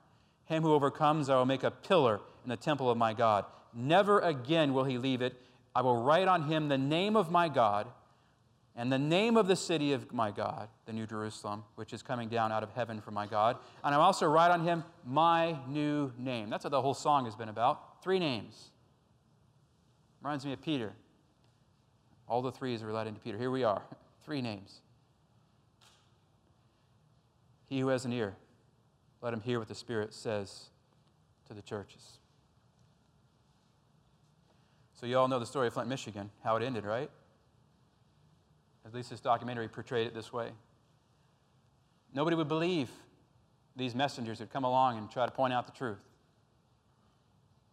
Him 0.45 0.63
who 0.63 0.73
overcomes, 0.73 1.29
I 1.29 1.35
will 1.35 1.45
make 1.45 1.63
a 1.63 1.71
pillar 1.71 2.21
in 2.43 2.49
the 2.49 2.57
temple 2.57 2.89
of 2.89 2.97
my 2.97 3.13
God. 3.13 3.45
Never 3.73 4.19
again 4.19 4.73
will 4.73 4.85
he 4.85 4.97
leave 4.97 5.21
it. 5.21 5.35
I 5.75 5.81
will 5.81 6.01
write 6.01 6.27
on 6.27 6.43
him 6.43 6.69
the 6.69 6.77
name 6.77 7.15
of 7.15 7.29
my 7.29 7.49
God 7.49 7.87
and 8.75 8.91
the 8.91 8.99
name 8.99 9.37
of 9.37 9.47
the 9.47 9.55
city 9.55 9.91
of 9.93 10.13
my 10.13 10.29
God, 10.29 10.69
the 10.85 10.93
New 10.93 11.07
Jerusalem, 11.07 11.63
which 11.75 11.93
is 11.93 12.03
coming 12.03 12.29
down 12.29 12.51
out 12.51 12.61
of 12.61 12.69
heaven 12.71 13.01
from 13.01 13.15
my 13.15 13.25
God. 13.25 13.57
And 13.83 13.93
I'll 13.93 14.01
also 14.01 14.27
write 14.27 14.51
on 14.51 14.63
him 14.63 14.83
my 15.03 15.57
new 15.67 16.13
name. 16.17 16.51
That's 16.51 16.63
what 16.63 16.69
the 16.69 16.81
whole 16.81 16.93
song 16.93 17.25
has 17.25 17.35
been 17.35 17.49
about. 17.49 18.03
Three 18.03 18.19
names. 18.19 18.69
Reminds 20.21 20.45
me 20.45 20.53
of 20.53 20.61
Peter. 20.61 20.93
All 22.29 22.43
the 22.43 22.51
threes 22.51 22.83
are 22.83 22.87
related 22.87 23.15
to 23.15 23.21
Peter. 23.21 23.37
Here 23.37 23.49
we 23.49 23.63
are. 23.63 23.81
Three 24.23 24.41
names. 24.41 24.81
He 27.67 27.79
who 27.79 27.89
has 27.89 28.05
an 28.05 28.13
ear, 28.13 28.35
let 29.21 29.33
him 29.33 29.41
hear 29.41 29.59
what 29.59 29.67
the 29.67 29.75
Spirit 29.75 30.13
says 30.13 30.69
to 31.47 31.53
the 31.53 31.61
churches. 31.61 32.19
So, 34.93 35.05
you 35.05 35.17
all 35.17 35.27
know 35.27 35.37
the 35.37 35.45
story 35.45 35.67
of 35.67 35.73
Flint, 35.73 35.89
Michigan, 35.89 36.31
how 36.43 36.55
it 36.55 36.63
ended, 36.63 36.83
right? 36.83 37.09
At 38.85 38.93
least 38.93 39.09
this 39.09 39.19
documentary 39.19 39.67
portrayed 39.67 40.07
it 40.07 40.13
this 40.13 40.33
way. 40.33 40.49
Nobody 42.13 42.35
would 42.35 42.47
believe 42.47 42.89
these 43.75 43.93
messengers 43.93 44.39
would 44.39 44.51
come 44.51 44.63
along 44.63 44.97
and 44.97 45.11
try 45.11 45.25
to 45.25 45.31
point 45.31 45.53
out 45.53 45.67
the 45.67 45.73
truth, 45.73 45.99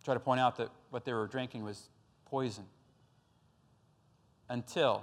try 0.04 0.12
to 0.12 0.20
point 0.20 0.40
out 0.40 0.56
that 0.56 0.68
what 0.90 1.04
they 1.04 1.14
were 1.14 1.26
drinking 1.26 1.64
was 1.64 1.88
poison. 2.26 2.64
Until 4.48 5.02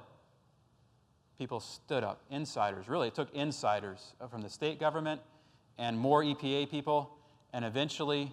people 1.42 1.60
stood 1.60 2.04
up, 2.04 2.22
insiders. 2.30 2.88
Really, 2.88 3.08
it 3.08 3.16
took 3.16 3.34
insiders 3.34 4.14
uh, 4.22 4.28
from 4.28 4.42
the 4.42 4.50
state 4.50 4.80
government 4.80 5.22
and 5.78 5.98
more 5.98 6.24
EPA 6.24 6.70
people, 6.70 7.18
and 7.52 7.66
eventually 7.66 8.32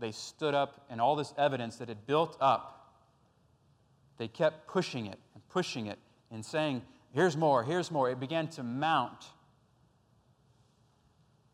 they 0.00 0.10
stood 0.10 0.52
up, 0.52 0.84
and 0.90 1.00
all 1.00 1.14
this 1.14 1.32
evidence 1.38 1.76
that 1.76 1.88
had 1.88 2.04
built 2.06 2.36
up 2.40 2.82
they 4.18 4.28
kept 4.28 4.68
pushing 4.68 5.06
it 5.06 5.18
and 5.34 5.48
pushing 5.48 5.86
it 5.86 5.98
and 6.30 6.44
saying, 6.44 6.82
here's 7.12 7.36
more, 7.36 7.64
here's 7.64 7.90
more. 7.90 8.08
It 8.08 8.20
began 8.20 8.46
to 8.50 8.62
mount. 8.62 9.24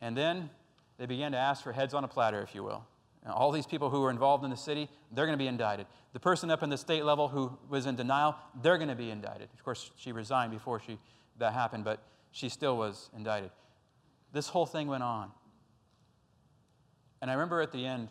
And 0.02 0.16
then 0.16 0.50
they 0.98 1.06
began 1.06 1.32
to 1.32 1.38
ask 1.38 1.62
for 1.62 1.72
heads 1.72 1.94
on 1.94 2.04
a 2.04 2.08
platter, 2.08 2.42
if 2.42 2.54
you 2.54 2.62
will. 2.62 2.84
And 3.28 3.34
all 3.34 3.52
these 3.52 3.66
people 3.66 3.90
who 3.90 4.00
were 4.00 4.10
involved 4.10 4.42
in 4.42 4.48
the 4.48 4.56
city, 4.56 4.88
they're 5.12 5.26
going 5.26 5.36
to 5.36 5.42
be 5.42 5.48
indicted. 5.48 5.86
The 6.14 6.18
person 6.18 6.50
up 6.50 6.62
in 6.62 6.70
the 6.70 6.78
state 6.78 7.04
level 7.04 7.28
who 7.28 7.52
was 7.68 7.84
in 7.84 7.94
denial, 7.94 8.34
they're 8.62 8.78
going 8.78 8.88
to 8.88 8.94
be 8.94 9.10
indicted. 9.10 9.50
Of 9.52 9.62
course, 9.62 9.90
she 9.98 10.12
resigned 10.12 10.50
before 10.50 10.80
she, 10.80 10.98
that 11.36 11.52
happened, 11.52 11.84
but 11.84 12.02
she 12.32 12.48
still 12.48 12.78
was 12.78 13.10
indicted. 13.14 13.50
This 14.32 14.48
whole 14.48 14.64
thing 14.64 14.88
went 14.88 15.02
on. 15.02 15.30
And 17.20 17.30
I 17.30 17.34
remember 17.34 17.60
at 17.60 17.70
the 17.70 17.84
end 17.84 18.08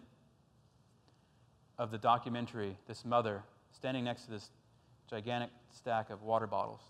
of 1.79 1.89
the 1.89 1.97
documentary, 1.97 2.77
this 2.87 3.03
mother 3.03 3.41
standing 3.71 4.03
next 4.03 4.25
to 4.25 4.29
this 4.29 4.51
gigantic 5.09 5.49
stack 5.75 6.11
of 6.11 6.21
water 6.21 6.45
bottles. 6.45 6.81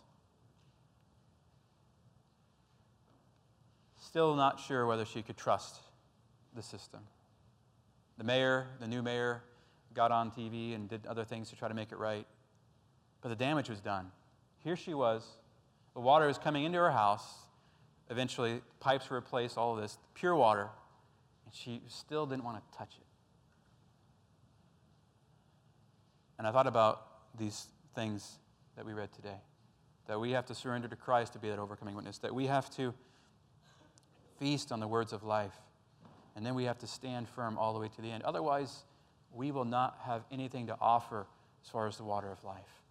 Still 3.97 4.35
not 4.35 4.59
sure 4.59 4.85
whether 4.85 5.05
she 5.05 5.21
could 5.21 5.37
trust 5.37 5.77
the 6.53 6.61
system. 6.61 6.99
The 8.17 8.23
mayor, 8.23 8.67
the 8.79 8.87
new 8.87 9.01
mayor, 9.01 9.43
got 9.93 10.11
on 10.11 10.31
TV 10.31 10.75
and 10.75 10.89
did 10.89 11.05
other 11.05 11.23
things 11.23 11.49
to 11.49 11.55
try 11.55 11.67
to 11.67 11.73
make 11.73 11.91
it 11.91 11.97
right. 11.97 12.25
But 13.21 13.29
the 13.29 13.35
damage 13.35 13.69
was 13.69 13.79
done. 13.79 14.11
Here 14.63 14.75
she 14.75 14.93
was. 14.93 15.25
The 15.93 15.99
water 15.99 16.27
was 16.27 16.37
coming 16.37 16.63
into 16.63 16.77
her 16.77 16.91
house. 16.91 17.25
Eventually, 18.09 18.61
pipes 18.79 19.09
were 19.09 19.17
replaced, 19.17 19.57
all 19.57 19.75
of 19.75 19.81
this, 19.81 19.97
pure 20.13 20.35
water. 20.35 20.69
And 21.45 21.53
she 21.53 21.81
still 21.87 22.25
didn't 22.25 22.43
want 22.43 22.57
to 22.57 22.77
touch 22.77 22.95
it. 22.99 23.05
And 26.37 26.47
I 26.47 26.51
thought 26.51 26.67
about 26.67 27.07
these 27.37 27.67
things 27.95 28.37
that 28.75 28.85
we 28.85 28.93
read 28.93 29.11
today 29.13 29.37
that 30.07 30.19
we 30.19 30.31
have 30.31 30.45
to 30.45 30.55
surrender 30.55 30.87
to 30.87 30.95
Christ 30.95 31.33
to 31.33 31.39
be 31.39 31.49
that 31.49 31.59
overcoming 31.59 31.95
witness, 31.95 32.17
that 32.19 32.33
we 32.33 32.47
have 32.47 32.69
to 32.77 32.93
feast 34.39 34.71
on 34.71 34.79
the 34.79 34.87
words 34.87 35.13
of 35.13 35.23
life, 35.23 35.55
and 36.37 36.45
then 36.45 36.53
we 36.53 36.65
have 36.65 36.77
to 36.77 36.87
stand 36.87 37.27
firm 37.27 37.57
all 37.57 37.73
the 37.73 37.79
way 37.79 37.89
to 37.95 38.01
the 38.01 38.11
end. 38.11 38.23
Otherwise, 38.23 38.83
we 39.33 39.51
will 39.51 39.65
not 39.65 39.97
have 40.03 40.23
anything 40.31 40.67
to 40.67 40.77
offer 40.79 41.25
as 41.63 41.69
far 41.69 41.87
as 41.87 41.97
the 41.97 42.03
water 42.03 42.31
of 42.31 42.43
life. 42.43 42.83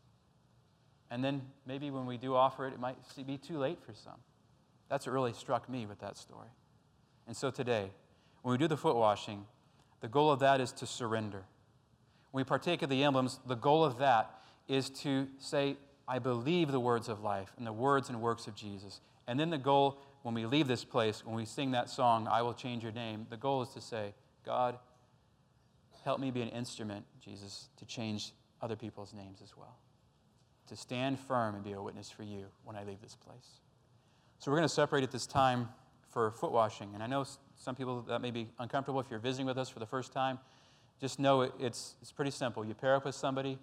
And 1.13 1.25
then 1.25 1.43
maybe 1.65 1.93
when 1.93 2.07
we 2.07 2.17
do 2.17 2.35
offer 2.35 2.67
it, 2.67 2.75
it 2.75 2.81
might 2.81 2.97
be 3.25 3.39
too 3.39 3.57
late 3.57 3.79
for 3.81 3.95
some. 3.95 4.19
That's 4.89 5.07
what 5.07 5.13
really 5.13 5.33
struck 5.33 5.69
me 5.69 5.87
with 5.87 6.01
that 6.01 6.19
story. 6.19 6.49
And 7.29 7.37
so 7.37 7.53
today, 7.53 7.93
when 8.43 8.51
we 8.51 8.59
do 8.59 8.67
the 8.67 8.77
foot 8.77 8.97
washing, 8.97 9.47
the 10.01 10.09
goal 10.09 10.33
of 10.33 10.41
that 10.41 10.61
is 10.61 10.73
to 10.73 10.87
surrender. 10.87 11.45
When 12.33 12.41
we 12.41 12.45
partake 12.45 12.83
of 12.83 12.91
the 12.91 13.05
emblems, 13.05 13.39
the 13.47 13.55
goal 13.55 13.85
of 13.85 13.99
that 13.99 14.41
is 14.67 14.91
to 14.91 15.29
say, 15.39 15.77
I 16.09 16.19
believe 16.19 16.73
the 16.73 16.81
words 16.81 17.09
of 17.09 17.23
life 17.23 17.53
and 17.57 17.65
the 17.65 17.73
words 17.73 18.09
and 18.09 18.21
works 18.21 18.49
of 18.49 18.57
Jesus. 18.57 19.01
And 19.29 19.39
then 19.39 19.51
the 19.51 19.59
goal, 19.59 19.99
when 20.27 20.35
we 20.35 20.45
leave 20.45 20.67
this 20.67 20.83
place, 20.85 21.25
when 21.25 21.37
we 21.37 21.45
sing 21.45 21.71
that 21.71 21.89
song, 21.89 22.27
I 22.29 22.43
will 22.43 22.53
change 22.53 22.83
your 22.83 22.91
name, 22.91 23.29
the 23.31 23.37
goal 23.37 23.63
is 23.63 23.69
to 23.75 23.81
say, 23.81 24.13
God, 24.45 24.77
help 26.03 26.19
me 26.19 26.33
be 26.33 26.43
an 26.43 26.49
instrument, 26.49 27.05
Jesus, 27.25 27.69
to 27.77 27.85
change 27.85 28.33
other 28.61 28.75
people's 28.75 29.15
names 29.15 29.39
as 29.41 29.57
well. 29.57 29.79
To 30.67 30.75
stand 30.75 31.21
firm 31.21 31.55
and 31.55 31.63
be 31.63 31.75
a 31.75 31.81
witness 31.81 32.11
for 32.11 32.25
you 32.25 32.47
when 32.65 32.75
I 32.75 32.83
leave 32.83 33.01
this 33.01 33.15
place. 33.15 33.61
So 34.41 34.51
we're 34.51 34.57
going 34.57 34.69
to 34.69 34.75
separate 34.75 35.05
at 35.05 35.13
this 35.13 35.29
time 35.29 35.69
for 36.11 36.33
foot 36.33 36.51
washing. 36.51 36.91
And 36.95 37.05
I 37.05 37.07
know 37.07 37.25
some 37.55 37.77
people 37.77 38.03
that 38.09 38.21
may 38.21 38.33
be 38.33 38.49
uncomfortable 38.59 38.99
if 38.99 39.07
you're 39.09 39.21
visiting 39.21 39.47
with 39.47 39.59
us 39.59 39.69
for 39.69 39.79
the 39.79 39.87
first 39.87 40.13
time. 40.13 40.41
Just 41.01 41.21
know 41.21 41.43
it's, 41.43 41.95
it's 42.03 42.11
pretty 42.11 42.33
simple. 42.33 42.65
You 42.65 42.75
pair 42.75 42.97
up 42.97 43.05
with 43.05 43.15
somebody, 43.15 43.61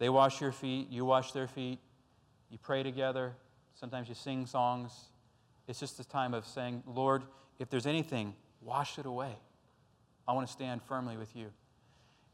they 0.00 0.08
wash 0.08 0.40
your 0.40 0.50
feet, 0.50 0.90
you 0.90 1.04
wash 1.04 1.30
their 1.30 1.46
feet, 1.46 1.78
you 2.50 2.58
pray 2.58 2.82
together. 2.82 3.36
Sometimes 3.74 4.08
you 4.08 4.16
sing 4.16 4.44
songs. 4.44 5.09
It's 5.70 5.78
just 5.78 6.00
a 6.00 6.04
time 6.04 6.34
of 6.34 6.44
saying, 6.44 6.82
Lord, 6.84 7.22
if 7.60 7.70
there's 7.70 7.86
anything, 7.86 8.34
wash 8.60 8.98
it 8.98 9.06
away. 9.06 9.36
I 10.26 10.32
want 10.32 10.44
to 10.48 10.52
stand 10.52 10.82
firmly 10.82 11.16
with 11.16 11.36
you. 11.36 11.46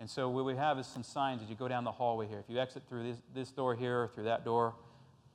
And 0.01 0.09
so, 0.09 0.31
what 0.31 0.47
we 0.47 0.57
have 0.57 0.79
is 0.79 0.87
some 0.87 1.03
signs 1.03 1.43
as 1.43 1.51
you 1.51 1.55
go 1.55 1.69
down 1.69 1.85
the 1.85 1.93
hallway 1.93 2.29
here. 2.29 2.39
If 2.39 2.47
you 2.49 2.59
exit 2.59 2.85
through 2.89 3.03
this, 3.03 3.19
this 3.35 3.51
door 3.51 3.75
here, 3.75 4.05
or 4.05 4.09
through 4.09 4.25
that 4.25 4.43
door, 4.43 4.75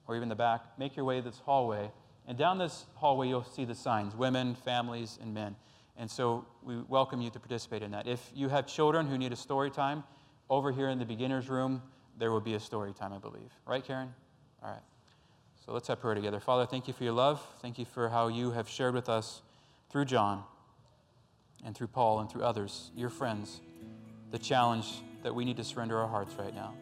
or 0.07 0.15
even 0.15 0.29
the 0.29 0.35
back, 0.35 0.61
make 0.79 0.95
your 0.95 1.05
way 1.05 1.21
this 1.21 1.37
hallway. 1.45 1.91
And 2.27 2.39
down 2.39 2.57
this 2.57 2.87
hallway, 2.95 3.27
you'll 3.27 3.43
see 3.43 3.65
the 3.65 3.75
signs 3.75 4.15
women, 4.15 4.55
families, 4.55 5.19
and 5.21 5.31
men. 5.31 5.55
And 5.95 6.09
so, 6.09 6.47
we 6.63 6.77
welcome 6.87 7.21
you 7.21 7.29
to 7.29 7.39
participate 7.39 7.83
in 7.83 7.91
that. 7.91 8.07
If 8.07 8.31
you 8.33 8.49
have 8.49 8.65
children 8.65 9.05
who 9.05 9.15
need 9.15 9.31
a 9.31 9.35
story 9.35 9.69
time, 9.69 10.03
over 10.49 10.71
here 10.71 10.89
in 10.89 10.97
the 10.97 11.05
beginner's 11.05 11.49
room, 11.49 11.83
there 12.17 12.31
will 12.31 12.41
be 12.41 12.55
a 12.55 12.59
story 12.59 12.93
time, 12.93 13.13
I 13.13 13.19
believe. 13.19 13.51
Right, 13.67 13.85
Karen? 13.85 14.11
All 14.63 14.71
right. 14.71 14.81
So 15.65 15.73
let's 15.73 15.87
have 15.87 16.01
prayer 16.01 16.15
together. 16.15 16.39
Father, 16.39 16.65
thank 16.65 16.87
you 16.87 16.93
for 16.93 17.03
your 17.03 17.13
love. 17.13 17.45
Thank 17.61 17.77
you 17.77 17.85
for 17.85 18.09
how 18.09 18.27
you 18.27 18.51
have 18.51 18.67
shared 18.67 18.95
with 18.95 19.09
us 19.09 19.41
through 19.91 20.05
John 20.05 20.43
and 21.63 21.75
through 21.75 21.87
Paul 21.87 22.19
and 22.19 22.29
through 22.29 22.43
others, 22.43 22.89
your 22.95 23.09
friends, 23.09 23.61
the 24.31 24.39
challenge 24.39 24.87
that 25.21 25.35
we 25.35 25.45
need 25.45 25.57
to 25.57 25.63
surrender 25.63 25.99
our 25.99 26.07
hearts 26.07 26.33
right 26.33 26.55
now. 26.55 26.73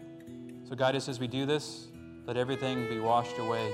So 0.68 0.76
guide 0.76 0.96
us 0.96 1.10
as 1.10 1.20
we 1.20 1.28
do 1.28 1.46
this. 1.46 1.88
Let 2.26 2.38
everything 2.38 2.88
be 2.88 3.00
washed 3.00 3.38
away 3.38 3.70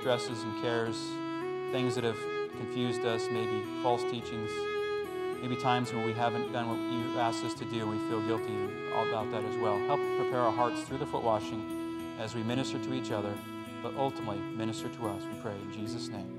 stresses 0.00 0.42
and 0.42 0.62
cares, 0.62 0.96
things 1.72 1.94
that 1.94 2.04
have 2.04 2.18
confused 2.58 3.04
us, 3.06 3.26
maybe 3.30 3.62
false 3.82 4.02
teachings, 4.02 4.50
maybe 5.40 5.56
times 5.56 5.92
when 5.92 6.04
we 6.04 6.12
haven't 6.12 6.52
done 6.52 6.68
what 6.68 6.78
you 6.92 7.18
asked 7.18 7.44
us 7.44 7.54
to 7.54 7.64
do 7.64 7.80
and 7.80 7.90
we 7.90 7.98
feel 8.08 8.20
guilty 8.26 8.54
about 9.08 9.30
that 9.30 9.44
as 9.44 9.56
well. 9.56 9.78
Help 9.86 10.00
prepare 10.18 10.40
our 10.40 10.52
hearts 10.52 10.82
through 10.82 10.98
the 10.98 11.06
foot 11.06 11.22
washing 11.22 12.16
as 12.20 12.34
we 12.34 12.42
minister 12.42 12.78
to 12.78 12.94
each 12.94 13.10
other, 13.10 13.32
but 13.82 13.94
ultimately 13.96 14.38
minister 14.56 14.88
to 14.88 15.08
us, 15.08 15.22
we 15.24 15.40
pray 15.40 15.54
in 15.54 15.72
Jesus' 15.72 16.08
name. 16.08 16.35